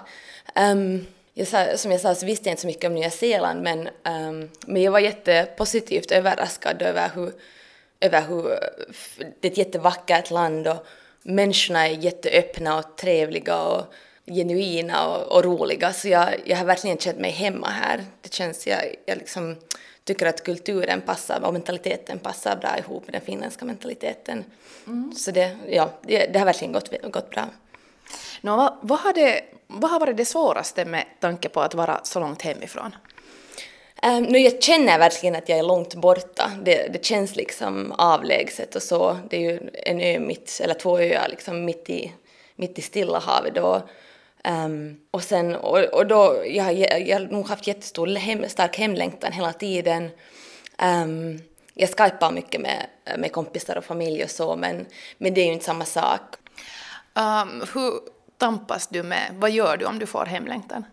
Um, 0.56 1.08
jag 1.34 1.48
sa, 1.48 1.78
som 1.78 1.92
jag 1.92 2.02
sa 2.02 2.16
så 2.16 2.26
visste 2.26 2.50
jag 2.50 2.54
inte 2.54 2.62
så 2.62 2.68
mycket 2.68 2.86
om 2.86 2.96
Nya 2.96 3.10
Zeeland 3.10 3.62
men, 3.62 3.80
um, 3.88 4.50
men 4.68 4.82
jag 4.82 4.92
var 4.92 5.00
jättepositivt 5.00 6.12
överraskad 6.12 6.82
över 6.82 7.12
hur, 7.16 7.32
över 8.02 8.22
hur 8.22 8.44
det 9.40 9.48
är 9.48 9.52
ett 9.52 9.58
jättevackert 9.58 10.32
land 10.32 10.68
och 10.68 10.86
människorna 11.24 11.88
är 11.88 11.92
jätteöppna 11.92 12.78
och 12.78 12.98
trevliga 12.98 13.62
och 13.62 13.94
genuina 14.26 15.08
och, 15.08 15.38
och 15.38 15.44
roliga 15.44 15.94
så 15.94 16.08
jag, 16.08 16.30
jag 16.46 16.58
har 16.58 16.66
verkligen 16.66 16.98
känt 16.98 17.20
mig 17.20 17.32
hemma 17.32 17.70
här. 17.70 18.06
Det 18.22 18.34
känns, 18.34 18.68
jag, 18.68 18.96
jag 19.06 19.18
liksom 19.18 19.56
tycker 20.04 20.26
att 20.26 20.44
kulturen 20.44 21.02
passar 21.02 21.42
och 21.44 21.54
mentaliteten 21.54 22.20
passar 22.20 22.56
bra 22.56 22.78
ihop 22.78 23.08
med 23.08 23.14
den 23.14 23.22
finländska 23.22 23.66
mentaliteten. 23.66 24.44
Mm. 24.88 25.14
Så 25.16 25.32
det, 25.32 25.58
ja, 25.68 25.90
det, 26.02 26.26
det, 26.34 26.40
har 26.40 26.46
verkligen 26.46 26.74
gått, 26.74 27.12
gått 27.12 27.30
bra. 27.30 27.46
Nå, 28.42 28.58
vad, 28.58 28.78
vad, 28.82 29.00
har 29.00 29.14
det, 29.14 29.42
vad 29.68 29.92
har 29.92 30.00
varit 30.00 30.18
det 30.18 30.26
svåraste 30.26 30.86
med 30.86 31.06
tanke 31.20 31.50
på 31.50 31.62
att 31.62 31.74
vara 31.74 32.00
så 32.04 32.20
långt 32.20 32.42
hemifrån? 32.42 32.96
Um, 34.06 34.24
nu 34.24 34.40
jag 34.40 34.64
känner 34.64 35.00
verkligen 35.00 35.36
att 35.36 35.50
jag 35.50 35.60
är 35.60 35.64
långt 35.64 35.96
borta. 35.96 36.52
Det, 36.64 36.94
det 36.94 37.06
känns 37.06 37.36
liksom 37.36 37.92
avlägset 37.92 38.76
och 38.76 38.84
så. 38.84 39.18
Det 39.30 39.38
är 39.38 39.42
ju 39.42 39.60
en 39.74 40.02
ö 40.02 40.20
mitt, 40.20 40.62
eller 40.64 40.74
två 40.74 41.00
öar 41.00 41.28
liksom 41.30 41.66
mitt 41.66 41.90
i, 41.90 42.12
mitt 42.56 42.80
i 42.80 42.82
Stilla 42.82 43.20
havet 43.20 43.56
då. 43.56 43.90
Um, 44.44 45.00
och 45.12 45.24
sen, 45.24 45.56
och, 45.56 45.80
och 45.80 46.08
då, 46.08 46.44
jag, 46.46 46.74
jag, 46.74 47.08
jag 47.08 47.20
har 47.20 47.26
nog 47.26 47.48
haft 47.48 47.68
jättestor 47.68 48.08
hem, 48.08 48.50
stark 48.50 48.78
hemlängtan 48.78 49.32
hela 49.32 49.54
tiden. 49.54 50.10
Um, 50.84 51.42
jag 51.74 51.90
skypar 51.90 52.32
mycket 52.32 52.62
med, 52.62 52.88
med 53.18 53.32
kompisar 53.32 53.76
och 53.76 53.86
familj 53.86 54.24
och 54.24 54.30
så, 54.30 54.56
men, 54.56 54.86
men 55.18 55.34
det 55.34 55.42
är 55.42 55.46
ju 55.46 55.54
inte 55.54 55.66
samma 55.66 55.86
sak. 55.86 56.22
Um, 57.14 57.64
hur 57.74 57.92
tampas 58.38 58.88
du 58.88 59.04
med, 59.04 59.32
vad 59.34 59.52
gör 59.52 59.78
du 59.78 59.86
om 59.86 60.00
du 60.00 60.06
får 60.06 60.26
hemlängtan? 60.26 60.86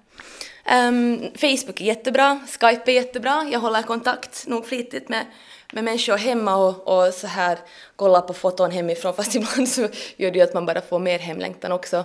Um, 0.73 1.31
Facebook 1.35 1.81
är 1.81 1.85
jättebra, 1.85 2.41
Skype 2.61 2.91
är 2.91 2.95
jättebra, 2.95 3.49
jag 3.53 3.61
håller 3.61 3.83
kontakt 3.83 4.47
nog 4.47 4.67
flitigt 4.67 5.09
med, 5.09 5.27
med 5.73 5.85
människor 5.85 6.17
hemma 6.17 6.57
och, 6.57 7.07
och 7.07 7.15
så 7.15 7.27
här 7.27 7.59
kollar 7.97 8.21
på 8.21 8.35
foton 8.35 8.71
hemifrån 8.71 9.15
fast 9.17 9.35
ibland 9.35 9.69
så 9.69 9.81
gör 10.17 10.31
det 10.31 10.39
ju 10.39 10.41
att 10.41 10.55
man 10.55 10.67
bara 10.67 10.81
får 10.81 10.99
mer 10.99 11.19
hemlängtan 11.19 11.73
också. 11.73 12.05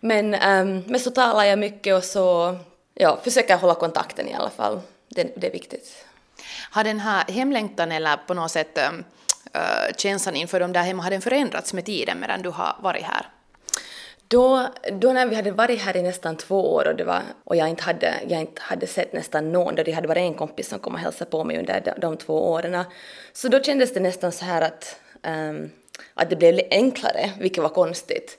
Men, 0.00 0.34
um, 0.34 0.84
men 0.86 1.00
så 1.00 1.10
talar 1.10 1.44
jag 1.44 1.58
mycket 1.58 1.94
och 1.94 2.04
så 2.04 2.56
ja, 2.94 3.18
försöker 3.24 3.56
hålla 3.56 3.74
kontakten 3.74 4.28
i 4.28 4.34
alla 4.34 4.50
fall, 4.50 4.80
det, 5.08 5.32
det 5.36 5.46
är 5.46 5.52
viktigt. 5.52 6.04
Har 6.70 6.84
den 6.84 7.00
här 7.00 7.24
hemlängtan 7.28 7.92
eller 7.92 8.16
på 8.16 8.34
något 8.34 8.50
sätt 8.50 8.78
äh, 8.78 8.90
känslan 9.96 10.36
inför 10.36 10.60
de 10.60 10.72
där 10.72 10.82
hemma, 10.82 11.02
har 11.02 11.10
den 11.10 11.22
förändrats 11.22 11.72
med 11.72 11.84
tiden 11.84 12.20
medan 12.20 12.42
du 12.42 12.48
har 12.48 12.76
varit 12.80 13.02
här? 13.02 13.26
Då, 14.30 14.68
då 14.92 15.12
när 15.12 15.26
vi 15.26 15.36
hade 15.36 15.50
varit 15.50 15.80
här 15.80 15.96
i 15.96 16.02
nästan 16.02 16.36
två 16.36 16.74
år 16.74 16.88
och, 16.88 16.96
det 16.96 17.04
var, 17.04 17.22
och 17.44 17.56
jag, 17.56 17.68
inte 17.68 17.82
hade, 17.82 18.14
jag 18.28 18.40
inte 18.40 18.62
hade 18.62 18.86
sett 18.86 19.12
nästan 19.12 19.52
någon, 19.52 19.74
då 19.74 19.82
det 19.82 19.92
hade 19.92 20.08
varit 20.08 20.20
en 20.20 20.34
kompis 20.34 20.68
som 20.68 20.78
kom 20.78 20.94
och 20.94 21.00
hälsade 21.00 21.30
på 21.30 21.44
mig 21.44 21.58
under 21.58 21.80
de, 21.80 22.00
de 22.00 22.16
två 22.16 22.50
åren, 22.50 22.84
så 23.32 23.48
då 23.48 23.62
kändes 23.62 23.94
det 23.94 24.00
nästan 24.00 24.32
så 24.32 24.44
här 24.44 24.62
att, 24.62 24.96
um, 25.26 25.70
att 26.14 26.30
det 26.30 26.36
blev 26.36 26.60
enklare, 26.70 27.30
vilket 27.40 27.62
var 27.62 27.68
konstigt. 27.68 28.38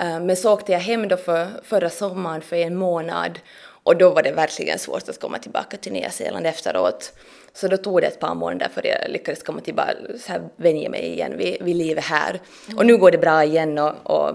Um, 0.00 0.26
men 0.26 0.36
så 0.36 0.52
åkte 0.52 0.72
jag 0.72 0.80
hem 0.80 1.08
då 1.08 1.16
för 1.16 1.48
förra 1.64 1.90
sommaren 1.90 2.42
för 2.42 2.56
en 2.56 2.76
månad 2.76 3.38
och 3.84 3.96
då 3.96 4.10
var 4.10 4.22
det 4.22 4.32
verkligen 4.32 4.78
svårt 4.78 5.08
att 5.08 5.20
komma 5.20 5.38
tillbaka 5.38 5.76
till 5.76 5.92
Nya 5.92 6.10
Zeeland 6.10 6.46
efteråt. 6.46 7.12
Så 7.52 7.68
då 7.68 7.76
tog 7.76 8.00
det 8.00 8.06
ett 8.06 8.20
par 8.20 8.34
månader 8.34 8.68
för 8.74 8.86
jag 8.86 9.10
lyckades 9.10 9.42
komma 9.42 9.60
tillbaka, 9.60 9.94
så 10.18 10.32
här, 10.32 10.42
vänja 10.56 10.90
mig 10.90 11.12
igen 11.12 11.38
vid, 11.38 11.62
vid 11.62 11.76
livet 11.76 12.04
här. 12.04 12.40
Mm. 12.66 12.78
Och 12.78 12.86
nu 12.86 12.96
går 12.96 13.10
det 13.10 13.18
bra 13.18 13.44
igen 13.44 13.78
och, 13.78 13.94
och 14.02 14.34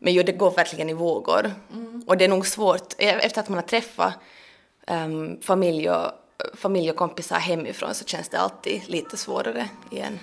men 0.00 0.12
jo, 0.12 0.22
det 0.22 0.32
går 0.32 0.50
verkligen 0.50 0.88
i 0.88 0.92
vågor. 0.92 1.52
Mm. 1.72 2.02
Och 2.06 2.16
det 2.16 2.24
är 2.24 2.28
nog 2.28 2.46
svårt, 2.46 2.94
e- 2.98 3.20
efter 3.22 3.40
att 3.40 3.48
man 3.48 3.58
har 3.58 3.66
träffat 3.66 4.14
um, 4.86 5.40
familj, 5.42 5.90
och, 5.90 6.10
familj 6.54 6.90
och 6.90 6.96
kompisar 6.96 7.38
hemifrån 7.38 7.94
så 7.94 8.04
känns 8.04 8.28
det 8.28 8.38
alltid 8.38 8.82
lite 8.86 9.16
svårare 9.16 9.68
igen. 9.90 10.18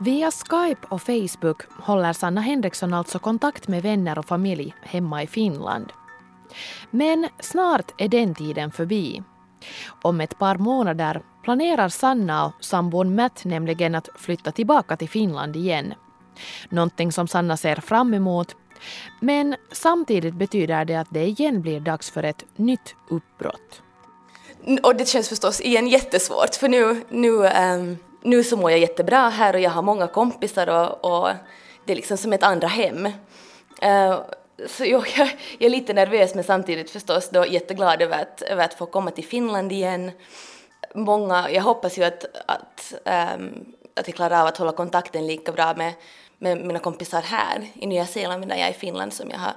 Via 0.00 0.30
Skype 0.30 0.86
och 0.88 1.02
Facebook 1.02 1.62
håller 1.78 2.12
Sanna 2.12 2.40
Henriksson 2.40 2.94
alltså 2.94 3.18
kontakt 3.18 3.68
med 3.68 3.82
vänner 3.82 4.18
och 4.18 4.26
familj 4.26 4.74
hemma 4.82 5.22
i 5.22 5.26
Finland. 5.26 5.92
Men 6.90 7.28
snart 7.40 7.92
är 7.98 8.08
den 8.08 8.34
tiden 8.34 8.70
förbi. 8.70 9.22
Om 10.02 10.20
ett 10.20 10.38
par 10.38 10.56
månader 10.56 11.22
planerar 11.42 11.88
Sanna 11.88 12.46
och 12.46 12.52
sambon 12.64 13.14
Matt 13.14 13.44
nämligen 13.44 13.94
att 13.94 14.08
flytta 14.14 14.52
tillbaka 14.52 14.96
till 14.96 15.08
Finland 15.08 15.56
igen. 15.56 15.94
Någonting 16.68 17.12
som 17.12 17.28
Sanna 17.28 17.56
ser 17.56 17.76
fram 17.76 18.14
emot. 18.14 18.56
Men 19.20 19.56
samtidigt 19.72 20.34
betyder 20.34 20.84
det 20.84 20.94
att 20.94 21.08
det 21.10 21.24
igen 21.24 21.62
blir 21.62 21.80
dags 21.80 22.10
för 22.10 22.22
ett 22.22 22.44
nytt 22.56 22.94
uppbrott. 23.10 23.82
Och 24.82 24.96
det 24.96 25.08
känns 25.08 25.28
förstås 25.28 25.60
igen 25.60 25.88
jättesvårt 25.88 26.54
för 26.54 26.68
nu, 26.68 27.04
nu, 27.08 27.30
um, 27.30 27.98
nu 28.22 28.44
så 28.44 28.56
mår 28.56 28.70
jag 28.70 28.80
jättebra 28.80 29.28
här 29.28 29.54
och 29.54 29.60
jag 29.60 29.70
har 29.70 29.82
många 29.82 30.06
kompisar 30.06 30.66
och, 30.66 31.04
och 31.04 31.28
det 31.84 31.92
är 31.92 31.96
liksom 31.96 32.16
som 32.16 32.32
ett 32.32 32.42
andra 32.42 32.68
hem. 32.68 33.06
Uh, 33.06 34.20
så 34.66 34.84
jag, 34.84 35.06
jag, 35.16 35.30
är 35.58 35.70
lite 35.70 35.92
nervös 35.92 36.34
men 36.34 36.44
samtidigt 36.44 36.90
förstås 36.90 37.28
då 37.28 37.46
jätteglad 37.46 38.02
över 38.02 38.22
att, 38.22 38.42
över 38.42 38.64
att 38.64 38.74
få 38.74 38.86
komma 38.86 39.10
till 39.10 39.24
Finland 39.24 39.72
igen. 39.72 40.10
Många, 40.94 41.50
jag 41.50 41.62
hoppas 41.62 41.98
ju 41.98 42.04
att, 42.04 42.24
att, 42.46 42.94
um, 43.36 43.74
att 43.96 44.08
jag 44.08 44.14
klarar 44.14 44.40
av 44.40 44.46
att 44.46 44.56
hålla 44.56 44.72
kontakten 44.72 45.26
lika 45.26 45.52
bra 45.52 45.74
med, 45.74 45.92
med 46.40 46.64
mina 46.64 46.78
kompisar 46.78 47.22
här 47.22 47.66
i 47.74 47.86
Nya 47.86 48.06
Zeeland 48.06 48.40
medan 48.40 48.58
jag 48.58 48.68
är 48.68 48.72
i 48.72 48.74
Finland 48.74 49.12
som 49.12 49.30
jag 49.30 49.38
har 49.38 49.54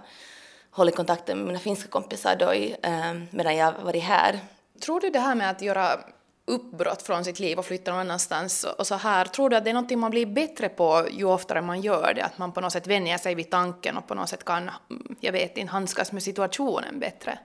hållit 0.71 0.95
kontakten 0.95 1.37
med 1.37 1.47
mina 1.47 1.59
finska 1.59 1.89
kompisar 1.89 2.35
då 2.35 2.53
i, 2.53 2.75
um, 3.11 3.27
medan 3.31 3.55
jag 3.55 3.73
varit 3.83 4.03
här. 4.03 4.39
Tror 4.81 4.99
du 4.99 5.09
det 5.09 5.19
här 5.19 5.35
med 5.35 5.49
att 5.49 5.61
göra 5.61 5.99
uppbrott 6.45 7.01
från 7.01 7.25
sitt 7.25 7.39
liv 7.39 7.59
och 7.59 7.65
flytta 7.65 7.91
någon 7.91 7.99
annanstans 7.99 8.63
och 8.63 8.87
så 8.87 8.95
här, 8.95 9.25
tror 9.25 9.49
du 9.49 9.55
att 9.55 9.63
det 9.63 9.69
är 9.69 9.73
någonting 9.73 9.99
man 9.99 10.11
blir 10.11 10.25
bättre 10.25 10.69
på 10.69 11.07
ju 11.11 11.25
oftare 11.25 11.61
man 11.61 11.81
gör 11.81 12.13
det? 12.13 12.23
Att 12.23 12.37
man 12.37 12.51
på 12.51 12.61
något 12.61 12.73
sätt 12.73 12.87
vänjer 12.87 13.17
sig 13.17 13.35
vid 13.35 13.49
tanken 13.49 13.97
och 13.97 14.07
på 14.07 14.15
något 14.15 14.29
sätt 14.29 14.45
kan, 14.45 14.71
jag 15.19 15.31
vet 15.31 15.57
inte, 15.57 15.71
handskas 15.71 16.11
med 16.11 16.23
situationen 16.23 16.99
bättre? 16.99 17.39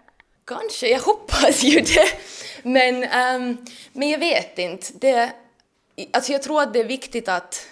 Kanske, 0.44 0.88
jag 0.88 1.00
hoppas 1.00 1.62
ju 1.62 1.80
det. 1.80 2.08
Men, 2.62 2.94
um, 2.94 3.66
men 3.92 4.10
jag 4.10 4.18
vet 4.18 4.58
inte. 4.58 4.86
Det, 4.94 5.32
alltså 6.12 6.32
jag 6.32 6.42
tror 6.42 6.62
att 6.62 6.72
det 6.72 6.80
är 6.80 6.84
viktigt 6.84 7.28
att 7.28 7.66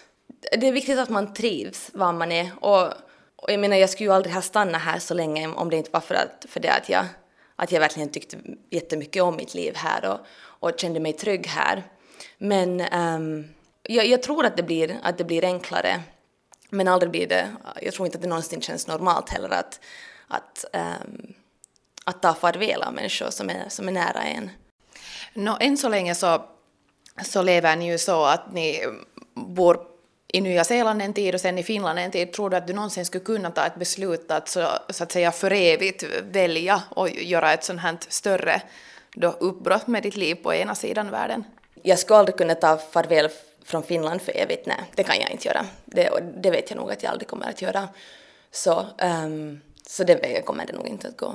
det 0.53 0.69
är 0.69 0.73
viktigt 0.73 0.99
att 0.99 1.09
man 1.09 1.35
trivs 1.35 1.91
var 1.95 2.13
man 2.13 2.33
är. 2.33 2.51
Och, 2.61 2.87
och 3.37 3.53
jag 3.53 3.61
menar, 3.61 3.77
jag 3.77 3.91
skulle 3.91 4.09
ju 4.09 4.15
aldrig 4.15 4.35
ha 4.35 4.43
stannat 4.43 4.83
här 4.83 4.99
så 4.99 5.15
länge 5.15 5.49
om 5.49 5.71
det 5.71 5.77
inte 5.77 5.91
var 5.93 6.01
för, 6.01 6.15
att, 6.15 6.47
för 6.49 6.61
det 6.61 6.73
att 6.73 6.89
jag, 6.89 7.07
att 7.57 7.73
jag 7.73 7.81
verkligen 7.81 8.09
tyckte 8.09 8.37
jättemycket 8.71 9.23
om 9.23 9.37
mitt 9.37 9.55
liv 9.55 9.75
här 9.77 10.11
och, 10.11 10.19
och 10.43 10.81
kände 10.81 11.01
mig 11.01 11.13
trygg 11.13 11.47
här. 11.47 11.85
Men 12.39 12.81
um, 12.81 13.45
jag, 13.83 14.07
jag, 14.07 14.23
tror 14.23 14.47
att 14.47 14.57
det, 14.57 14.63
blir, 14.63 15.01
att 15.03 15.19
det 15.19 15.25
blir 15.25 15.45
enklare. 15.45 16.01
Men 16.71 16.89
aldrig 16.89 17.11
blir 17.11 17.27
det, 17.27 17.57
jag 17.83 17.95
tror 17.95 18.07
inte 18.07 18.19
att 18.19 18.23
det 18.23 18.29
någonsin 18.29 18.63
känns 18.63 18.87
normalt 18.87 19.31
heller 19.31 19.51
att, 19.51 19.81
att, 20.29 20.65
um, 20.73 21.35
att 22.05 22.23
ta 22.23 22.35
farväl 22.35 22.83
av 22.83 22.95
människor 22.95 23.31
som 23.31 23.51
är, 23.51 23.69
som 23.69 23.89
är 23.89 23.93
nära 23.93 24.23
en. 24.23 24.51
No, 25.35 25.57
än 25.61 25.77
så 25.77 25.89
länge 25.89 26.15
så, 26.15 26.45
så 27.25 27.43
lever 27.43 27.77
ni 27.77 27.91
ju 27.91 27.99
så 27.99 28.25
att 28.25 28.53
ni 28.53 28.85
bor 29.35 29.96
i 30.29 30.41
Nya 30.41 30.65
Zeeland 30.65 31.03
en 31.03 31.12
tid 31.12 31.35
och 31.35 31.41
sen 31.41 31.59
i 31.59 31.62
Finland 31.62 31.99
en 31.99 32.11
tid, 32.11 32.33
tror 32.33 32.51
du 32.51 32.57
att 32.57 32.67
du 32.67 32.73
någonsin 32.73 33.05
skulle 33.05 33.25
kunna 33.25 33.51
ta 33.51 33.67
ett 33.67 33.77
beslut 33.77 34.31
att 34.31 34.49
så, 34.49 34.69
så 34.89 35.03
att 35.03 35.12
säga 35.12 35.33
för 35.33 35.53
evigt 35.53 36.05
välja 36.33 36.83
och 36.91 37.11
göra 37.11 37.53
ett 37.53 37.65
sånt 37.65 37.81
här 37.81 37.97
större 38.09 38.62
då 39.15 39.29
uppbrott 39.29 39.87
med 39.87 40.03
ditt 40.03 40.17
liv 40.17 40.35
på 40.35 40.55
ena 40.55 40.75
sidan 40.75 41.11
världen? 41.11 41.45
Jag 41.83 41.99
skulle 41.99 42.19
aldrig 42.19 42.37
kunna 42.37 42.55
ta 42.55 42.77
farväl 42.77 43.29
från 43.65 43.83
Finland 43.83 44.23
för 44.23 44.37
evigt, 44.37 44.67
nej, 44.67 44.83
det 44.95 45.03
kan 45.03 45.21
jag 45.21 45.31
inte 45.31 45.49
göra. 45.49 45.67
Det, 45.85 46.11
det 46.37 46.51
vet 46.51 46.71
jag 46.71 46.77
nog 46.77 46.93
att 46.93 47.03
jag 47.03 47.12
aldrig 47.12 47.29
kommer 47.29 47.49
att 47.49 47.62
göra. 47.62 47.89
Så, 48.51 48.87
um, 49.25 49.61
så 49.87 50.05
den 50.05 50.21
vägen 50.21 50.43
kommer 50.43 50.67
det 50.67 50.73
nog 50.73 50.87
inte 50.87 51.09
att 51.09 51.17
gå. 51.17 51.35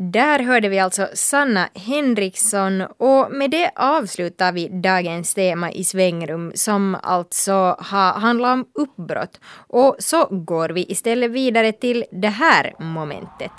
Där 0.00 0.38
hörde 0.38 0.68
vi 0.68 0.78
alltså 0.78 1.08
Sanna 1.14 1.68
Henriksson 1.74 2.80
och 2.80 3.32
med 3.32 3.50
det 3.50 3.70
avslutar 3.76 4.52
vi 4.52 4.68
dagens 4.68 5.34
tema 5.34 5.72
i 5.72 5.84
svängrum 5.84 6.52
som 6.54 6.96
alltså 7.02 7.76
har 7.78 8.20
handlat 8.20 8.52
om 8.52 8.66
uppbrott. 8.74 9.40
Och 9.68 9.96
så 9.98 10.26
går 10.26 10.68
vi 10.68 10.92
istället 10.92 11.30
vidare 11.30 11.72
till 11.72 12.04
det 12.12 12.28
här 12.28 12.74
momentet. 12.78 13.52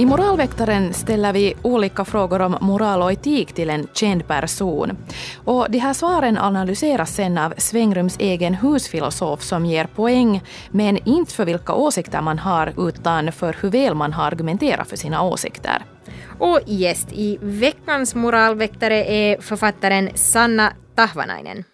I 0.00 0.06
Moralväktaren 0.06 0.94
ställer 0.94 1.32
vi 1.32 1.54
olika 1.62 2.04
frågor 2.04 2.42
om 2.42 2.56
moral 2.60 3.02
och 3.02 3.12
etik 3.12 3.52
till 3.52 3.70
en 3.70 3.86
känd 3.92 4.26
person. 4.26 4.96
Och 5.44 5.66
de 5.70 5.78
här 5.78 5.92
svaren 5.92 6.38
analyseras 6.38 7.14
sen 7.14 7.38
av 7.38 7.54
Svängrums 7.56 8.16
egen 8.18 8.54
husfilosof 8.54 9.42
som 9.42 9.66
ger 9.66 9.84
poäng, 9.84 10.42
men 10.70 11.08
inte 11.08 11.34
för 11.34 11.44
vilka 11.44 11.74
åsikter 11.74 12.20
man 12.20 12.38
har 12.38 12.88
utan 12.88 13.32
för 13.32 13.56
hur 13.60 13.70
väl 13.70 13.94
man 13.94 14.12
har 14.12 14.24
argumenterat 14.24 14.88
för 14.88 14.96
sina 14.96 15.22
åsikter. 15.22 15.84
Och 16.38 16.60
gäst 16.66 17.08
i 17.12 17.38
veckans 17.40 18.14
moralväktare 18.14 19.04
är 19.04 19.40
författaren 19.40 20.10
Sanna 20.14 20.72
Tahvanainen. 20.94 21.64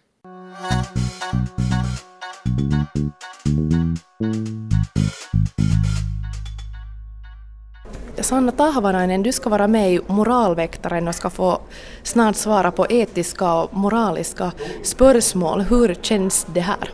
Sanna 8.20 8.52
Tahvanainen, 8.52 9.22
du 9.22 9.32
ska 9.32 9.50
vara 9.50 9.68
med 9.68 9.92
i 9.92 10.00
Moralväktaren 10.06 11.08
och 11.08 11.14
ska 11.14 11.30
få 11.30 11.60
snart 12.02 12.36
svara 12.36 12.70
på 12.70 12.86
etiska 12.90 13.54
och 13.54 13.74
moraliska 13.76 14.52
spörsmål. 14.82 15.60
Hur 15.60 15.94
känns 16.02 16.46
det 16.54 16.60
här? 16.60 16.90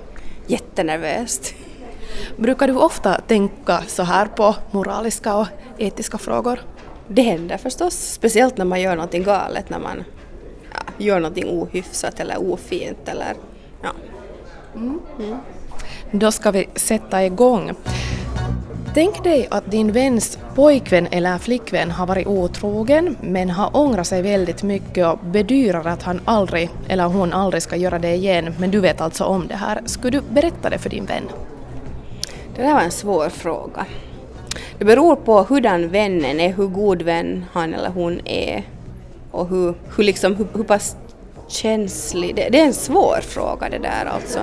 Jättenervöst. 0.47 1.55
Brukar 2.37 2.69
du 2.69 2.77
ofta 2.77 3.15
tänka 3.15 3.83
så 3.87 4.03
här 4.03 4.27
på 4.27 4.55
moraliska 4.71 5.37
och 5.37 5.47
etiska 5.79 6.19
frågor? 6.19 6.61
Det 7.09 7.23
händer 7.23 7.57
förstås, 7.57 7.95
speciellt 7.95 8.57
när 8.57 8.65
man 8.65 8.81
gör 8.81 8.97
någonting 8.97 9.23
galet, 9.23 9.71
när 9.71 9.79
man 9.79 10.05
ja, 10.73 10.81
gör 10.99 11.21
någonting 11.21 11.49
ohyfsat 11.49 12.21
eller 12.21 12.53
ofint 12.53 13.09
eller 13.09 13.35
ja. 13.83 13.91
Mm. 14.75 15.01
Mm. 15.19 15.39
Då 16.11 16.33
ska 16.33 16.51
vi 16.51 16.69
sätta 16.75 17.25
igång. 17.25 17.73
Tänk 18.95 19.25
dig 19.25 19.49
att 19.51 19.71
din 19.71 19.93
väns 19.93 20.39
pojkvän 20.55 21.09
eller 21.11 21.39
flickvän 21.39 21.91
har 21.91 22.07
varit 22.07 22.27
otrogen 22.27 23.17
men 23.21 23.51
har 23.51 23.77
ångrat 23.77 24.07
sig 24.07 24.23
väldigt 24.23 24.63
mycket 24.63 25.07
och 25.07 25.19
bedyrar 25.19 25.87
att 25.87 26.03
han 26.03 26.21
aldrig 26.25 26.71
eller 26.89 27.05
hon 27.05 27.33
aldrig 27.33 27.63
ska 27.63 27.77
göra 27.77 27.99
det 27.99 28.15
igen 28.15 28.55
men 28.59 28.71
du 28.71 28.81
vet 28.81 29.01
alltså 29.01 29.25
om 29.25 29.47
det 29.47 29.55
här. 29.55 29.81
Skulle 29.85 30.19
du 30.19 30.35
berätta 30.35 30.71
det 30.71 30.79
för 30.79 30.91
din 30.91 31.05
vän? 31.05 31.23
Det 32.57 32.63
där 32.63 32.75
var 32.75 32.81
en 32.81 32.91
svår 32.91 33.29
fråga. 33.29 33.87
Det 34.79 34.85
beror 34.85 35.17
på 35.17 35.43
hurdan 35.43 35.89
vännen 35.89 36.41
är, 36.41 36.53
hur 36.53 36.67
god 36.67 37.03
vän 37.03 37.45
han 37.53 37.75
eller 37.75 37.91
hon 37.91 38.21
är 38.25 38.63
och 39.31 39.49
hur, 39.49 39.75
hur, 39.97 40.05
liksom, 40.05 40.37
hur, 40.37 40.47
hur 40.55 40.65
pass 40.65 40.97
känslig. 41.53 42.35
Det, 42.35 42.49
det, 42.49 42.61
är 42.61 42.65
en 42.65 42.75
svår 42.75 43.21
fråga 43.21 43.69
det 43.69 43.79
där 43.79 44.05
alltså. 44.05 44.39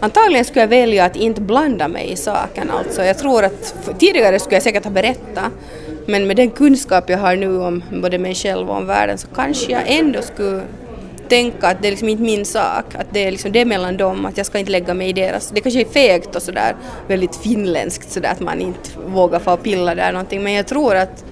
Antagligen 0.00 0.44
skulle 0.44 0.60
jag 0.60 0.68
välja 0.68 1.04
att 1.04 1.16
inte 1.16 1.40
blanda 1.40 1.88
mig 1.88 2.12
i 2.12 2.16
saken 2.16 2.70
alltså. 2.70 3.04
Jag 3.04 3.18
tror 3.18 3.44
att 3.44 3.90
tidigare 3.98 4.38
skulle 4.38 4.56
jag 4.56 4.62
säkert 4.62 4.84
ha 4.84 4.90
berättat 4.90 5.52
men 6.06 6.26
med 6.26 6.36
den 6.36 6.50
kunskap 6.50 7.10
jag 7.10 7.18
har 7.18 7.36
nu 7.36 7.58
om 7.58 7.82
både 8.02 8.18
mig 8.18 8.34
själv 8.34 8.70
och 8.70 8.76
om 8.76 8.86
världen 8.86 9.18
så 9.18 9.26
kanske 9.34 9.72
jag 9.72 9.82
ändå 9.86 10.22
skulle 10.22 10.62
tänka 11.28 11.68
att 11.68 11.82
det 11.82 11.88
är 11.88 11.90
liksom 11.90 12.08
inte 12.08 12.22
min 12.22 12.44
sak, 12.44 12.94
att 12.94 13.06
det 13.10 13.24
är, 13.26 13.30
liksom, 13.30 13.52
det 13.52 13.60
är 13.60 13.64
mellan 13.64 13.96
dem, 13.96 14.26
att 14.26 14.36
jag 14.36 14.46
ska 14.46 14.58
inte 14.58 14.72
lägga 14.72 14.94
mig 14.94 15.08
i 15.08 15.12
deras... 15.12 15.50
Det 15.50 15.60
kanske 15.60 15.80
är 15.80 15.84
fegt 15.84 16.36
och 16.36 16.42
sådär, 16.42 16.76
väldigt 17.08 17.36
finländskt 17.36 18.10
sådär 18.10 18.28
att 18.28 18.40
man 18.40 18.60
inte 18.60 18.90
vågar 19.06 19.38
få 19.38 19.56
pilla 19.56 19.94
där 19.94 20.12
någonting, 20.12 20.42
men 20.42 20.52
jag 20.52 20.66
tror 20.66 20.96
att 20.96 21.24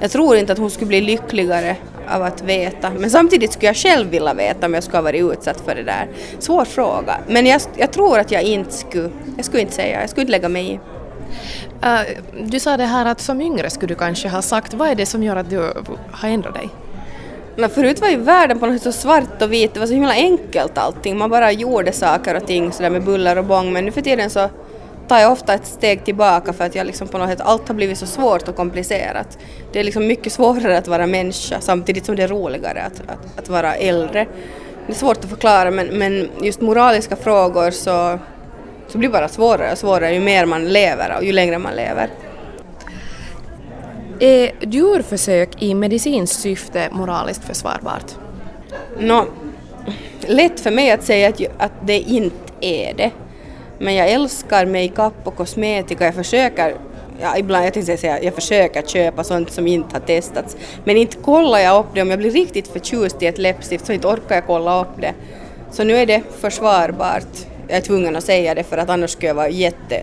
jag 0.00 0.10
tror 0.10 0.36
inte 0.36 0.52
att 0.52 0.58
hon 0.58 0.70
skulle 0.70 0.88
bli 0.88 1.00
lyckligare 1.00 1.76
av 2.08 2.22
att 2.22 2.42
veta. 2.42 2.90
Men 2.90 3.10
samtidigt 3.10 3.52
skulle 3.52 3.66
jag 3.66 3.76
själv 3.76 4.10
vilja 4.10 4.34
veta 4.34 4.66
om 4.66 4.74
jag 4.74 4.82
skulle 4.82 4.98
ha 4.98 5.02
varit 5.02 5.32
utsatt 5.32 5.60
för 5.60 5.74
det 5.74 5.82
där. 5.82 6.08
Svår 6.38 6.64
fråga. 6.64 7.18
Men 7.28 7.46
jag, 7.46 7.60
jag 7.76 7.92
tror 7.92 8.18
att 8.18 8.30
jag 8.30 8.42
inte 8.42 8.72
skulle, 8.72 9.10
jag 9.36 9.44
skulle 9.44 9.62
inte 9.62 9.74
säga, 9.74 10.00
jag 10.00 10.10
skulle 10.10 10.22
inte 10.22 10.32
lägga 10.32 10.48
mig 10.48 10.72
i. 10.72 10.80
Uh, 11.86 12.00
du 12.42 12.60
sa 12.60 12.76
det 12.76 12.84
här 12.84 13.06
att 13.06 13.20
som 13.20 13.40
yngre 13.40 13.70
skulle 13.70 13.94
du 13.94 13.98
kanske 13.98 14.28
ha 14.28 14.42
sagt, 14.42 14.74
vad 14.74 14.88
är 14.88 14.94
det 14.94 15.06
som 15.06 15.22
gör 15.22 15.36
att 15.36 15.50
du 15.50 15.72
har 16.10 16.28
ändrat 16.28 16.54
dig? 16.54 16.68
No, 17.56 17.68
förut 17.68 18.00
var 18.00 18.08
ju 18.08 18.16
världen 18.16 18.58
på 18.58 18.66
något 18.66 18.82
sätt 18.82 18.94
så 18.94 19.00
svart 19.00 19.42
och 19.42 19.52
vit, 19.52 19.74
det 19.74 19.80
var 19.80 19.86
så 19.86 19.92
himla 19.92 20.12
enkelt 20.12 20.78
allting, 20.78 21.18
man 21.18 21.30
bara 21.30 21.52
gjorde 21.52 21.92
saker 21.92 22.34
och 22.34 22.46
ting 22.46 22.72
sådär 22.72 22.90
med 22.90 23.04
buller 23.04 23.38
och 23.38 23.44
bång 23.44 23.72
men 23.72 23.84
nu 23.84 23.92
för 23.92 24.00
tiden 24.00 24.30
så 24.30 24.48
tar 25.10 25.18
jag 25.18 25.32
ofta 25.32 25.54
ett 25.54 25.66
steg 25.66 26.04
tillbaka 26.04 26.52
för 26.52 26.64
att 26.64 26.74
jag 26.74 26.86
liksom 26.86 27.08
på 27.08 27.18
något 27.18 27.30
sätt, 27.30 27.40
allt 27.40 27.68
har 27.68 27.74
blivit 27.74 27.98
så 27.98 28.06
svårt 28.06 28.48
och 28.48 28.56
komplicerat. 28.56 29.38
Det 29.72 29.80
är 29.80 29.84
liksom 29.84 30.06
mycket 30.06 30.32
svårare 30.32 30.78
att 30.78 30.88
vara 30.88 31.06
människa 31.06 31.60
samtidigt 31.60 32.04
som 32.06 32.16
det 32.16 32.22
är 32.22 32.28
roligare 32.28 32.82
att, 32.82 33.00
att, 33.00 33.38
att 33.38 33.48
vara 33.48 33.74
äldre. 33.74 34.26
Det 34.86 34.92
är 34.92 34.96
svårt 34.96 35.16
att 35.16 35.30
förklara 35.30 35.70
men, 35.70 35.86
men 35.86 36.28
just 36.42 36.60
moraliska 36.60 37.16
frågor 37.16 37.70
så, 37.70 38.18
så 38.88 38.98
blir 38.98 39.08
det 39.08 39.12
bara 39.12 39.28
svårare 39.28 39.72
och 39.72 39.78
svårare 39.78 40.14
ju 40.14 40.20
mer 40.20 40.46
man 40.46 40.68
lever 40.68 41.16
och 41.16 41.24
ju 41.24 41.32
längre 41.32 41.58
man 41.58 41.74
lever. 41.74 42.10
Är 44.20 44.52
djurförsök 44.60 45.62
i 45.62 45.74
medicinskt 45.74 46.40
syfte 46.40 46.88
moraliskt 46.92 47.44
försvarbart? 47.44 48.14
Nå, 48.98 49.26
lätt 50.20 50.60
för 50.60 50.70
mig 50.70 50.90
att 50.90 51.04
säga 51.04 51.28
att, 51.28 51.40
att 51.58 51.72
det 51.82 51.98
inte 51.98 52.52
är 52.60 52.94
det. 52.94 53.10
Men 53.82 53.94
jag 53.94 54.08
älskar 54.08 54.66
makeup 54.66 55.14
och 55.24 55.36
kosmetika. 55.36 56.04
Jag 56.04 56.14
försöker, 56.14 56.74
ja, 57.20 57.36
ibland, 57.38 57.66
jag 57.66 57.74
tänkte 57.74 57.96
säga, 57.96 58.22
jag 58.22 58.34
försöker 58.34 58.82
köpa 58.82 59.24
sånt 59.24 59.52
som 59.52 59.66
inte 59.66 59.94
har 59.96 60.00
testats. 60.00 60.56
Men 60.84 60.96
inte 60.96 61.16
kollar 61.16 61.58
jag 61.58 61.80
upp 61.80 61.86
det. 61.94 62.02
Om 62.02 62.10
jag 62.10 62.18
blir 62.18 62.30
riktigt 62.30 62.68
förtjust 62.68 63.22
i 63.22 63.26
ett 63.26 63.38
läppstift 63.38 63.86
så 63.86 63.92
inte 63.92 64.06
orkar 64.08 64.34
jag 64.34 64.46
kolla 64.46 64.80
upp 64.80 65.00
det. 65.00 65.14
Så 65.70 65.84
nu 65.84 65.96
är 65.96 66.06
det 66.06 66.22
försvarbart. 66.40 67.46
Jag 67.68 67.76
är 67.76 67.80
tvungen 67.80 68.16
att 68.16 68.24
säga 68.24 68.54
det 68.54 68.64
för 68.64 68.78
att 68.78 68.90
annars 68.90 69.10
skulle 69.10 69.28
jag 69.28 69.34
vara 69.34 69.48
jätte 69.48 70.02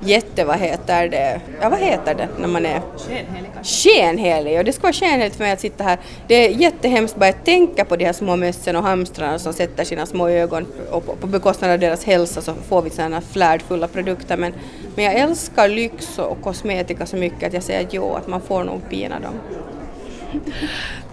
jätte, 0.00 0.44
vad 0.44 0.58
heter 0.58 1.08
det, 1.08 1.40
ja 1.60 1.68
vad 1.68 1.78
heter 1.78 2.14
det 2.14 2.28
när 2.38 2.48
man 2.48 2.66
är 2.66 2.82
skenhelig 2.96 3.50
Skenhelig, 3.62 4.58
och 4.58 4.64
det 4.64 4.72
ska 4.72 4.82
vara 4.82 4.92
skenheligt 4.92 5.36
för 5.36 5.44
mig 5.44 5.52
att 5.52 5.60
sitta 5.60 5.84
här. 5.84 5.98
Det 6.26 6.34
är 6.34 6.50
jättehemskt 6.50 7.16
bara 7.16 7.30
att 7.30 7.44
tänka 7.44 7.84
på 7.84 7.96
de 7.96 8.04
här 8.04 8.12
små 8.12 8.36
mössen 8.36 8.76
och 8.76 8.82
hamstrarna 8.82 9.38
som 9.38 9.52
sätter 9.52 9.84
sina 9.84 10.06
små 10.06 10.28
ögon 10.28 10.66
och 10.90 11.20
på 11.20 11.26
bekostnad 11.26 11.70
av 11.70 11.78
deras 11.78 12.04
hälsa 12.04 12.40
så 12.40 12.54
får 12.68 12.82
vi 12.82 12.90
sådana 12.90 13.20
flärdfulla 13.20 13.88
produkter 13.88 14.36
men, 14.36 14.52
men 14.94 15.04
jag 15.04 15.14
älskar 15.14 15.68
lyx 15.68 16.18
och 16.18 16.42
kosmetika 16.42 17.06
så 17.06 17.16
mycket 17.16 17.46
att 17.46 17.52
jag 17.52 17.62
säger 17.62 17.86
att 17.86 17.94
jo, 17.94 18.14
att 18.14 18.26
man 18.26 18.40
får 18.40 18.64
nog 18.64 18.80
pina 18.90 19.20
dem. 19.20 19.34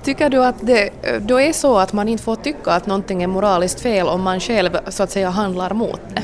Tycker 0.03 0.29
du 0.29 0.45
att 0.45 0.55
det 0.61 0.89
då 1.19 1.41
är 1.41 1.53
så 1.53 1.77
att 1.77 1.93
man 1.93 2.09
inte 2.09 2.23
får 2.23 2.35
tycka 2.35 2.71
att 2.71 2.85
någonting 2.85 3.23
är 3.23 3.27
moraliskt 3.27 3.81
fel 3.81 4.07
om 4.07 4.21
man 4.21 4.39
själv 4.39 4.77
så 4.87 5.03
att 5.03 5.11
säga 5.11 5.29
handlar 5.29 5.73
mot 5.73 6.01
det? 6.15 6.23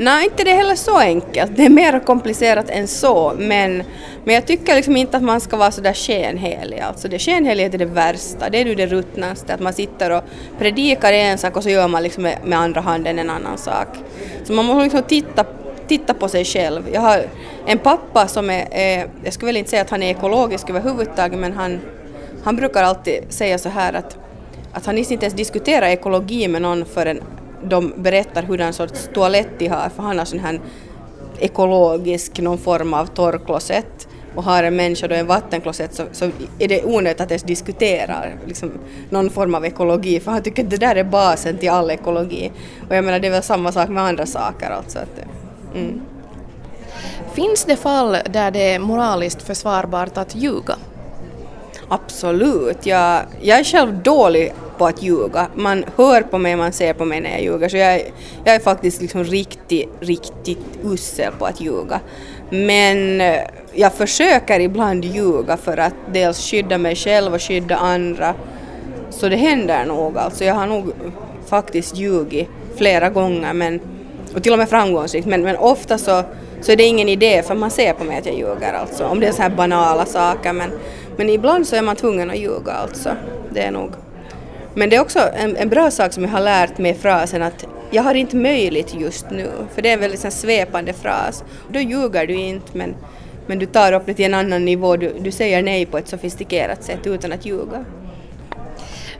Nej, 0.00 0.24
inte 0.24 0.44
det 0.44 0.50
är 0.50 0.56
heller 0.56 0.74
så 0.74 0.98
enkelt. 0.98 1.56
Det 1.56 1.64
är 1.64 1.70
mer 1.70 2.00
komplicerat 2.00 2.70
än 2.70 2.88
så. 2.88 3.34
Men, 3.38 3.82
men 4.24 4.34
jag 4.34 4.46
tycker 4.46 4.74
liksom 4.74 4.96
inte 4.96 5.16
att 5.16 5.22
man 5.22 5.40
ska 5.40 5.56
vara 5.56 5.70
så 5.70 5.80
där 5.80 5.92
skenhelig. 5.92 6.80
Alltså 6.80 7.08
det 7.08 7.18
skenhelighet 7.18 7.74
är 7.74 7.78
det 7.78 7.84
värsta. 7.84 8.50
Det 8.50 8.60
är 8.60 8.64
nu 8.64 8.74
det 8.74 8.86
ruttnaste. 8.86 9.54
Att 9.54 9.60
man 9.60 9.72
sitter 9.72 10.10
och 10.10 10.22
predikar 10.58 11.12
en 11.12 11.38
sak 11.38 11.56
och 11.56 11.62
så 11.62 11.70
gör 11.70 11.88
man 11.88 12.02
liksom 12.02 12.22
med, 12.22 12.38
med 12.44 12.58
andra 12.58 12.80
handen 12.80 13.18
en 13.18 13.30
annan 13.30 13.58
sak. 13.58 13.88
Så 14.44 14.52
man 14.52 14.64
måste 14.64 14.82
liksom 14.82 15.02
titta 15.02 15.44
titta 15.88 16.14
på 16.14 16.28
sig 16.28 16.44
själv. 16.44 16.88
Jag 16.92 17.00
har 17.00 17.22
en 17.66 17.78
pappa 17.78 18.28
som 18.28 18.50
är, 18.50 18.68
är, 18.70 19.08
jag 19.24 19.32
skulle 19.32 19.48
väl 19.48 19.56
inte 19.56 19.70
säga 19.70 19.82
att 19.82 19.90
han 19.90 20.02
är 20.02 20.10
ekologisk 20.10 20.70
överhuvudtaget, 20.70 21.38
men 21.38 21.52
han, 21.52 21.80
han 22.44 22.56
brukar 22.56 22.82
alltid 22.82 23.24
säga 23.28 23.58
så 23.58 23.68
här 23.68 23.92
att, 23.92 24.16
att 24.72 24.86
han 24.86 24.98
inte 24.98 25.14
ens 25.14 25.34
diskuterar 25.34 25.86
ekologi 25.86 26.48
med 26.48 26.62
någon 26.62 26.84
förrän 26.84 27.22
de 27.62 27.92
berättar 27.96 28.42
hurdan 28.42 28.72
sorts 28.72 29.08
toalett 29.14 29.48
de 29.58 29.68
har, 29.68 29.88
för 29.88 30.02
han 30.02 30.18
har 30.18 30.24
sån 30.24 30.38
här 30.38 30.60
ekologisk, 31.38 32.38
någon 32.38 32.58
form 32.58 32.94
av 32.94 33.06
torrklosett 33.06 34.08
och 34.34 34.44
har 34.44 34.62
en 34.62 34.76
människa 34.76 35.08
då 35.08 35.14
en 35.14 35.26
vattenklosett 35.26 35.94
så, 35.94 36.04
så 36.12 36.30
är 36.58 36.68
det 36.68 36.84
onödigt 36.84 37.20
att 37.20 37.30
ens 37.30 37.42
diskutera 37.42 38.24
liksom, 38.46 38.72
någon 39.10 39.30
form 39.30 39.54
av 39.54 39.64
ekologi 39.64 40.20
för 40.20 40.32
han 40.32 40.42
tycker 40.42 40.64
att 40.64 40.70
det 40.70 40.76
där 40.76 40.96
är 40.96 41.04
basen 41.04 41.58
till 41.58 41.70
all 41.70 41.90
ekologi. 41.90 42.52
Och 42.88 42.96
jag 42.96 43.04
menar 43.04 43.18
det 43.18 43.26
är 43.26 43.32
väl 43.32 43.42
samma 43.42 43.72
sak 43.72 43.88
med 43.88 44.02
andra 44.02 44.26
saker 44.26 44.70
alltså. 44.70 44.98
Att, 44.98 45.24
mm. 45.74 46.00
Finns 47.32 47.64
det 47.64 47.76
fall 47.76 48.16
där 48.30 48.50
det 48.50 48.72
är 48.72 48.78
moraliskt 48.78 49.42
försvarbart 49.42 50.18
att 50.18 50.34
ljuga? 50.34 50.74
Absolut. 51.88 52.86
Jag, 52.86 53.22
jag 53.40 53.58
är 53.58 53.64
själv 53.64 54.02
dålig 54.02 54.52
på 54.78 54.86
att 54.86 55.02
ljuga. 55.02 55.46
Man 55.54 55.84
hör 55.96 56.22
på 56.22 56.38
mig, 56.38 56.56
man 56.56 56.72
ser 56.72 56.92
på 56.92 57.04
mig 57.04 57.20
när 57.20 57.30
jag 57.30 57.42
ljuger. 57.42 57.68
Så 57.68 57.76
jag, 57.76 58.02
jag 58.44 58.54
är 58.54 58.60
faktiskt 58.60 59.02
liksom 59.02 59.24
riktigt, 59.24 59.88
riktigt 60.00 60.78
usel 60.84 61.32
på 61.38 61.46
att 61.46 61.60
ljuga. 61.60 62.00
Men 62.50 63.20
eh, 63.20 63.40
jag 63.72 63.92
försöker 63.92 64.60
ibland 64.60 65.04
ljuga 65.04 65.56
för 65.56 65.76
att 65.76 65.94
dels 66.12 66.50
skydda 66.50 66.78
mig 66.78 66.96
själv 66.96 67.34
och 67.34 67.42
skydda 67.42 67.76
andra. 67.76 68.34
Så 69.10 69.28
det 69.28 69.36
händer 69.36 69.84
nog 69.84 70.18
alltså. 70.18 70.44
Jag 70.44 70.54
har 70.54 70.66
nog 70.66 70.92
faktiskt 71.46 71.96
ljugit 71.96 72.48
flera 72.76 73.10
gånger 73.10 73.52
men, 73.52 73.80
och 74.34 74.42
till 74.42 74.52
och 74.52 74.58
med 74.58 74.68
framgångsrikt 74.68 75.26
men, 75.26 75.42
men 75.42 75.56
ofta 75.56 75.98
så, 75.98 76.22
så 76.60 76.72
är 76.72 76.76
det 76.76 76.82
ingen 76.82 77.08
idé 77.08 77.42
för 77.42 77.54
man 77.54 77.70
ser 77.70 77.92
på 77.92 78.04
mig 78.04 78.18
att 78.18 78.26
jag 78.26 78.34
ljuger 78.34 78.72
alltså. 78.72 79.04
Om 79.04 79.20
det 79.20 79.26
är 79.26 79.32
så 79.32 79.42
här 79.42 79.50
banala 79.50 80.06
saker 80.06 80.52
men, 80.52 80.70
men 81.16 81.30
ibland 81.30 81.66
så 81.66 81.76
är 81.76 81.82
man 81.82 81.96
tvungen 81.96 82.30
att 82.30 82.38
ljuga 82.38 82.72
alltså. 82.72 83.10
Det 83.50 83.60
är 83.60 83.70
nog 83.70 83.90
men 84.74 84.90
det 84.90 84.96
är 84.96 85.00
också 85.00 85.18
en, 85.34 85.56
en, 85.56 85.68
bra 85.68 85.90
sak 85.90 86.12
som 86.12 86.22
jag 86.22 86.30
har 86.30 86.40
lärt 86.40 86.78
mig 86.78 86.94
frasen 86.94 87.42
att 87.42 87.64
jag 87.90 88.02
har 88.02 88.14
inte 88.14 88.36
möjligt 88.36 88.94
just 88.94 89.30
nu, 89.30 89.50
för 89.74 89.82
det 89.82 89.88
är 89.88 89.94
en 89.94 90.00
väldigt 90.00 90.32
svepande 90.32 90.92
fras. 90.92 91.44
Då 91.68 91.80
ljuger 91.80 92.26
du 92.26 92.34
inte 92.34 92.78
men, 92.78 92.94
men 93.46 93.58
du 93.58 93.66
tar 93.66 93.92
upp 93.92 94.06
det 94.06 94.14
till 94.14 94.24
en 94.24 94.34
annan 94.34 94.64
nivå, 94.64 94.96
du, 94.96 95.12
du 95.20 95.30
säger 95.30 95.62
nej 95.62 95.86
på 95.86 95.98
ett 95.98 96.08
sofistikerat 96.08 96.84
sätt 96.84 97.06
utan 97.06 97.32
att 97.32 97.46
ljuga. 97.46 97.84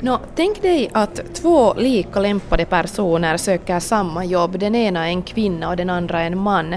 No, 0.00 0.18
tänk 0.36 0.62
dig 0.62 0.90
att 0.92 1.34
två 1.34 1.74
lika 1.74 2.20
lämpade 2.20 2.64
personer 2.64 3.36
söker 3.36 3.80
samma 3.80 4.24
jobb, 4.24 4.58
den 4.58 4.74
ena 4.74 5.06
är 5.06 5.10
en 5.10 5.22
kvinna 5.22 5.68
och 5.68 5.76
den 5.76 5.90
andra 5.90 6.20
en 6.20 6.38
man. 6.38 6.76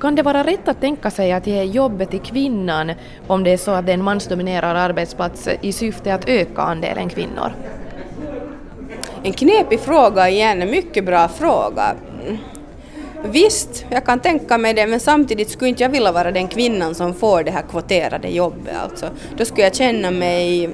Kan 0.00 0.14
det 0.14 0.22
vara 0.22 0.42
rätt 0.42 0.68
att 0.68 0.80
tänka 0.80 1.10
sig 1.10 1.32
att 1.32 1.46
ge 1.46 1.62
jobbet 1.62 2.10
till 2.10 2.20
kvinnan 2.20 2.92
om 3.26 3.44
det 3.44 3.52
är 3.52 3.56
så 3.56 3.70
att 3.70 3.86
det 3.86 3.92
är 3.92 3.94
en 3.94 4.04
mansdominerad 4.04 4.76
arbetsplats 4.76 5.48
i 5.60 5.72
syfte 5.72 6.14
att 6.14 6.28
öka 6.28 6.62
andelen 6.62 7.08
kvinnor? 7.08 7.52
En 9.22 9.32
knepig 9.32 9.80
fråga 9.80 10.28
igen, 10.28 10.62
en 10.62 10.70
mycket 10.70 11.04
bra 11.04 11.28
fråga. 11.28 11.94
Visst, 13.24 13.86
jag 13.90 14.04
kan 14.04 14.20
tänka 14.20 14.58
mig 14.58 14.74
det, 14.74 14.86
men 14.86 15.00
samtidigt 15.00 15.50
skulle 15.50 15.68
inte 15.68 15.82
jag 15.82 15.90
vilja 15.90 16.12
vara 16.12 16.30
den 16.30 16.48
kvinnan 16.48 16.94
som 16.94 17.14
får 17.14 17.42
det 17.42 17.50
här 17.50 17.62
kvoterade 17.70 18.28
jobbet. 18.28 18.76
Alltså. 18.82 19.06
Då 19.36 19.44
skulle 19.44 19.62
jag 19.62 19.74
känna 19.74 20.10
mig 20.10 20.70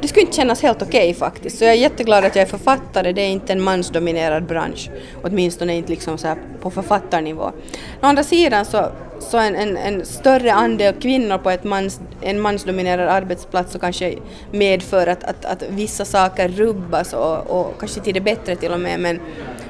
det 0.00 0.08
skulle 0.08 0.20
inte 0.20 0.36
kännas 0.36 0.62
helt 0.62 0.82
okej 0.82 1.10
okay, 1.10 1.14
faktiskt. 1.14 1.58
Så 1.58 1.64
jag 1.64 1.72
är 1.72 1.78
jätteglad 1.78 2.24
att 2.24 2.36
jag 2.36 2.42
är 2.42 2.46
författare, 2.46 3.12
det 3.12 3.22
är 3.22 3.28
inte 3.28 3.52
en 3.52 3.60
mansdominerad 3.60 4.46
bransch. 4.46 4.90
Åtminstone 5.22 5.76
inte 5.76 5.90
liksom 5.90 6.18
så 6.18 6.34
på 6.60 6.70
författarnivå. 6.70 7.42
Å 7.42 7.52
andra 8.06 8.22
sidan 8.22 8.64
så, 8.64 8.86
så 9.20 9.38
en, 9.38 9.56
en, 9.56 9.76
en, 9.76 10.06
större 10.06 10.52
andel 10.52 10.94
kvinnor 10.94 11.38
på 11.38 11.50
ett 11.50 11.64
mans, 11.64 12.00
en 12.20 12.40
mansdominerad 12.40 13.08
arbetsplats 13.08 13.72
så 13.72 13.78
kanske 13.78 14.14
medför 14.50 15.06
att, 15.06 15.24
att, 15.24 15.44
att 15.44 15.62
vissa 15.68 16.04
saker 16.04 16.48
rubbas 16.48 17.12
och, 17.12 17.50
och 17.50 17.80
kanske 17.80 18.00
till 18.00 18.14
det 18.14 18.20
bättre 18.20 18.56
till 18.56 18.72
och 18.72 18.80
med. 18.80 19.00
Men, 19.00 19.20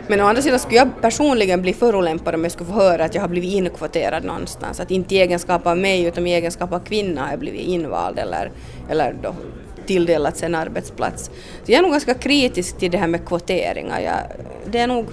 men 0.07 0.20
å 0.20 0.24
andra 0.24 0.43
sidan 0.43 0.59
skulle 0.59 0.76
jag 0.76 0.89
personligen 1.01 1.62
bli 1.62 1.72
förolämpad 1.72 2.35
om 2.35 2.43
jag 2.43 2.53
skulle 2.53 2.70
få 2.70 2.76
höra 2.76 3.05
att 3.05 3.14
jag 3.14 3.22
har 3.22 3.28
blivit 3.28 3.53
inkvoterad 3.53 4.24
någonstans. 4.24 4.81
Att 4.81 4.91
inte 4.91 5.14
i 5.14 5.20
egenskap 5.20 5.66
av 5.66 5.78
mig 5.78 6.05
utan 6.05 6.26
i 6.26 6.33
egenskap 6.33 6.72
av 6.72 6.81
kvinna 6.81 7.22
har 7.22 7.31
jag 7.31 7.39
blivit 7.39 7.61
invald 7.61 8.18
eller, 8.18 8.51
eller 8.89 9.14
då 9.22 9.35
tilldelats 9.91 10.43
en 10.43 10.55
arbetsplats. 10.55 11.30
Så 11.64 11.72
jag 11.72 11.78
är 11.78 11.82
nog 11.82 11.91
ganska 11.91 12.14
kritisk 12.14 12.78
till 12.78 12.91
det 12.91 12.99
här 12.99 13.07
med 13.07 13.26
kvoteringar. 13.26 14.01
Jag, 14.01 14.18
det 14.66 14.78
är 14.78 14.86
nog, 14.86 15.07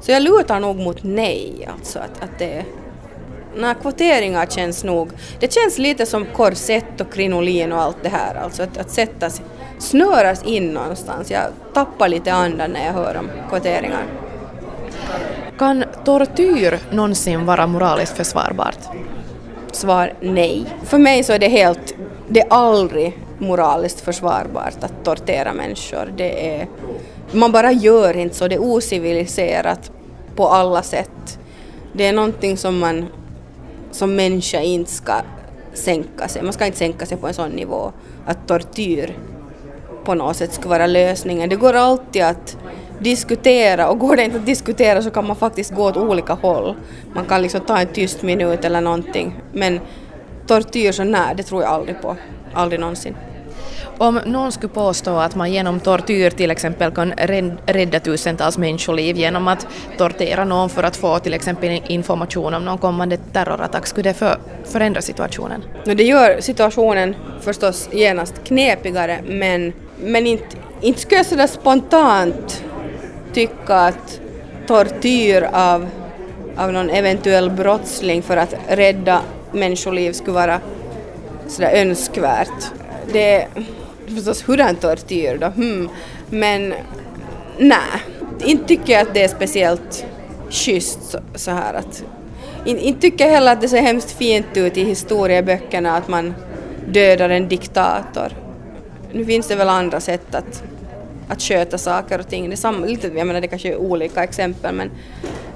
så 0.00 0.10
jag 0.10 0.22
lutar 0.22 0.60
nog 0.60 0.76
mot 0.76 1.02
nej, 1.02 1.68
alltså 1.72 1.98
att, 1.98 2.22
att 2.22 2.38
det 2.38 2.64
Nej, 3.56 3.74
kvoteringar 3.82 4.46
känns 4.46 4.84
nog... 4.84 5.10
Det 5.40 5.52
känns 5.52 5.78
lite 5.78 6.06
som 6.06 6.26
korsett 6.26 7.00
och 7.00 7.12
krinolin 7.12 7.72
och 7.72 7.82
allt 7.82 7.96
det 8.02 8.08
här, 8.08 8.34
alltså 8.34 8.62
att, 8.62 8.78
att 8.78 8.90
sättas, 8.90 9.42
snöras 9.78 10.44
in 10.44 10.68
någonstans. 10.68 11.30
Jag 11.30 11.42
tappar 11.74 12.08
lite 12.08 12.32
andan 12.32 12.70
när 12.70 12.86
jag 12.86 12.92
hör 12.92 13.16
om 13.16 13.30
kvoteringar. 13.48 14.04
Kan 15.58 15.84
tortyr 16.04 16.78
någonsin 16.90 17.46
vara 17.46 17.66
moraliskt 17.66 18.16
försvarbart? 18.16 18.78
Svar 19.72 20.12
nej. 20.20 20.66
För 20.84 20.98
mig 20.98 21.24
så 21.24 21.32
är 21.32 21.38
det 21.38 21.48
helt... 21.48 21.94
Det 22.28 22.40
är 22.40 22.46
aldrig 22.50 23.23
moraliskt 23.38 24.00
försvarbart 24.00 24.84
att 24.84 25.04
tortera 25.04 25.52
människor. 25.52 26.12
Det 26.16 26.56
är, 26.56 26.68
man 27.32 27.52
bara 27.52 27.72
gör 27.72 28.16
inte 28.16 28.34
så, 28.34 28.48
det 28.48 28.54
är 28.54 28.62
ociviliserat 28.62 29.92
på 30.36 30.48
alla 30.48 30.82
sätt. 30.82 31.38
Det 31.92 32.06
är 32.06 32.12
någonting 32.12 32.56
som 32.56 32.78
man 32.78 33.06
som 33.90 34.16
människa 34.16 34.60
inte 34.60 34.90
ska 34.90 35.12
sänka 35.72 36.28
sig. 36.28 36.42
Man 36.42 36.52
ska 36.52 36.66
inte 36.66 36.78
sänka 36.78 37.06
sig 37.06 37.18
på 37.18 37.26
en 37.26 37.34
sån 37.34 37.50
nivå 37.50 37.92
att 38.26 38.48
tortyr 38.48 39.16
på 40.04 40.14
något 40.14 40.36
sätt 40.36 40.52
skulle 40.52 40.70
vara 40.70 40.86
lösningen. 40.86 41.48
Det 41.48 41.56
går 41.56 41.74
alltid 41.74 42.22
att 42.22 42.56
diskutera 42.98 43.88
och 43.88 43.98
går 43.98 44.16
det 44.16 44.24
inte 44.24 44.36
att 44.36 44.46
diskutera 44.46 45.02
så 45.02 45.10
kan 45.10 45.26
man 45.26 45.36
faktiskt 45.36 45.74
gå 45.74 45.84
åt 45.84 45.96
olika 45.96 46.32
håll. 46.32 46.74
Man 47.14 47.24
kan 47.24 47.42
liksom 47.42 47.60
ta 47.60 47.78
en 47.78 47.86
tyst 47.86 48.22
minut 48.22 48.64
eller 48.64 48.80
någonting 48.80 49.40
men 49.52 49.80
tortyr 50.46 50.92
så 50.92 51.04
nej, 51.04 51.34
det 51.36 51.42
tror 51.42 51.62
jag 51.62 51.72
aldrig 51.72 52.02
på. 52.02 52.16
Aldrig 52.54 52.80
någonsin. 52.80 53.16
Om 53.98 54.20
någon 54.26 54.52
skulle 54.52 54.72
påstå 54.72 55.16
att 55.16 55.34
man 55.34 55.52
genom 55.52 55.80
tortyr 55.80 56.30
till 56.30 56.50
exempel 56.50 56.90
kan 56.90 57.12
rädda 57.66 58.00
tusentals 58.00 58.58
människoliv 58.58 59.16
genom 59.16 59.48
att 59.48 59.66
tortera 59.98 60.44
någon 60.44 60.70
för 60.70 60.82
att 60.82 60.96
få 60.96 61.18
till 61.18 61.34
exempel 61.34 61.82
information 61.86 62.54
om 62.54 62.64
någon 62.64 62.78
kommande 62.78 63.16
terrorattack, 63.16 63.86
skulle 63.86 64.10
det 64.10 64.14
för, 64.14 64.38
förändra 64.64 65.02
situationen? 65.02 65.64
No, 65.86 65.94
det 65.94 66.04
gör 66.04 66.40
situationen 66.40 67.16
förstås 67.40 67.88
genast 67.92 68.34
knepigare 68.44 69.18
men, 69.28 69.72
men 70.00 70.26
inte, 70.26 70.56
inte 70.80 71.00
skulle 71.00 71.18
jag 71.18 71.26
sådär 71.26 71.46
spontant 71.46 72.64
tycka 73.32 73.74
att 73.74 74.20
tortyr 74.66 75.48
av, 75.52 75.88
av 76.56 76.72
någon 76.72 76.90
eventuell 76.90 77.50
brottsling 77.50 78.22
för 78.22 78.36
att 78.36 78.54
rädda 78.68 79.20
människoliv 79.52 80.12
skulle 80.12 80.34
vara 80.34 80.60
sådär 81.54 81.72
önskvärt. 81.74 82.72
Det 83.12 83.34
är 83.34 83.48
förstås 84.06 84.48
hurdan 84.48 84.76
tortyr 84.76 85.38
då, 85.40 85.46
hmm. 85.46 85.88
men 86.30 86.74
nej, 87.58 87.78
inte 88.44 88.64
tycker 88.64 88.92
jag 88.92 89.02
att 89.02 89.14
det 89.14 89.22
är 89.22 89.28
speciellt 89.28 90.06
schysst 90.50 91.10
så, 91.10 91.18
så 91.34 91.50
här 91.50 91.74
att 91.74 92.04
inte, 92.64 93.00
tycker 93.00 93.24
jag 93.24 93.32
heller 93.32 93.52
att 93.52 93.60
det 93.60 93.68
ser 93.68 93.82
hemskt 93.82 94.10
fint 94.10 94.46
ut 94.54 94.76
i 94.76 94.84
historieböckerna 94.84 95.96
att 95.96 96.08
man 96.08 96.34
dödar 96.88 97.28
en 97.28 97.48
diktator. 97.48 98.32
Nu 99.12 99.24
finns 99.24 99.48
det 99.48 99.56
väl 99.56 99.68
andra 99.68 100.00
sätt 100.00 100.34
att 100.34 100.62
att 101.28 101.42
sköta 101.42 101.78
saker 101.78 102.18
och 102.18 102.28
ting. 102.28 102.48
Det 102.48 102.54
är 102.54 102.56
samma, 102.56 102.86
lite, 102.86 103.06
jag 103.06 103.26
menar 103.26 103.40
det 103.40 103.48
kanske 103.48 103.68
är 103.68 103.76
olika 103.76 104.24
exempel 104.24 104.74
men, 104.74 104.90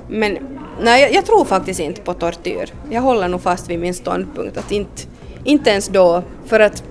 men 0.09 0.39
nej, 0.83 1.03
jag, 1.03 1.13
jag, 1.13 1.27
tror 1.27 1.45
faktiskt 1.45 1.81
inte 1.81 2.01
på 2.01 2.15
tortyr. 2.15 2.73
Jag 2.91 3.03
håller 3.03 3.29
nog 3.29 3.43
fast 3.43 3.71
vid 3.71 3.79
min 3.79 3.95
ståndpunkt 3.95 4.57
att 4.57 4.73
inte, 4.73 5.03
inte 5.49 5.71
ens 5.71 5.89
då, 5.89 6.23
för 6.47 6.61
att 6.61 6.83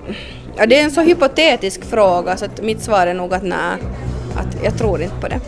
ja, 0.57 0.65
det 0.65 0.79
är 0.79 0.83
en 0.83 0.91
så 0.91 1.01
hypotetisk 1.01 1.85
fråga 1.85 2.37
så 2.37 2.45
att 2.45 2.61
mitt 2.61 2.81
svar 2.81 3.07
är 3.07 3.13
nog 3.13 3.33
att 3.33 3.43
nej, 3.43 3.77
att 4.35 4.63
jag 4.63 4.77
tror 4.77 5.01
inte 5.01 5.15
på 5.21 5.27
det. 5.27 5.39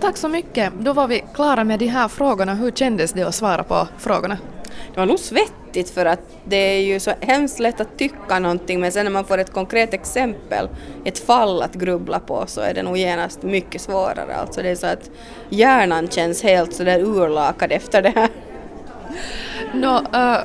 Tack 0.00 0.16
så 0.16 0.28
mycket. 0.28 0.72
Då 0.78 0.92
var 0.92 1.08
vi 1.08 1.24
klara 1.34 1.64
med 1.64 1.78
de 1.78 1.86
här 1.86 2.08
frågorna. 2.08 2.54
Hur 2.54 2.70
kändes 2.70 3.12
det 3.12 3.22
att 3.22 3.34
svara 3.34 3.62
på 3.62 3.88
frågorna? 3.98 4.38
Det 4.94 5.00
var 5.00 5.06
nog 5.06 5.18
svettigt 5.18 5.90
för 5.90 6.06
att 6.06 6.20
det 6.44 6.56
är 6.56 6.80
ju 6.80 7.00
så 7.00 7.12
hemskt 7.20 7.58
lätt 7.58 7.80
att 7.80 7.98
tycka 7.98 8.38
någonting 8.38 8.80
men 8.80 8.92
sen 8.92 9.04
när 9.04 9.12
man 9.12 9.24
får 9.24 9.38
ett 9.38 9.52
konkret 9.52 9.94
exempel, 9.94 10.68
ett 11.04 11.18
fall 11.18 11.62
att 11.62 11.74
grubbla 11.74 12.20
på 12.20 12.44
så 12.46 12.60
är 12.60 12.74
det 12.74 12.82
nog 12.82 12.96
genast 12.96 13.42
mycket 13.42 13.80
svårare. 13.80 14.34
Alltså 14.34 14.62
det 14.62 14.68
är 14.68 14.76
så 14.76 14.86
att 14.86 15.10
hjärnan 15.48 16.08
känns 16.08 16.42
helt 16.42 16.74
sådär 16.74 17.00
urlakad 17.00 17.72
efter 17.72 18.02
det 18.02 18.12
här. 18.14 18.28
No, 19.74 19.96
uh, 19.96 20.36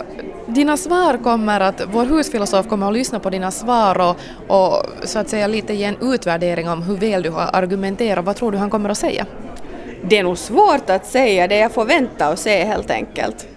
dina 0.45 0.77
svar 0.77 1.17
kommer 1.23 1.59
att, 1.59 1.81
vår 1.91 2.05
husfilosof 2.05 2.67
kommer 2.67 2.87
att 2.87 2.93
lyssna 2.93 3.19
på 3.19 3.29
dina 3.29 3.51
svar 3.51 3.99
och, 3.99 4.17
och 4.47 4.85
så 5.03 5.19
att 5.19 5.29
säga 5.29 5.47
lite 5.47 5.73
ge 5.73 5.83
en 5.83 6.13
utvärdering 6.13 6.69
om 6.69 6.81
hur 6.81 6.97
väl 6.97 7.23
du 7.23 7.29
har 7.29 7.49
argumenterat. 7.53 8.25
Vad 8.25 8.35
tror 8.35 8.51
du 8.51 8.57
han 8.57 8.69
kommer 8.69 8.89
att 8.89 8.97
säga? 8.97 9.25
Det 10.03 10.17
är 10.17 10.23
nog 10.23 10.37
svårt 10.37 10.89
att 10.89 11.05
säga, 11.05 11.47
det 11.47 11.57
jag 11.57 11.71
får 11.71 11.85
vänta 11.85 12.31
och 12.31 12.39
se 12.39 12.63
helt 12.63 12.91
enkelt. 12.91 13.47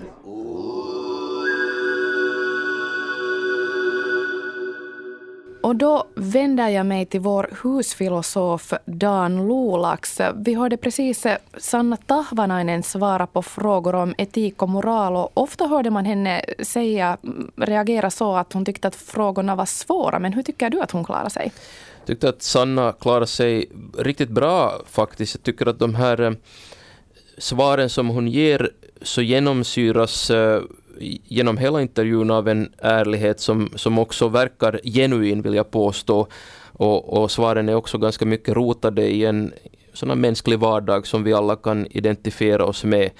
Och 5.74 5.78
då 5.78 6.04
vänder 6.14 6.68
jag 6.68 6.86
mig 6.86 7.06
till 7.06 7.20
vår 7.20 7.50
husfilosof 7.62 8.72
Dan 8.84 9.46
Lolax. 9.46 10.20
Vi 10.34 10.54
hörde 10.54 10.76
precis 10.76 11.26
Sanna 11.58 11.96
Tahvanainen 11.96 12.82
svara 12.82 13.26
på 13.26 13.42
frågor 13.42 13.94
om 13.94 14.14
etik 14.18 14.62
och 14.62 14.68
moral. 14.68 15.16
Och 15.16 15.30
ofta 15.34 15.66
hörde 15.66 15.90
man 15.90 16.04
henne 16.04 16.44
säga, 16.62 17.18
reagera 17.56 18.10
så 18.10 18.36
att 18.36 18.52
hon 18.52 18.64
tyckte 18.64 18.88
att 18.88 18.96
frågorna 18.96 19.54
var 19.54 19.66
svåra. 19.66 20.18
Men 20.18 20.32
hur 20.32 20.42
tycker 20.42 20.70
du 20.70 20.80
att 20.80 20.90
hon 20.90 21.04
klarar 21.04 21.28
sig? 21.28 21.52
Jag 21.98 22.06
tyckte 22.06 22.28
att 22.28 22.42
Sanna 22.42 22.92
klarar 22.92 23.26
sig 23.26 23.70
riktigt 23.98 24.30
bra 24.30 24.72
faktiskt. 24.86 25.34
Jag 25.34 25.42
tycker 25.42 25.66
att 25.66 25.78
de 25.78 25.94
här 25.94 26.20
eh, 26.20 26.32
svaren 27.38 27.90
som 27.90 28.08
hon 28.08 28.28
ger 28.28 28.70
så 29.02 29.22
genomsyras 29.22 30.30
eh, 30.30 30.62
genom 31.00 31.56
hela 31.56 31.82
intervjun 31.82 32.30
av 32.30 32.48
en 32.48 32.72
ärlighet 32.78 33.40
som, 33.40 33.70
som 33.74 33.98
också 33.98 34.28
verkar 34.28 34.80
genuin 34.84 35.42
vill 35.42 35.54
jag 35.54 35.70
påstå. 35.70 36.26
Och, 36.72 37.22
och 37.22 37.30
svaren 37.30 37.68
är 37.68 37.74
också 37.74 37.98
ganska 37.98 38.26
mycket 38.26 38.54
rotade 38.54 39.02
i 39.02 39.24
en 39.24 39.52
sån 39.92 40.20
mänsklig 40.20 40.58
vardag 40.58 41.06
som 41.06 41.24
vi 41.24 41.32
alla 41.32 41.56
kan 41.56 41.86
identifiera 41.86 42.64
oss 42.64 42.84
med. 42.84 43.10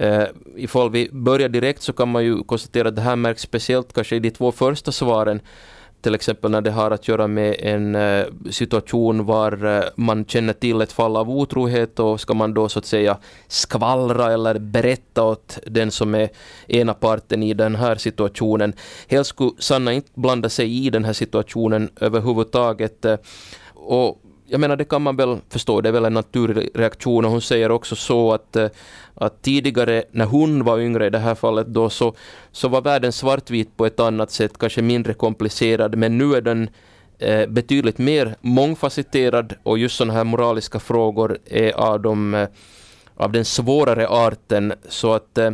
Uh, 0.00 0.24
ifall 0.56 0.90
vi 0.90 1.08
börjar 1.12 1.48
direkt 1.48 1.82
så 1.82 1.92
kan 1.92 2.08
man 2.08 2.24
ju 2.24 2.42
konstatera 2.42 2.88
att 2.88 2.96
det 2.96 3.02
här 3.02 3.16
märks 3.16 3.42
speciellt 3.42 3.92
kanske 3.92 4.16
i 4.16 4.20
de 4.20 4.30
två 4.30 4.52
första 4.52 4.92
svaren 4.92 5.40
till 6.04 6.14
exempel 6.14 6.50
när 6.50 6.60
det 6.60 6.70
har 6.70 6.90
att 6.90 7.08
göra 7.08 7.26
med 7.26 7.56
en 7.58 7.94
eh, 7.94 8.26
situation 8.50 9.24
var 9.24 9.64
eh, 9.64 9.84
man 9.96 10.24
känner 10.24 10.52
till 10.52 10.80
ett 10.80 10.92
fall 10.92 11.16
av 11.16 11.30
otrohet 11.30 12.00
och 12.00 12.20
ska 12.20 12.34
man 12.34 12.54
då 12.54 12.68
så 12.68 12.78
att 12.78 12.86
säga 12.86 13.18
skvallra 13.48 14.32
eller 14.32 14.58
berätta 14.58 15.22
åt 15.22 15.58
den 15.66 15.90
som 15.90 16.14
är 16.14 16.28
ena 16.66 16.94
parten 16.94 17.42
i 17.42 17.54
den 17.54 17.74
här 17.74 17.96
situationen. 17.96 18.72
Helst 19.08 19.30
skulle 19.30 19.50
Sanna 19.58 19.92
inte 19.92 20.10
blanda 20.14 20.48
sig 20.48 20.86
i 20.86 20.90
den 20.90 21.04
här 21.04 21.12
situationen 21.12 21.90
överhuvudtaget. 22.00 23.06
Och 23.74 24.20
jag 24.46 24.60
menar 24.60 24.76
det 24.76 24.84
kan 24.84 25.02
man 25.02 25.16
väl 25.16 25.38
förstå, 25.48 25.80
det 25.80 25.88
är 25.88 25.92
väl 25.92 26.04
en 26.04 26.14
naturlig 26.14 26.70
reaktion 26.74 27.24
och 27.24 27.30
hon 27.30 27.40
säger 27.40 27.70
också 27.70 27.96
så 27.96 28.32
att, 28.32 28.56
eh, 28.56 28.68
att 29.14 29.42
tidigare 29.42 30.04
när 30.10 30.24
hon 30.24 30.64
var 30.64 30.78
yngre 30.78 31.06
i 31.06 31.10
det 31.10 31.18
här 31.18 31.34
fallet 31.34 31.66
då 31.66 31.90
så, 31.90 32.14
så 32.52 32.68
var 32.68 32.80
världen 32.80 33.12
svartvit 33.12 33.76
på 33.76 33.86
ett 33.86 34.00
annat 34.00 34.30
sätt, 34.30 34.58
kanske 34.58 34.82
mindre 34.82 35.14
komplicerad. 35.14 35.96
Men 35.96 36.18
nu 36.18 36.34
är 36.34 36.40
den 36.40 36.68
eh, 37.18 37.46
betydligt 37.46 37.98
mer 37.98 38.34
mångfacetterad 38.40 39.54
och 39.62 39.78
just 39.78 39.96
sådana 39.96 40.12
här 40.12 40.24
moraliska 40.24 40.78
frågor 40.78 41.38
är 41.46 41.72
av, 41.72 42.00
de, 42.00 42.34
eh, 42.34 42.48
av 43.16 43.32
den 43.32 43.44
svårare 43.44 44.08
arten. 44.08 44.72
Så 44.88 45.12
att 45.14 45.38
eh, 45.38 45.50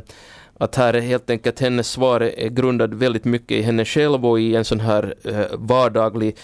att 0.61 0.77
här 0.77 0.95
är 0.95 1.01
helt 1.01 1.31
enkelt 1.31 1.61
hennes 1.61 1.91
svar 1.91 2.21
är 2.21 2.49
grundad 2.49 2.95
väldigt 2.95 3.25
mycket 3.25 3.59
i 3.59 3.63
henne 3.63 3.85
själv 3.85 4.27
och 4.27 4.41
i 4.41 4.57
en 4.57 4.65
sån 4.65 4.81
här 4.81 5.15
eh, 5.25 5.45
vardaglig 5.53 6.37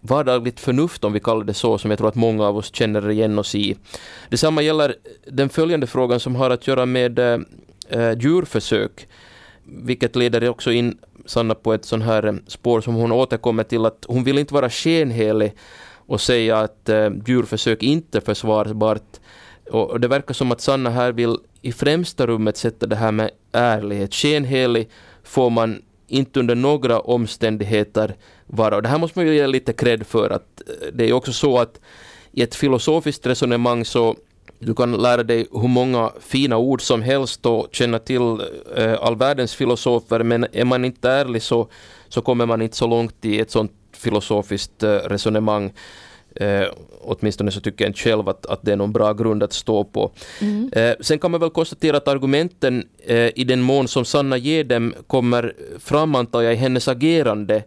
vardagligt 0.00 0.60
förnuft, 0.60 1.04
om 1.04 1.12
vi 1.12 1.20
kallar 1.20 1.44
det 1.44 1.54
så, 1.54 1.78
som 1.78 1.90
jag 1.90 1.98
tror 1.98 2.08
att 2.08 2.14
många 2.14 2.46
av 2.46 2.56
oss 2.56 2.74
känner 2.74 3.10
igen 3.10 3.38
oss 3.38 3.54
i. 3.54 3.76
Detsamma 4.28 4.62
gäller 4.62 4.94
den 5.26 5.48
följande 5.48 5.86
frågan 5.86 6.20
som 6.20 6.36
har 6.36 6.50
att 6.50 6.66
göra 6.66 6.86
med 6.86 7.18
eh, 7.18 7.38
eh 7.88 8.18
djurförsök, 8.18 9.08
vilket 9.64 10.16
leder 10.16 10.48
också 10.48 10.72
in 10.72 10.98
Sanna 11.26 11.54
på 11.54 11.72
ett 11.72 11.84
sånt 11.84 12.04
här 12.04 12.26
eh, 12.26 12.34
spår 12.46 12.80
som 12.80 12.94
hon 12.94 13.12
återkommer 13.12 13.62
till 13.62 13.86
att 13.86 14.04
hon 14.08 14.24
vill 14.24 14.38
inte 14.38 14.54
vara 14.54 14.70
skenhelig 14.70 15.54
och 16.06 16.20
säga 16.20 16.58
att 16.58 16.88
eh, 16.88 17.10
djurförsök 17.26 17.82
inte 17.82 18.18
är 18.18 18.22
försvarbart. 18.22 19.20
Och, 19.70 19.90
och 19.90 20.00
det 20.00 20.08
verkar 20.08 20.34
som 20.34 20.52
att 20.52 20.60
Sanna 20.60 20.90
här 20.90 21.12
vill 21.12 21.36
i 21.62 21.72
främsta 21.72 22.26
rummet 22.26 22.56
sätta 22.56 22.86
det 22.86 22.96
här 22.96 23.12
med 23.12 23.30
ärlighet. 23.52 24.14
Skenhelig 24.14 24.88
får 25.24 25.50
man 25.50 25.82
inte 26.10 26.40
under 26.40 26.54
några 26.54 27.00
omständigheter 27.00 28.14
vara. 28.46 28.76
Och 28.76 28.82
det 28.82 28.88
här 28.88 28.98
måste 28.98 29.18
man 29.18 29.26
ju 29.26 29.34
ge 29.34 29.46
lite 29.46 29.72
cred 29.72 30.06
för 30.06 30.30
att 30.30 30.62
eh, 30.66 30.88
det 30.92 31.08
är 31.08 31.12
också 31.12 31.32
så 31.32 31.58
att 31.58 31.80
i 32.32 32.42
ett 32.42 32.54
filosofiskt 32.54 33.26
resonemang 33.26 33.84
så 33.84 34.16
du 34.58 34.74
kan 34.74 34.92
lära 34.92 35.22
dig 35.22 35.46
hur 35.52 35.68
många 35.68 36.12
fina 36.20 36.56
ord 36.56 36.82
som 36.82 37.02
helst 37.02 37.46
och 37.46 37.68
känna 37.72 37.98
till 37.98 38.40
eh, 38.76 38.94
all 39.00 39.16
världens 39.16 39.54
filosofer 39.54 40.22
men 40.22 40.46
är 40.52 40.64
man 40.64 40.84
inte 40.84 41.10
ärlig 41.10 41.42
så, 41.42 41.68
så 42.08 42.22
kommer 42.22 42.46
man 42.46 42.62
inte 42.62 42.76
så 42.76 42.86
långt 42.86 43.24
i 43.24 43.40
ett 43.40 43.50
sånt 43.50 43.72
filosofiskt 43.92 44.82
eh, 44.82 44.94
resonemang. 44.94 45.72
Eh, 46.34 46.66
åtminstone 47.00 47.50
så 47.50 47.60
tycker 47.60 47.84
jag 47.84 47.88
inte 47.88 48.00
själv 48.00 48.28
att, 48.28 48.46
att 48.46 48.62
det 48.62 48.72
är 48.72 48.76
någon 48.76 48.92
bra 48.92 49.12
grund 49.12 49.42
att 49.42 49.52
stå 49.52 49.84
på. 49.84 50.10
Mm. 50.40 50.70
Eh, 50.72 50.94
sen 51.00 51.18
kan 51.18 51.30
man 51.30 51.40
väl 51.40 51.50
konstatera 51.50 51.96
att 51.96 52.08
argumenten 52.08 52.88
eh, 53.06 53.38
i 53.38 53.44
den 53.44 53.60
mån 53.60 53.88
som 53.88 54.04
Sanna 54.04 54.36
ger 54.36 54.64
dem 54.64 54.94
kommer 55.06 55.54
fram 55.78 56.14
antar 56.14 56.42
jag 56.42 56.52
i 56.52 56.56
hennes 56.56 56.88
agerande. 56.88 57.62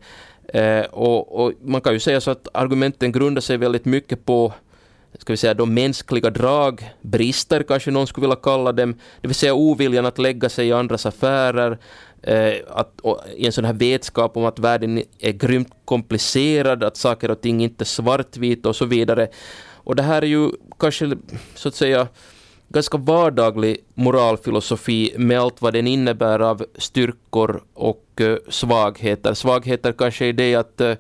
Eh, 0.53 0.81
och, 0.81 1.43
och, 1.43 1.53
man 1.61 1.81
kan 1.81 1.93
ju 1.93 1.99
säga 1.99 2.21
så 2.21 2.31
att 2.31 2.47
argumenten 2.53 3.11
grundar 3.11 3.41
sig 3.41 3.57
väldigt 3.57 3.85
mycket 3.85 4.25
på 4.25 4.53
ska 5.19 5.33
vi 5.33 5.37
säga, 5.37 5.53
de 5.53 5.73
mänskliga 5.73 6.29
drag, 6.29 6.89
brister 7.01 7.63
kanske 7.63 7.91
någon 7.91 8.07
skulle 8.07 8.27
vilja 8.27 8.35
kalla 8.43 8.71
dem, 8.71 8.95
det 9.21 9.27
vill 9.27 9.35
säga 9.35 9.53
oviljan 9.53 10.05
att 10.05 10.17
lägga 10.17 10.49
sig 10.49 10.67
i 10.67 10.71
andras 10.71 11.05
affärer, 11.05 11.77
eh, 12.23 12.53
att, 12.69 12.91
i 13.35 13.45
en 13.45 13.51
sån 13.51 13.65
här 13.65 13.73
vetskap 13.73 14.37
om 14.37 14.45
att 14.45 14.59
världen 14.59 15.03
är 15.19 15.31
grymt 15.31 15.73
komplicerad, 15.85 16.83
att 16.83 16.97
saker 16.97 17.31
och 17.31 17.41
ting 17.41 17.63
inte 17.63 17.83
är 17.83 17.85
svartvita 17.85 18.69
och 18.69 18.75
så 18.75 18.85
vidare. 18.85 19.27
Och 19.85 19.95
det 19.95 20.03
här 20.03 20.21
är 20.21 20.27
ju 20.27 20.49
kanske 20.79 21.15
så 21.55 21.67
att 21.67 21.75
säga 21.75 22.07
ganska 22.69 22.97
vardaglig 22.97 23.77
moralfilosofi 23.93 25.13
med 25.17 25.39
allt 25.39 25.61
vad 25.61 25.73
den 25.73 25.87
innebär 25.87 26.39
av 26.39 26.65
styrkor 26.77 27.63
och 27.73 28.05
eh, 28.21 28.37
svagheter. 28.49 29.33
Svagheter 29.33 29.91
kanske 29.91 30.25
är 30.25 30.33
det 30.33 30.55
att 30.55 30.81
eh, 30.81 30.95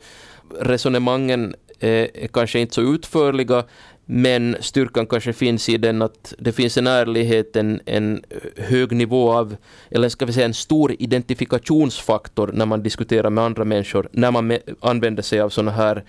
resonemangen 0.59 1.55
eh, 1.79 1.89
är 1.89 2.27
kanske 2.27 2.59
inte 2.59 2.73
så 2.73 2.81
utförliga 2.81 3.63
men 4.05 4.55
styrkan 4.59 5.07
kanske 5.07 5.33
finns 5.33 5.69
i 5.69 5.77
den 5.77 6.01
att 6.01 6.33
det 6.39 6.51
finns 6.51 6.77
en 6.77 6.87
ärlighet, 6.87 7.55
en, 7.55 7.81
en 7.85 8.23
hög 8.57 8.91
nivå 8.91 9.31
av, 9.31 9.55
eller 9.91 10.09
ska 10.09 10.25
vi 10.25 10.33
säga 10.33 10.45
en 10.45 10.53
stor 10.53 10.95
identifikationsfaktor 10.99 12.51
när 12.53 12.65
man 12.65 12.83
diskuterar 12.83 13.29
med 13.29 13.43
andra 13.43 13.65
människor, 13.65 14.09
när 14.11 14.31
man 14.31 14.47
med, 14.47 14.59
använder 14.79 15.23
sig 15.23 15.39
av 15.39 15.49
sådana 15.49 15.71
här 15.71 16.03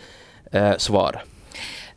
eh, 0.53 0.76
svar. 0.76 1.22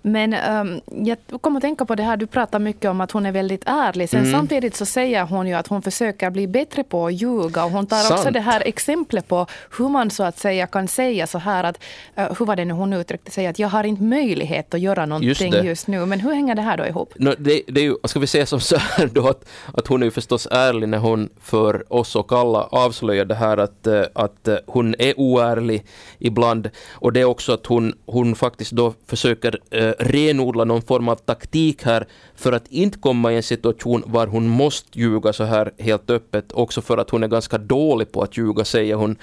Men 0.08 0.34
um, 0.34 0.82
jag 1.06 1.18
kommer 1.42 1.58
att 1.58 1.62
tänka 1.62 1.86
på 1.86 1.96
det 1.96 2.04
här, 2.04 2.18
du 2.18 2.28
pratar 2.28 2.60
mycket 2.60 2.92
om 2.92 3.02
att 3.02 3.12
hon 3.12 3.26
är 3.26 3.32
väldigt 3.32 3.64
ärlig. 3.66 4.10
Sen 4.10 4.20
mm. 4.20 4.32
samtidigt 4.32 4.76
så 4.76 4.86
säger 4.86 5.24
hon 5.24 5.48
ju 5.48 5.54
att 5.54 5.68
hon 5.68 5.82
försöker 5.82 6.30
bli 6.30 6.48
bättre 6.48 6.84
på 6.84 7.06
att 7.06 7.14
ljuga. 7.14 7.66
Och 7.66 7.72
hon 7.72 7.88
tar 7.88 7.98
Sant. 7.98 8.20
också 8.20 8.32
det 8.32 8.40
här 8.40 8.62
exemplet 8.66 9.28
på 9.28 9.48
hur 9.78 9.90
man 9.90 10.12
så 10.12 10.24
att 10.24 10.40
säga 10.40 10.68
kan 10.68 10.88
säga 10.88 11.28
så 11.28 11.38
här 11.38 11.64
att, 11.64 11.84
uh, 12.20 12.34
hur 12.40 12.46
var 12.46 12.56
det 12.56 12.66
nu 12.66 12.74
hon 12.74 12.94
uttryckte 12.94 13.32
sig, 13.32 13.48
att 13.48 13.60
jag 13.60 13.68
har 13.68 13.84
inte 13.84 14.04
möjlighet 14.04 14.74
att 14.74 14.80
göra 14.80 15.06
någonting 15.06 15.54
just, 15.54 15.66
just 15.66 15.88
nu. 15.88 16.06
Men 16.06 16.20
hur 16.20 16.34
hänger 16.34 16.56
det 16.56 16.62
här 16.62 16.78
då 16.78 16.86
ihop? 16.86 17.14
No, 17.16 17.34
det, 17.38 17.62
det 17.68 17.82
är 17.82 17.86
ju, 17.86 17.96
ska 18.04 18.20
vi 18.20 18.28
säga 18.28 18.46
som 18.46 18.60
så 18.60 18.78
här 18.78 19.08
då, 19.08 19.28
att, 19.28 19.50
att 19.74 19.88
hon 19.88 20.02
är 20.02 20.06
ju 20.06 20.12
förstås 20.12 20.48
ärlig 20.52 20.90
när 20.90 20.98
hon 20.98 21.30
för 21.42 21.94
oss 21.94 22.16
och 22.16 22.32
alla 22.32 22.64
avslöjar 22.64 23.26
det 23.26 23.36
här 23.36 23.58
att, 23.58 23.88
uh, 23.88 24.04
att 24.14 24.48
uh, 24.48 24.56
hon 24.68 24.96
är 25.00 25.20
oärlig 25.20 25.86
ibland. 26.20 26.70
Och 26.94 27.14
det 27.14 27.22
är 27.22 27.26
också 27.26 27.54
att 27.54 27.66
hon, 27.66 27.94
hon 28.06 28.36
faktiskt 28.36 28.72
då 28.72 28.94
försöker 29.08 29.60
renodla 30.00 30.64
någon 30.64 30.82
form 30.82 31.10
av 31.10 31.16
taktik 31.16 31.84
här 31.84 32.08
för 32.36 32.52
att 32.52 32.68
inte 32.68 33.00
komma 33.00 33.34
i 33.34 33.36
en 33.36 33.44
situation 33.44 34.04
var 34.06 34.28
hon 34.28 34.48
måste 34.48 35.00
ljuga 35.00 35.34
så 35.34 35.44
här 35.44 35.72
helt 35.78 36.10
öppet, 36.10 36.52
också 36.52 36.82
för 36.82 36.98
att 36.98 37.10
hon 37.10 37.24
är 37.24 37.28
ganska 37.28 37.58
dålig 37.58 38.12
på 38.12 38.22
att 38.22 38.38
ljuga, 38.38 38.66
säger 38.66 38.96
hon. 38.96 39.16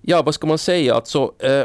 Ja, 0.00 0.22
vad 0.22 0.34
ska 0.34 0.46
man 0.46 0.58
säga, 0.58 0.94
alltså, 0.94 1.32
eh, 1.38 1.64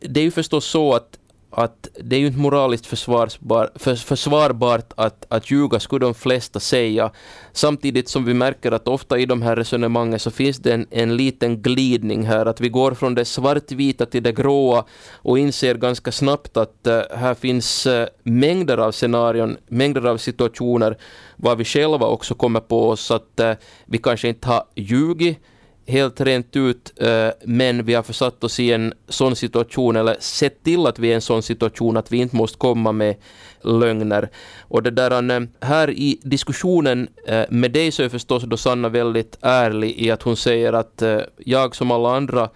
det 0.00 0.20
är 0.20 0.24
ju 0.24 0.30
förstås 0.30 0.64
så 0.64 0.94
att 0.94 1.18
att 1.52 1.88
det 2.00 2.16
är 2.16 2.20
ju 2.20 2.26
inte 2.26 2.38
moraliskt 2.38 2.86
försvarbar, 2.86 3.70
för, 3.74 3.94
försvarbart 3.94 4.92
att, 4.96 5.26
att 5.28 5.50
ljuga, 5.50 5.80
skulle 5.80 6.06
de 6.06 6.14
flesta 6.14 6.60
säga. 6.60 7.10
Samtidigt 7.52 8.08
som 8.08 8.24
vi 8.24 8.34
märker 8.34 8.72
att 8.72 8.88
ofta 8.88 9.18
i 9.18 9.26
de 9.26 9.42
här 9.42 9.56
resonemangen 9.56 10.18
så 10.18 10.30
finns 10.30 10.58
det 10.58 10.72
en, 10.74 10.86
en 10.90 11.16
liten 11.16 11.62
glidning 11.62 12.22
här, 12.22 12.46
att 12.46 12.60
vi 12.60 12.68
går 12.68 12.94
från 12.94 13.14
det 13.14 13.24
svartvita 13.24 14.06
till 14.06 14.22
det 14.22 14.32
gråa 14.32 14.84
och 15.14 15.38
inser 15.38 15.74
ganska 15.74 16.12
snabbt 16.12 16.56
att 16.56 16.86
uh, 16.86 17.00
här 17.16 17.34
finns 17.34 17.86
uh, 17.86 18.04
mängder 18.22 18.78
av 18.78 18.92
scenarion, 18.92 19.56
mängder 19.68 20.06
av 20.06 20.16
situationer 20.16 20.98
var 21.36 21.56
vi 21.56 21.64
själva 21.64 22.06
också 22.06 22.34
kommer 22.34 22.60
på 22.60 22.88
oss 22.88 23.10
att 23.10 23.40
uh, 23.40 23.52
vi 23.86 23.98
kanske 23.98 24.28
inte 24.28 24.48
har 24.48 24.64
ljugit 24.74 25.38
helt 25.86 26.20
rent 26.20 26.56
ut, 26.56 26.92
eh, 26.96 27.28
men 27.44 27.84
vi 27.84 27.94
har 27.94 28.02
försatt 28.02 28.44
oss 28.44 28.60
i 28.60 28.72
en 28.72 28.94
sån 29.08 29.36
situation, 29.36 29.96
eller 29.96 30.16
sett 30.20 30.64
till 30.64 30.86
att 30.86 30.98
vi 30.98 31.08
är 31.08 31.12
i 31.12 31.14
en 31.14 31.20
sån 31.20 31.42
situation 31.42 31.96
att 31.96 32.12
vi 32.12 32.16
inte 32.16 32.36
måste 32.36 32.58
komma 32.58 32.92
med 32.92 33.16
lögner. 33.62 34.28
Och 34.60 34.82
det 34.82 34.90
där, 34.90 35.48
här 35.64 35.90
i 35.90 36.18
diskussionen 36.22 37.08
eh, 37.26 37.44
med 37.50 37.72
dig 37.72 37.90
så 37.90 38.02
är 38.02 38.08
förstås 38.08 38.42
då 38.42 38.56
Sanna 38.56 38.88
väldigt 38.88 39.38
ärlig 39.40 39.90
i 39.98 40.10
att 40.10 40.22
hon 40.22 40.36
säger 40.36 40.72
att 40.72 41.02
eh, 41.02 41.20
jag 41.36 41.76
som 41.76 41.90
alla 41.90 42.16
andra 42.16 42.48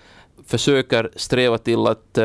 försöker 0.47 1.11
sträva 1.17 1.59
till 1.59 1.87
att 1.87 2.19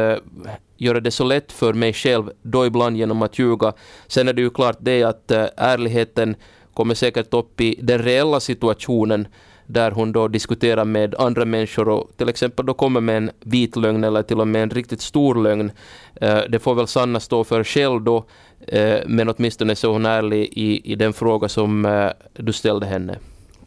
göra 0.78 1.00
det 1.00 1.12
så 1.12 1.24
lätt 1.24 1.52
för 1.52 1.74
mig 1.74 1.94
själv, 1.94 2.32
då 2.42 2.66
ibland 2.66 2.98
genom 2.98 3.22
att 3.22 3.40
ljuga. 3.40 3.74
Sen 4.08 4.28
är 4.28 4.34
det 4.34 4.42
ju 4.42 4.50
klart 4.50 4.78
det 4.80 5.04
att 5.04 5.32
ärligheten 5.58 6.36
kommer 6.74 6.96
säkert 6.96 7.34
upp 7.34 7.62
i 7.62 7.80
den 7.82 8.00
reella 8.00 8.40
situationen 8.40 9.28
där 9.74 9.92
hon 9.92 10.12
då 10.12 10.28
diskuterar 10.28 10.86
med 10.86 11.16
andra 11.16 11.46
människor 11.46 11.90
och 11.90 12.12
till 12.18 12.30
exempel 12.30 12.66
då 12.66 12.74
kommer 12.74 13.02
med 13.02 13.18
en 13.18 13.32
vit 13.40 13.76
lögn 13.76 14.04
eller 14.04 14.24
till 14.24 14.40
och 14.40 14.48
med 14.48 14.64
en 14.64 14.70
riktigt 14.70 15.02
stor 15.02 15.44
lögn. 15.44 15.72
Eh, 16.16 16.40
det 16.50 16.60
får 16.60 16.76
väl 16.76 16.88
Sanna 16.88 17.20
stå 17.20 17.44
för 17.44 17.64
själv 17.64 18.02
då, 18.02 18.26
eh, 18.68 19.00
men 19.06 19.30
åtminstone 19.30 19.76
så 19.76 19.88
är 19.88 19.92
hon 19.92 20.06
ärlig 20.06 20.50
i, 20.52 20.92
i 20.92 20.96
den 20.96 21.14
fråga 21.14 21.50
som 21.50 21.86
eh, 21.86 22.10
du 22.34 22.54
ställde 22.54 22.86
henne. 22.86 23.18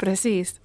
Precis. 0.04 0.60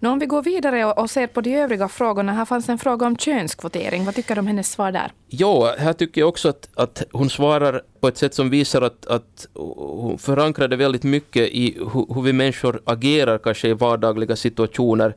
Nå, 0.00 0.10
om 0.10 0.18
vi 0.18 0.26
går 0.26 0.42
vidare 0.42 0.84
och 0.84 1.10
ser 1.10 1.26
på 1.26 1.40
de 1.40 1.54
övriga 1.54 1.88
frågorna. 1.88 2.32
Här 2.32 2.44
fanns 2.44 2.68
en 2.68 2.78
fråga 2.78 3.06
om 3.06 3.16
könskvotering. 3.16 4.04
Vad 4.04 4.14
tycker 4.14 4.34
du 4.34 4.38
om 4.38 4.46
hennes 4.46 4.70
svar 4.70 4.92
där? 4.92 5.12
Ja, 5.28 5.74
här 5.78 5.92
tycker 5.92 6.20
jag 6.20 6.28
också 6.28 6.48
att, 6.48 6.68
att 6.74 7.02
hon 7.12 7.30
svarar 7.30 7.82
på 8.00 8.08
ett 8.08 8.16
sätt 8.16 8.34
som 8.34 8.50
visar 8.50 8.82
att, 8.82 9.06
att 9.06 9.46
hon 9.54 10.18
förankrade 10.18 10.76
väldigt 10.76 11.02
mycket 11.02 11.48
i 11.48 11.78
hur, 11.78 12.14
hur 12.14 12.22
vi 12.22 12.32
människor 12.32 12.80
agerar 12.84 13.38
kanske 13.38 13.68
i 13.68 13.72
vardagliga 13.72 14.36
situationer. 14.36 15.14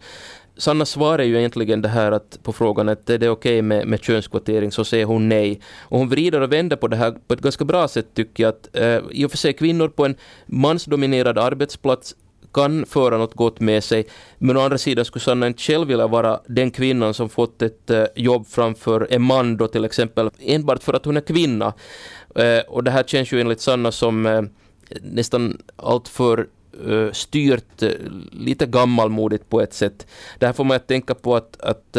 Sannas 0.58 0.90
svar 0.90 1.20
är 1.20 1.24
ju 1.24 1.38
egentligen 1.38 1.82
det 1.82 1.90
här 1.90 2.12
att 2.12 2.40
på 2.44 2.54
frågan 2.54 2.90
att 2.90 3.10
är 3.10 3.18
det 3.18 3.30
okej 3.30 3.52
okay 3.52 3.62
med, 3.62 3.88
med 3.88 4.04
könskvotering 4.04 4.72
så 4.72 4.86
säger 4.86 5.06
hon 5.06 5.30
nej. 5.30 5.62
Och 5.80 6.00
hon 6.00 6.10
vrider 6.10 6.42
och 6.42 6.52
vänder 6.52 6.76
på 6.76 6.88
det 6.88 6.96
här 6.96 7.12
på 7.28 7.34
ett 7.34 7.42
ganska 7.42 7.66
bra 7.66 7.88
sätt 7.88 8.08
tycker 8.14 8.44
jag 8.44 8.50
att 8.50 8.76
eh, 8.76 9.00
i 9.12 9.26
och 9.26 9.32
för 9.32 9.38
sig 9.38 9.54
kvinnor 9.54 9.88
på 9.88 10.06
en 10.06 10.16
mansdominerad 10.46 11.38
arbetsplats 11.38 12.16
kan 12.54 12.86
föra 12.86 13.18
något 13.18 13.34
gott 13.34 13.60
med 13.60 13.84
sig. 13.84 14.08
Men 14.38 14.58
å 14.58 14.62
andra 14.62 14.78
sidan 14.78 15.06
skulle 15.06 15.24
Sanna 15.24 15.48
inte 15.48 15.62
själv 15.62 15.88
vilja 15.88 16.08
vara 16.08 16.40
den 16.48 16.72
kvinnan 16.72 17.14
som 17.14 17.30
fått 17.30 17.62
ett 17.62 17.90
eh, 17.90 18.06
jobb 18.16 18.48
framför 18.48 19.08
en 19.10 19.22
man 19.22 19.58
då 19.58 19.68
till 19.68 19.86
exempel, 19.86 20.30
enbart 20.40 20.84
för 20.84 20.94
att 20.94 21.06
hon 21.06 21.18
är 21.18 21.22
kvinna. 21.22 21.74
Eh, 22.36 22.60
och 22.68 22.84
det 22.84 22.92
här 22.92 23.04
känns 23.04 23.32
ju 23.32 23.42
enligt 23.42 23.62
Sanna 23.62 23.92
som 23.92 24.26
eh, 24.26 24.42
nästan 25.02 25.58
alltför 25.76 26.48
styrt, 27.12 27.84
lite 28.32 28.66
gammalmodigt 28.66 29.50
på 29.50 29.62
ett 29.62 29.74
sätt. 29.74 30.08
Det 30.40 30.46
här 30.46 30.54
får 30.54 30.64
man 30.64 30.78
att 30.78 30.88
tänka 30.88 31.16
på 31.16 31.36
att, 31.36 31.62
att 31.62 31.98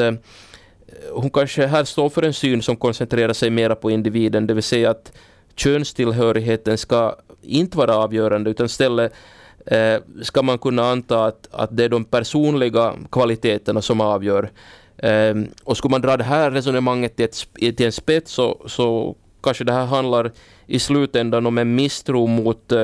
hon 1.13 1.31
kanske 1.31 1.67
här 1.67 1.85
står 1.85 2.09
för 2.09 2.23
en 2.23 2.33
syn 2.33 2.63
som 2.63 2.77
koncentrerar 2.77 3.33
sig 3.33 3.51
mera 3.51 3.75
på 3.75 3.91
individen, 3.91 4.47
det 4.47 4.55
vill 4.55 4.63
säga 4.63 4.91
att 4.91 5.13
könstillhörigheten 5.57 6.79
ska 6.79 7.17
inte 7.43 7.79
vara 7.79 7.97
avgörande 7.97 8.51
utan 8.51 8.67
istället 8.67 9.13
eh, 9.67 10.01
ska 10.23 10.43
man 10.43 10.59
kunna 10.59 10.83
anta 10.83 11.25
att, 11.25 11.49
att 11.51 11.77
det 11.77 11.85
är 11.85 11.89
de 11.89 12.05
personliga 12.05 12.95
kvaliteterna 13.11 13.83
som 13.83 14.01
avgör. 14.01 14.51
Eh, 14.97 15.35
och 15.65 15.77
skulle 15.77 15.91
man 15.91 16.01
dra 16.01 16.17
det 16.17 16.25
här 16.25 16.51
resonemanget 16.51 17.17
till, 17.17 17.25
ett, 17.25 17.77
till 17.77 17.87
en 17.87 17.93
spets 17.93 18.33
så, 18.33 18.63
så 18.67 19.17
kanske 19.43 19.65
det 19.65 19.73
här 19.73 19.87
handlar 19.87 20.33
i 20.67 20.79
slutändan 20.79 21.47
om 21.47 21.59
en 21.59 21.75
misstro 21.75 22.27
mot 22.27 22.73
eh, 22.73 22.83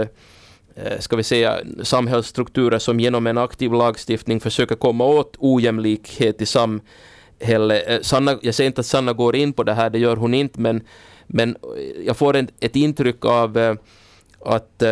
eh 0.76 0.98
ska 0.98 1.16
vi 1.16 1.22
säga, 1.22 1.58
samhällsstrukturer 1.82 2.78
som 2.78 3.00
genom 3.00 3.26
en 3.26 3.38
aktiv 3.38 3.72
lagstiftning 3.72 4.40
försöker 4.40 4.74
komma 4.74 5.04
åt 5.04 5.36
ojämlikhet 5.38 6.42
i 6.42 6.46
samhället. 6.46 7.84
Eh, 7.88 8.00
Sanna, 8.02 8.38
jag 8.42 8.54
säger 8.54 8.66
inte 8.66 8.80
att 8.80 8.86
Sanna 8.86 9.12
går 9.12 9.36
in 9.36 9.52
på 9.52 9.62
det 9.62 9.74
här, 9.74 9.90
det 9.90 9.98
gör 9.98 10.16
hon 10.16 10.34
inte, 10.34 10.60
men, 10.60 10.82
men 11.26 11.56
jag 12.04 12.16
får 12.16 12.36
en, 12.36 12.48
ett 12.60 12.76
intryck 12.76 13.24
av 13.24 13.58
eh, 13.58 13.74
att 14.40 14.82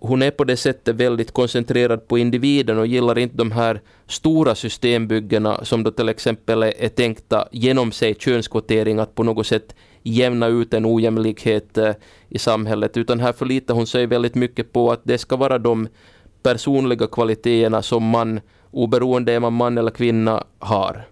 hon 0.00 0.22
är 0.22 0.30
på 0.30 0.44
det 0.44 0.56
sättet 0.56 0.96
väldigt 0.96 1.32
koncentrerad 1.32 2.08
på 2.08 2.18
individen 2.18 2.78
och 2.78 2.86
gillar 2.86 3.18
inte 3.18 3.36
de 3.36 3.52
här 3.52 3.80
stora 4.06 4.54
systembyggena 4.54 5.64
som 5.64 5.82
då 5.82 5.90
till 5.90 6.08
exempel 6.08 6.62
är 6.62 6.88
tänkta 6.88 7.48
genom 7.52 7.92
sig 7.92 8.14
könskvotering 8.14 8.98
att 8.98 9.14
på 9.14 9.22
något 9.22 9.46
sätt 9.46 9.74
jämna 10.02 10.46
ut 10.46 10.74
en 10.74 10.86
ojämlikhet 10.86 11.78
eh, 11.78 11.94
i 12.28 12.38
samhället 12.38 12.96
utan 12.96 13.20
här 13.20 13.32
förlitar 13.32 13.74
hon 13.74 13.86
sig 13.86 14.06
väldigt 14.06 14.34
mycket 14.34 14.72
på 14.72 14.92
att 14.92 15.00
det 15.04 15.18
ska 15.18 15.36
vara 15.36 15.58
de 15.58 15.88
personliga 16.42 17.06
kvaliteterna 17.06 17.82
som 17.82 18.04
man 18.04 18.40
oberoende 18.70 19.32
är 19.32 19.40
man 19.40 19.52
man 19.52 19.78
eller 19.78 19.90
kvinna 19.90 20.44
har. 20.58 21.08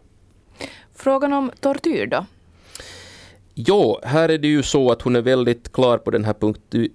Frågan 0.95 1.33
om 1.33 1.51
tortyr 1.61 2.07
då? 2.07 2.27
Ja, 3.55 4.01
här 4.03 4.29
är 4.29 4.39
det 4.39 4.49
ju 4.49 4.63
så 4.63 4.91
att 4.91 5.03
hon 5.03 5.17
är 5.17 5.23
väldigt 5.23 5.73
klar 5.73 5.99
på 5.99 6.11
den 6.11 6.25
här 6.25 6.35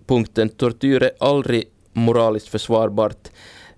punkten. 0.05 0.49
Tortyr 0.49 1.03
är 1.03 1.11
aldrig 1.19 1.63
moraliskt 1.93 2.47
försvarbart. 2.47 3.29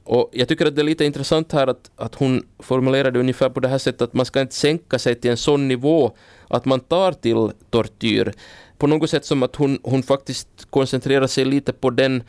Och 0.03 0.29
jag 0.31 0.47
tycker 0.47 0.65
att 0.65 0.75
det 0.75 0.81
är 0.81 0.85
lite 0.85 1.05
intressant 1.05 1.51
här 1.51 1.67
att, 1.67 1.91
att 1.95 2.15
hon 2.15 2.43
formulerar 2.59 3.11
det 3.11 3.19
ungefär 3.19 3.49
på 3.49 3.59
det 3.59 3.67
här 3.67 3.77
sättet 3.77 4.01
att 4.01 4.13
man 4.13 4.25
ska 4.25 4.41
inte 4.41 4.55
sänka 4.55 4.99
sig 4.99 5.15
till 5.15 5.31
en 5.31 5.37
sån 5.37 5.67
nivå 5.67 6.11
att 6.47 6.65
man 6.65 6.79
tar 6.79 7.11
till 7.11 7.51
tortyr. 7.69 8.33
På 8.77 8.87
något 8.87 9.09
sätt 9.09 9.25
som 9.25 9.43
att 9.43 9.55
hon, 9.55 9.79
hon 9.83 10.03
faktiskt 10.03 10.47
koncentrerar 10.69 11.27
sig 11.27 11.45
lite 11.45 11.73
på 11.73 11.89
den 11.89 12.23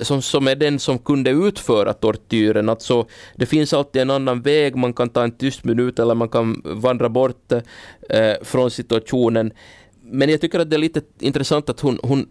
som, 0.00 0.22
som 0.22 0.48
är 0.48 0.56
den 0.56 0.78
som 0.78 0.98
kunde 0.98 1.30
utföra 1.30 1.92
tortyren. 1.92 2.68
Alltså, 2.68 3.06
det 3.36 3.46
finns 3.46 3.72
alltid 3.72 4.02
en 4.02 4.10
annan 4.10 4.42
väg, 4.42 4.76
man 4.76 4.92
kan 4.92 5.08
ta 5.08 5.24
en 5.24 5.32
tyst 5.32 5.64
minut 5.64 5.98
eller 5.98 6.14
man 6.14 6.28
kan 6.28 6.62
vandra 6.64 7.08
bort 7.08 7.52
eh, 7.52 8.34
från 8.42 8.70
situationen. 8.70 9.52
Men 10.02 10.30
jag 10.30 10.40
tycker 10.40 10.60
att 10.60 10.70
det 10.70 10.76
är 10.76 10.80
lite 10.80 11.00
intressant 11.20 11.68
att 11.68 11.80
hon, 11.80 11.98
hon 12.02 12.26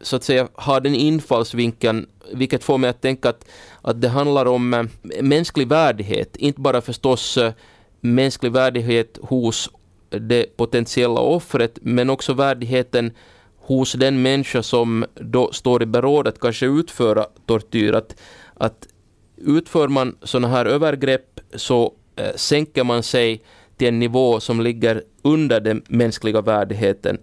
så 0.00 0.16
att 0.16 0.24
säga 0.24 0.48
har 0.54 0.80
den 0.80 0.94
infallsvinkeln, 0.94 2.06
vilket 2.32 2.64
får 2.64 2.78
mig 2.78 2.90
att 2.90 3.00
tänka 3.00 3.28
att, 3.28 3.44
att 3.82 4.00
det 4.00 4.08
handlar 4.08 4.46
om 4.46 4.74
eh, 4.74 4.84
mänsklig 5.22 5.68
värdighet, 5.68 6.36
inte 6.36 6.60
bara 6.60 6.80
förstås 6.80 7.36
eh, 7.36 7.52
mänsklig 8.00 8.52
värdighet 8.52 9.18
hos 9.22 9.70
det 10.10 10.56
potentiella 10.56 11.20
offret, 11.20 11.78
men 11.82 12.10
också 12.10 12.34
värdigheten 12.34 13.12
hos 13.58 13.92
den 13.92 14.22
människa 14.22 14.62
som 14.62 15.04
då 15.14 15.52
står 15.52 15.82
i 15.82 15.86
beråd 15.86 16.28
att 16.28 16.40
kanske 16.40 16.66
utföra 16.66 17.26
tortyr. 17.46 17.92
Att, 17.92 18.16
att 18.54 18.88
utför 19.36 19.88
man 19.88 20.16
sådana 20.22 20.48
här 20.48 20.66
övergrepp 20.66 21.40
så 21.54 21.92
eh, 22.16 22.34
sänker 22.36 22.84
man 22.84 23.02
sig 23.02 23.42
till 23.76 23.88
en 23.88 23.98
nivå 23.98 24.40
som 24.40 24.60
ligger 24.60 25.02
under 25.22 25.60
den 25.60 25.82
mänskliga 25.88 26.40
värdigheten. 26.40 27.18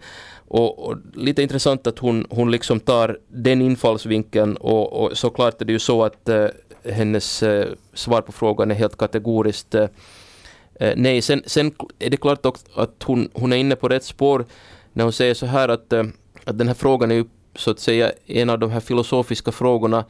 Och, 0.47 0.87
och, 0.87 0.97
lite 1.13 1.41
intressant 1.41 1.87
att 1.87 1.99
hon, 1.99 2.25
hon 2.29 2.51
liksom 2.51 2.79
tar 2.79 3.19
den 3.27 3.61
infallsvinkeln 3.61 4.55
och, 4.55 4.93
och 4.93 5.17
såklart 5.17 5.61
är 5.61 5.65
det 5.65 5.73
ju 5.73 5.79
så 5.79 6.03
att 6.03 6.29
eh, 6.29 6.47
hennes 6.83 7.43
eh, 7.43 7.67
svar 7.93 8.21
på 8.21 8.31
frågan 8.31 8.71
är 8.71 8.75
helt 8.75 8.97
kategoriskt 8.97 9.75
eh, 9.75 9.87
eh, 10.79 10.93
nej. 10.95 11.21
Sen, 11.21 11.43
sen, 11.45 11.71
är 11.99 12.09
det 12.09 12.17
klart 12.17 12.45
också 12.45 12.65
att 12.75 13.03
hon, 13.03 13.29
hon 13.33 13.53
är 13.53 13.57
inne 13.57 13.75
på 13.75 13.87
rätt 13.87 14.03
spår 14.03 14.45
när 14.93 15.03
hon 15.03 15.13
säger 15.13 15.33
så 15.33 15.45
här 15.45 15.69
att, 15.69 15.93
eh, 15.93 16.03
att 16.43 16.57
den 16.57 16.67
här 16.67 16.75
frågan 16.75 17.11
är 17.11 17.15
ju 17.15 17.25
så 17.55 17.71
att 17.71 17.79
säga 17.79 18.11
en 18.25 18.49
av 18.49 18.59
de 18.59 18.71
här 18.71 18.79
filosofiska 18.79 19.51
frågorna 19.51 20.05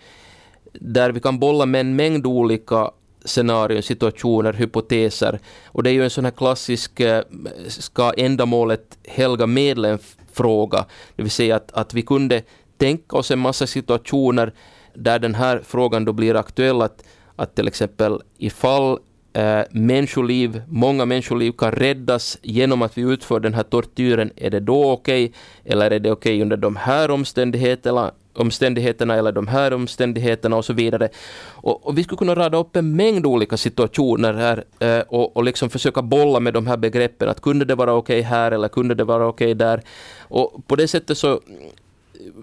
där 0.73 1.11
vi 1.11 1.19
kan 1.19 1.39
bolla 1.39 1.65
med 1.65 1.81
en 1.81 1.95
mängd 1.95 2.27
olika 2.27 2.91
scenarion, 3.25 3.83
situationer, 3.83 4.53
hypoteser. 4.53 5.39
Och 5.65 5.83
det 5.83 5.89
är 5.89 5.93
ju 5.93 6.03
en 6.03 6.09
sån 6.09 6.25
här 6.25 6.31
klassisk 6.31 6.99
eh, 6.99 7.23
ska 7.67 8.13
ändamålet 8.17 8.97
helga 9.03 9.47
medlen 9.47 9.99
fråga. 10.38 10.85
Det 11.15 11.23
vill 11.23 11.31
säga 11.31 11.55
att, 11.55 11.71
att 11.71 11.93
vi 11.93 12.01
kunde 12.01 12.41
tänka 12.77 13.17
oss 13.17 13.31
en 13.31 13.39
massa 13.39 13.67
situationer 13.67 14.53
där 14.93 15.19
den 15.19 15.35
här 15.35 15.61
frågan 15.63 16.05
då 16.05 16.13
blir 16.13 16.35
aktuell 16.35 16.81
att, 16.81 17.03
att 17.35 17.55
till 17.55 17.67
exempel 17.67 18.21
ifall 18.38 18.99
eh, 19.33 19.61
människoliv, 19.71 20.61
många 20.67 21.05
människoliv 21.05 21.51
kan 21.51 21.71
räddas 21.71 22.38
genom 22.41 22.81
att 22.81 22.97
vi 22.97 23.01
utför 23.01 23.39
den 23.39 23.53
här 23.53 23.63
tortyren, 23.63 24.31
är 24.35 24.49
det 24.49 24.59
då 24.59 24.91
okej? 24.91 25.25
Okay? 25.25 25.73
Eller 25.73 25.91
är 25.91 25.99
det 25.99 26.11
okej 26.11 26.31
okay 26.35 26.41
under 26.41 26.57
de 26.57 26.75
här 26.75 27.11
omständigheterna? 27.11 28.11
Omständigheterna 28.38 29.15
eller 29.15 29.31
de 29.31 29.47
här 29.47 29.73
omständigheterna 29.73 30.55
och 30.55 30.65
så 30.65 30.73
vidare. 30.73 31.09
Och, 31.45 31.88
och 31.88 31.97
vi 31.97 32.03
skulle 32.03 32.17
kunna 32.17 32.35
rada 32.35 32.57
upp 32.57 32.75
en 32.75 32.95
mängd 32.95 33.25
olika 33.25 33.57
situationer 33.57 34.33
här 34.33 34.63
eh, 34.79 35.03
och, 35.07 35.38
och 35.38 35.43
liksom 35.43 35.69
försöka 35.69 36.01
bolla 36.01 36.39
med 36.39 36.53
de 36.53 36.67
här 36.67 36.77
begreppen. 36.77 37.29
Att 37.29 37.41
kunde 37.41 37.65
det 37.65 37.75
vara 37.75 37.93
okej 37.93 38.19
okay 38.19 38.29
här 38.29 38.51
eller 38.51 38.67
kunde 38.67 38.95
det 38.95 39.03
vara 39.03 39.27
okej 39.27 39.45
okay 39.45 39.53
där? 39.53 39.81
Och 40.19 40.67
på 40.67 40.75
det 40.75 40.88
sättet 40.88 41.17
så 41.17 41.31
eh, 41.31 41.39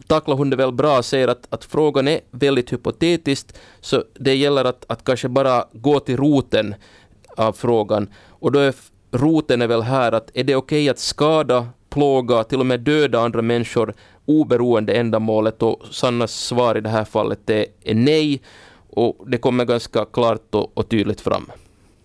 tacklar 0.07 0.36
hon 0.36 0.51
det 0.51 0.57
väl 0.57 0.72
bra, 0.72 1.03
säger 1.03 1.28
att, 1.28 1.47
att 1.51 1.64
frågan 1.64 2.09
är 2.09 2.20
väldigt 2.30 2.72
hypotetisk, 2.72 3.47
så 3.80 4.05
det 4.14 4.34
gäller 4.34 4.64
att, 4.64 4.84
att 4.88 5.05
kanske 5.05 5.28
bara 5.28 5.64
gå 5.72 6.01
till 6.01 6.16
roten 6.16 6.74
av 7.36 7.53
frågan. 7.53 8.09
Och 8.28 8.53
då 8.53 8.59
är 8.59 8.74
roten 9.11 9.62
är 9.62 9.66
väl 9.66 9.82
här 9.82 10.12
att 10.12 10.30
är 10.34 10.45
det 10.45 10.57
okej 10.57 10.82
okay 10.82 10.88
att 10.88 10.99
skada, 10.99 11.68
plåga, 11.90 12.45
till 12.45 12.61
och 12.61 12.66
med 12.66 12.80
döda 12.80 13.20
andra 13.20 13.42
människor 13.42 13.95
oberoende 14.27 14.93
ändamålet 14.93 15.62
och 15.62 15.83
Sannas 15.91 16.35
svar 16.35 16.77
i 16.77 16.81
det 16.81 16.89
här 16.89 17.05
fallet 17.05 17.51
är, 17.51 17.66
är 17.85 17.95
nej 17.95 18.41
och 18.91 19.25
det 19.27 19.39
kommer 19.39 19.64
ganska 19.64 20.05
klart 20.05 20.55
och, 20.55 20.79
och 20.79 20.89
tydligt 20.89 21.20
fram. 21.20 21.51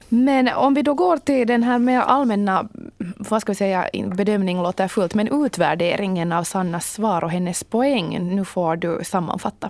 Men 0.09 0.47
om 0.47 0.73
vi 0.73 0.81
då 0.81 0.93
går 0.93 1.17
till 1.17 1.47
den 1.47 1.63
här 1.63 1.79
mer 1.79 1.99
allmänna, 1.99 2.69
vad 3.17 3.41
ska 3.41 3.51
vi 3.51 3.55
säga, 3.55 3.89
bedömning 4.15 4.61
låter 4.61 4.87
fullt, 4.87 5.13
men 5.13 5.45
utvärderingen 5.45 6.31
av 6.31 6.43
Sannas 6.43 6.93
svar 6.93 7.23
och 7.23 7.31
hennes 7.31 7.63
poäng. 7.63 8.35
Nu 8.35 8.45
får 8.45 8.75
du 8.75 8.99
sammanfatta. 9.03 9.69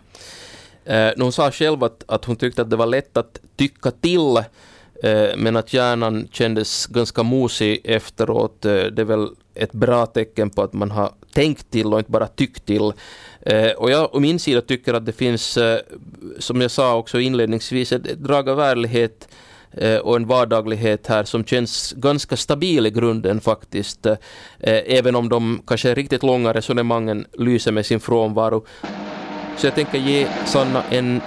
Eh, 0.85 1.09
hon 1.17 1.31
sa 1.31 1.51
själv 1.51 1.83
att, 1.83 2.03
att 2.07 2.25
hon 2.25 2.35
tyckte 2.35 2.61
att 2.61 2.69
det 2.69 2.75
var 2.75 2.85
lätt 2.85 3.17
att 3.17 3.39
tycka 3.55 3.91
till, 3.91 4.37
eh, 5.03 5.37
men 5.37 5.55
att 5.55 5.73
hjärnan 5.73 6.27
kändes 6.31 6.87
ganska 6.87 7.23
mosig 7.23 7.81
efteråt. 7.83 8.65
Eh, 8.65 8.71
det 8.71 9.01
är 9.01 9.05
väl 9.05 9.29
ett 9.59 9.71
bra 9.71 10.05
tecken 10.05 10.49
på 10.49 10.61
att 10.61 10.73
man 10.73 10.91
har 10.91 11.13
tänkt 11.33 11.71
till 11.71 11.93
och 11.93 11.99
inte 11.99 12.11
bara 12.11 12.27
tyckt 12.27 12.65
till. 12.65 12.93
Eh, 13.41 13.71
och 13.71 13.91
jag 13.91 14.15
å 14.15 14.19
min 14.19 14.39
sida 14.39 14.61
tycker 14.61 14.93
att 14.93 15.05
det 15.05 15.11
finns, 15.11 15.57
eh, 15.57 15.79
som 16.39 16.61
jag 16.61 16.71
sa 16.71 16.95
också 16.95 17.19
inledningsvis, 17.19 17.91
ett, 17.91 18.07
ett 18.07 18.23
drag 18.23 18.49
av 18.49 18.59
ärlighet 18.59 19.27
eh, 19.71 19.97
och 19.97 20.15
en 20.15 20.27
vardaglighet 20.27 21.07
här 21.07 21.23
som 21.23 21.45
känns 21.45 21.93
ganska 21.97 22.37
stabil 22.37 22.85
i 22.85 22.91
grunden 22.91 23.41
faktiskt. 23.41 24.07
Även 24.59 25.15
om 25.15 25.29
de 25.29 25.63
kanske 25.67 25.93
riktigt 25.93 26.23
långa 26.23 26.53
resonemangen 26.53 27.25
lyser 27.33 27.71
med 27.71 27.85
sin 27.85 27.99
frånvaro. 27.99 28.65
Så 29.57 29.67
jag 29.67 29.75
tänker 29.75 29.97
ge 29.97 30.27
Sanna 30.45 30.83
en 30.89 31.21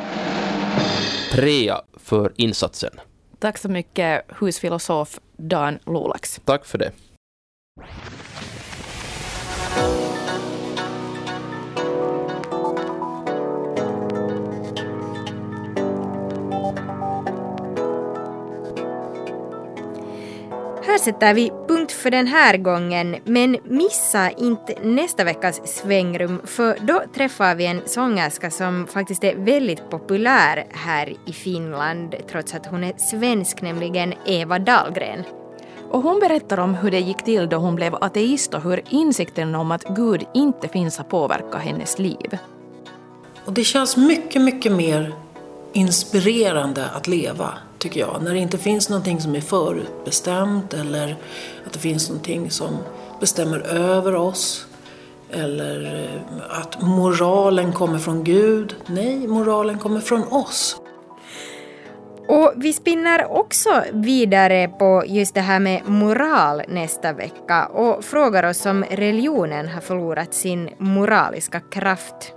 trea 1.33 1.81
för 1.97 2.33
insatsen. 2.37 2.91
Tack 3.39 3.59
så 3.59 3.69
mycket 3.69 4.25
husfilosof 4.41 5.21
Dan 5.37 5.79
Lolax. 5.87 6.41
Tack 6.45 6.67
för 6.67 6.79
det. 6.79 6.93
Här 20.93 20.99
sätter 20.99 21.35
vi 21.35 21.53
punkt 21.69 21.93
för 21.93 22.11
den 22.11 22.27
här 22.27 22.57
gången, 22.57 23.17
men 23.25 23.57
missa 23.65 24.31
inte 24.31 24.75
nästa 24.83 25.25
veckas 25.25 25.61
svängrum 25.65 26.41
för 26.45 26.79
då 26.81 27.03
träffar 27.15 27.55
vi 27.55 27.67
en 27.67 27.83
sångerska 27.87 28.51
som 28.51 28.87
faktiskt 28.87 29.25
är 29.25 29.37
väldigt 29.37 29.91
populär 29.91 30.65
här 30.71 31.13
i 31.27 31.33
Finland 31.33 32.15
trots 32.31 32.55
att 32.55 32.67
hon 32.67 32.85
är 32.85 32.93
svensk, 32.97 33.63
nämligen 33.63 34.15
Eva 34.27 34.59
Dahlgren. 34.59 35.25
Och 35.91 36.03
hon 36.03 36.21
berättar 36.21 36.59
om 36.59 36.75
hur 36.75 36.91
det 36.91 37.01
gick 37.01 37.25
till 37.25 37.49
då 37.49 37.57
hon 37.57 37.77
blev 37.77 37.95
ateist 37.95 38.55
och 38.55 38.63
hur 38.63 38.83
insikten 38.91 39.55
om 39.55 39.73
att 39.73 39.85
Gud 39.85 40.25
inte 40.35 40.69
finns 40.69 40.99
har 40.99 41.05
påverkat 41.05 41.63
hennes 41.63 41.99
liv. 41.99 42.39
Och 43.45 43.53
det 43.53 43.65
känns 43.65 43.97
mycket, 43.97 44.43
mycket 44.43 44.73
mer 44.73 45.15
inspirerande 45.73 46.91
att 46.91 47.07
leva, 47.07 47.55
tycker 47.79 48.01
jag. 48.01 48.23
När 48.23 48.33
det 48.33 48.39
inte 48.39 48.59
finns 48.59 48.89
någonting 48.89 49.21
som 49.21 49.35
är 49.35 49.41
förutbestämt 49.41 50.75
eller 50.75 51.17
att 51.67 51.73
det 51.73 51.79
finns 51.79 52.09
någonting 52.09 52.51
som 52.51 52.79
bestämmer 53.21 53.59
över 53.59 54.15
oss. 54.15 54.67
Eller 55.31 56.05
eh, 56.05 56.61
att 56.61 56.83
moralen 56.83 57.73
kommer 57.73 57.99
från 57.99 58.25
Gud. 58.25 58.75
Nej, 58.87 59.27
moralen 59.27 59.79
kommer 59.79 60.01
från 60.01 60.23
oss. 60.23 60.83
Och 62.29 62.53
vi 62.57 62.73
spinner 62.73 63.33
också 63.33 63.83
vidare 63.93 64.69
på 64.69 65.05
just 65.07 65.35
det 65.35 65.41
här 65.41 65.61
med 65.61 65.83
moral 65.87 66.63
nästa 66.69 67.13
vecka 67.13 67.67
och 67.67 68.05
frågar 68.05 68.43
oss 68.51 68.67
om 68.67 68.85
religionen 68.91 69.69
har 69.69 69.81
förlorat 69.81 70.35
sin 70.35 70.71
moraliska 70.79 71.61
kraft. 71.61 72.35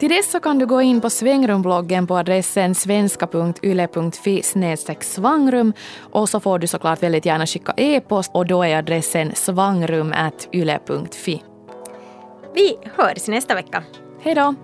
Till 0.00 0.08
dess 0.08 0.30
så 0.30 0.40
kan 0.40 0.58
du 0.58 0.66
gå 0.66 0.82
in 0.82 1.00
på 1.00 1.10
svängrumbloggen 1.10 2.06
på 2.06 2.16
adressen 2.16 2.74
svenska.yle.fi 2.74 4.42
svangrum 5.00 5.72
och 6.00 6.28
så 6.28 6.40
får 6.40 6.58
du 6.58 6.66
såklart 6.66 7.02
väldigt 7.02 7.26
gärna 7.26 7.46
skicka 7.46 7.74
e-post 7.76 8.30
och 8.34 8.46
då 8.46 8.62
är 8.62 8.76
adressen 8.76 9.34
svangrum.yle.fi. 9.34 11.42
Vi 12.54 12.78
hörs 12.94 13.28
nästa 13.28 13.54
vecka. 13.54 13.82
Hej 14.20 14.34
då! 14.34 14.54